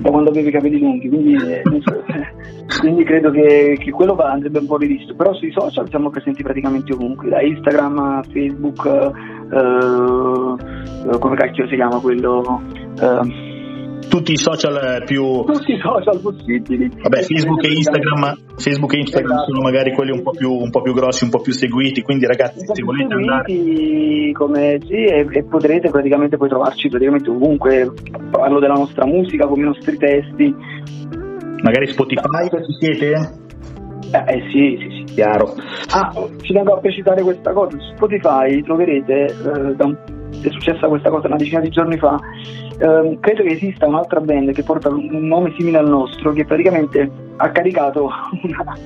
da 0.00 0.10
quando 0.10 0.30
avevo 0.30 0.48
i 0.48 0.52
capelli 0.52 0.78
lunghi, 0.78 1.08
quindi, 1.08 1.34
eh, 1.34 1.62
quindi 2.80 3.04
credo 3.04 3.30
che, 3.30 3.76
che, 3.78 3.90
quello 3.90 4.16
andrebbe 4.16 4.58
un 4.58 4.66
po' 4.66 4.76
rivisto. 4.76 5.14
Però 5.14 5.32
sui 5.34 5.52
social 5.52 5.88
siamo 5.88 6.10
presenti 6.10 6.42
praticamente 6.42 6.92
ovunque, 6.92 7.28
da 7.28 7.40
Instagram 7.40 8.22
Facebook, 8.24 8.86
eh, 8.86 11.10
eh 11.10 11.18
come 11.18 11.36
cacchio 11.36 11.66
si 11.68 11.74
chiama 11.74 12.00
quello? 12.00 12.62
Eh, 13.00 13.43
tutti 14.08 14.32
i 14.32 14.36
social 14.36 15.02
più 15.04 15.44
tutti 15.44 15.72
i 15.72 15.78
social 15.80 16.20
possibili 16.20 16.90
vabbè 16.94 17.22
Facebook 17.22 17.64
e 17.64 17.72
Instagram 17.72 18.38
Facebook 18.56 18.94
e 18.94 18.98
Instagram 18.98 19.36
esatto. 19.36 19.52
sono 19.52 19.60
magari 19.62 19.92
quelli 19.92 20.10
un 20.12 20.22
po, 20.22 20.30
più, 20.30 20.52
un 20.52 20.70
po' 20.70 20.82
più 20.82 20.92
grossi 20.92 21.24
un 21.24 21.30
po' 21.30 21.40
più 21.40 21.52
seguiti 21.52 22.02
quindi 22.02 22.26
ragazzi 22.26 22.60
se 22.72 22.82
volete 22.82 23.14
andare 23.14 24.32
come 24.32 24.78
sì 24.86 25.04
e, 25.04 25.26
e, 25.30 25.44
potrete 25.44 25.90
praticamente 25.90 26.36
poi 26.36 26.48
trovarci 26.48 26.88
praticamente 26.88 27.30
ovunque 27.30 27.92
parlo 28.30 28.60
della 28.60 28.74
nostra 28.74 29.06
musica 29.06 29.46
come 29.46 29.62
i 29.62 29.66
nostri 29.66 29.96
testi 29.96 30.54
magari 31.62 31.86
Spotify 31.86 32.48
no. 32.50 32.64
ci 32.64 32.72
siete? 32.78 33.42
Eh, 34.14 34.42
sì, 34.52 34.78
sì, 34.78 35.04
sì, 35.06 35.14
chiaro. 35.14 35.54
Ah, 35.90 36.12
ci 36.40 36.52
tengo 36.52 36.74
a 36.74 36.78
precisare 36.78 37.22
questa 37.22 37.52
cosa, 37.52 37.76
su 37.78 37.94
Spotify 37.96 38.62
troverete, 38.62 39.24
eh, 39.24 39.82
un, 39.82 39.96
è 40.42 40.50
successa 40.50 40.88
questa 40.88 41.10
cosa 41.10 41.26
una 41.26 41.36
decina 41.36 41.60
di 41.60 41.70
giorni 41.70 41.96
fa, 41.96 42.18
eh, 42.78 43.18
credo 43.20 43.42
che 43.42 43.52
esista 43.52 43.86
un'altra 43.86 44.20
band 44.20 44.52
che 44.52 44.62
porta 44.62 44.88
un 44.88 45.26
nome 45.26 45.52
simile 45.56 45.78
al 45.78 45.88
nostro, 45.88 46.32
che 46.32 46.44
praticamente 46.44 47.10
ha 47.36 47.50
caricato 47.50 48.08
una, 48.42 48.76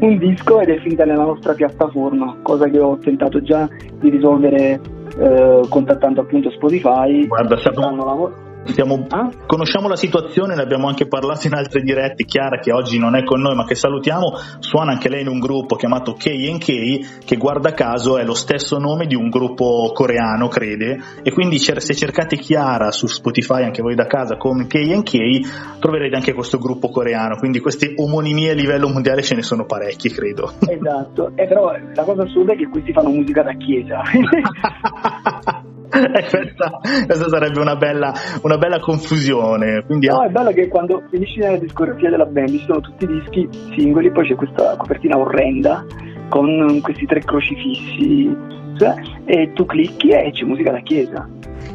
un 0.00 0.18
disco 0.18 0.60
ed 0.60 0.70
è 0.70 0.78
finita 0.80 1.04
nella 1.04 1.24
nostra 1.24 1.54
piattaforma, 1.54 2.36
cosa 2.42 2.68
che 2.68 2.78
ho 2.78 2.96
tentato 2.98 3.42
già 3.42 3.68
di 3.98 4.10
risolvere 4.10 4.80
eh, 5.18 5.60
contattando 5.68 6.20
appunto 6.20 6.50
Spotify. 6.50 7.26
Guarda, 7.26 7.56
stanno, 7.58 8.48
Stiamo, 8.64 9.06
ah? 9.08 9.30
Conosciamo 9.46 9.88
la 9.88 9.96
situazione, 9.96 10.54
ne 10.54 10.62
abbiamo 10.62 10.86
anche 10.86 11.06
parlato 11.06 11.46
in 11.46 11.54
altre 11.54 11.80
dirette. 11.80 12.24
Chiara, 12.24 12.58
che 12.58 12.72
oggi 12.72 12.98
non 12.98 13.16
è 13.16 13.24
con 13.24 13.40
noi, 13.40 13.54
ma 13.54 13.64
che 13.64 13.74
salutiamo, 13.74 14.36
suona 14.58 14.92
anche 14.92 15.08
lei 15.08 15.22
in 15.22 15.28
un 15.28 15.38
gruppo 15.38 15.76
chiamato 15.76 16.12
KNK, 16.12 17.24
che 17.24 17.36
guarda 17.36 17.72
caso 17.72 18.18
è 18.18 18.24
lo 18.24 18.34
stesso 18.34 18.78
nome 18.78 19.06
di 19.06 19.14
un 19.14 19.28
gruppo 19.28 19.90
coreano, 19.94 20.48
crede. 20.48 21.00
E 21.22 21.32
quindi 21.32 21.58
se 21.58 21.94
cercate 21.94 22.36
Chiara 22.36 22.90
su 22.90 23.06
Spotify, 23.06 23.62
anche 23.62 23.82
voi 23.82 23.94
da 23.94 24.06
casa, 24.06 24.36
come 24.36 24.66
KNK, 24.66 25.78
troverete 25.80 26.16
anche 26.16 26.34
questo 26.34 26.58
gruppo 26.58 26.90
coreano. 26.90 27.36
Quindi 27.36 27.60
queste 27.60 27.94
omonimie 27.96 28.50
a 28.50 28.54
livello 28.54 28.88
mondiale 28.88 29.22
ce 29.22 29.34
ne 29.34 29.42
sono 29.42 29.64
parecchie, 29.64 30.10
credo. 30.10 30.52
Esatto, 30.66 31.32
e 31.34 31.46
però 31.46 31.72
la 31.94 32.04
cosa 32.04 32.22
assurda 32.22 32.52
è 32.52 32.56
che 32.56 32.68
questi 32.68 32.92
fanno 32.92 33.10
musica 33.10 33.42
da 33.42 33.54
chiesa. 33.54 34.02
Eh, 36.00 36.26
questa, 36.28 36.70
questa, 37.06 37.28
sarebbe 37.28 37.60
una 37.60 37.76
bella, 37.76 38.12
una 38.42 38.56
bella 38.56 38.78
confusione. 38.78 39.82
Quindi, 39.84 40.06
no, 40.06 40.22
è 40.22 40.28
bello 40.28 40.50
che 40.52 40.68
quando 40.68 41.02
finisci 41.10 41.38
nella 41.38 41.58
discografia 41.58 42.10
della 42.10 42.26
band 42.26 42.48
ci 42.48 42.64
sono 42.64 42.80
tutti 42.80 43.04
i 43.04 43.08
dischi 43.08 43.48
singoli, 43.76 44.10
poi 44.10 44.26
c'è 44.26 44.34
questa 44.34 44.76
copertina 44.76 45.18
orrenda 45.18 45.84
con 46.28 46.80
questi 46.80 47.06
tre 47.06 47.20
crocifissi 47.20 48.36
cioè, 48.76 48.94
e 49.24 49.52
tu 49.52 49.66
clicchi 49.66 50.08
e 50.08 50.30
c'è 50.32 50.44
musica 50.44 50.70
da 50.70 50.80
chiesa. 50.80 51.28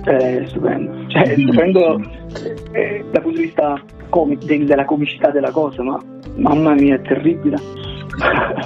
È 0.04 0.44
stupendo, 0.48 1.08
cioè, 1.08 1.24
è 1.24 1.36
stupendo 1.38 2.00
eh, 2.72 3.06
dal 3.12 3.22
punto 3.22 3.38
di 3.38 3.46
vista 3.46 3.82
comic, 4.10 4.44
della 4.46 4.86
comicità 4.86 5.30
della 5.30 5.52
cosa, 5.52 5.84
ma 5.84 6.00
mamma 6.36 6.74
mia, 6.74 6.96
è 6.96 7.02
terribile. 7.02 7.58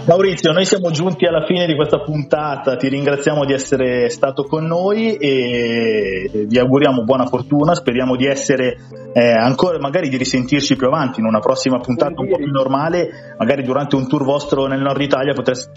Maurizio, 0.07 0.51
noi 0.51 0.65
siamo 0.65 0.91
giunti 0.91 1.25
alla 1.25 1.45
fine 1.45 1.65
di 1.65 1.75
questa 1.75 1.99
puntata, 1.99 2.75
ti 2.75 2.87
ringraziamo 2.87 3.45
di 3.45 3.53
essere 3.53 4.09
stato 4.09 4.43
con 4.43 4.65
noi 4.65 5.15
e 5.15 6.45
vi 6.47 6.57
auguriamo 6.57 7.03
buona 7.03 7.25
fortuna, 7.25 7.73
speriamo 7.73 8.15
di 8.15 8.25
essere 8.25 8.77
eh, 9.13 9.31
ancora, 9.31 9.79
magari 9.79 10.09
di 10.09 10.17
risentirci 10.17 10.75
più 10.75 10.87
avanti 10.87 11.19
in 11.19 11.25
una 11.25 11.39
prossima 11.39 11.79
puntata 11.79 12.21
un 12.21 12.29
po' 12.29 12.37
più 12.37 12.51
normale, 12.51 13.35
magari 13.37 13.63
durante 13.63 13.95
un 13.95 14.07
tour 14.07 14.23
vostro 14.23 14.67
nel 14.67 14.81
nord 14.81 15.01
Italia 15.01 15.33
potreste, 15.33 15.71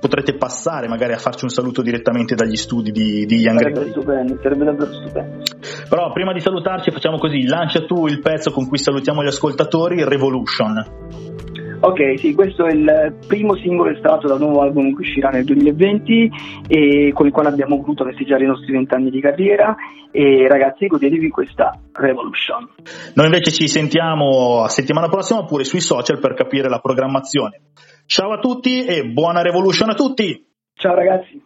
potrete 0.00 0.36
passare 0.36 0.88
magari 0.88 1.12
a 1.12 1.18
farci 1.18 1.44
un 1.44 1.50
saluto 1.50 1.82
direttamente 1.82 2.34
dagli 2.34 2.56
studi 2.56 2.90
di, 2.90 3.26
di 3.26 3.36
Young 3.36 3.58
Sarebbe 3.58 3.90
stupendo, 3.90 4.38
sarebbe 4.42 4.64
davvero 4.64 4.92
stupendo. 4.92 5.42
Però 5.88 6.12
prima 6.12 6.32
di 6.32 6.40
salutarci 6.40 6.90
facciamo 6.90 7.18
così, 7.18 7.46
lancia 7.46 7.84
tu 7.84 8.06
il 8.06 8.20
pezzo 8.20 8.50
con 8.50 8.66
cui 8.66 8.78
salutiamo 8.78 9.22
gli 9.22 9.28
ascoltatori, 9.28 10.04
Revolution. 10.04 11.46
Ok, 11.80 12.18
sì, 12.18 12.34
questo 12.34 12.66
è 12.66 12.72
il 12.72 13.18
primo 13.28 13.54
singolo 13.56 13.90
estratto 13.90 14.26
dal 14.26 14.40
nuovo 14.40 14.62
album 14.62 14.92
che 14.94 15.00
uscirà 15.02 15.28
nel 15.28 15.44
2020 15.44 16.30
e 16.66 17.12
con 17.14 17.26
il 17.26 17.32
quale 17.32 17.50
abbiamo 17.50 17.76
voluto 17.76 18.04
festeggiare 18.04 18.42
i 18.42 18.48
nostri 18.48 18.72
vent'anni 18.72 19.10
di 19.10 19.20
carriera 19.20 19.76
e 20.10 20.48
ragazzi 20.48 20.88
godetevi 20.88 21.28
questa 21.28 21.78
Revolution. 21.92 22.68
Noi 23.14 23.26
invece 23.26 23.52
ci 23.52 23.68
sentiamo 23.68 24.62
a 24.64 24.68
settimana 24.68 25.08
prossima 25.08 25.38
oppure 25.38 25.62
sui 25.62 25.80
social 25.80 26.18
per 26.18 26.34
capire 26.34 26.68
la 26.68 26.80
programmazione. 26.80 27.60
Ciao 28.06 28.32
a 28.32 28.38
tutti 28.38 28.84
e 28.84 29.04
buona 29.04 29.40
Revolution 29.40 29.90
a 29.90 29.94
tutti! 29.94 30.46
Ciao 30.74 30.94
ragazzi! 30.96 31.40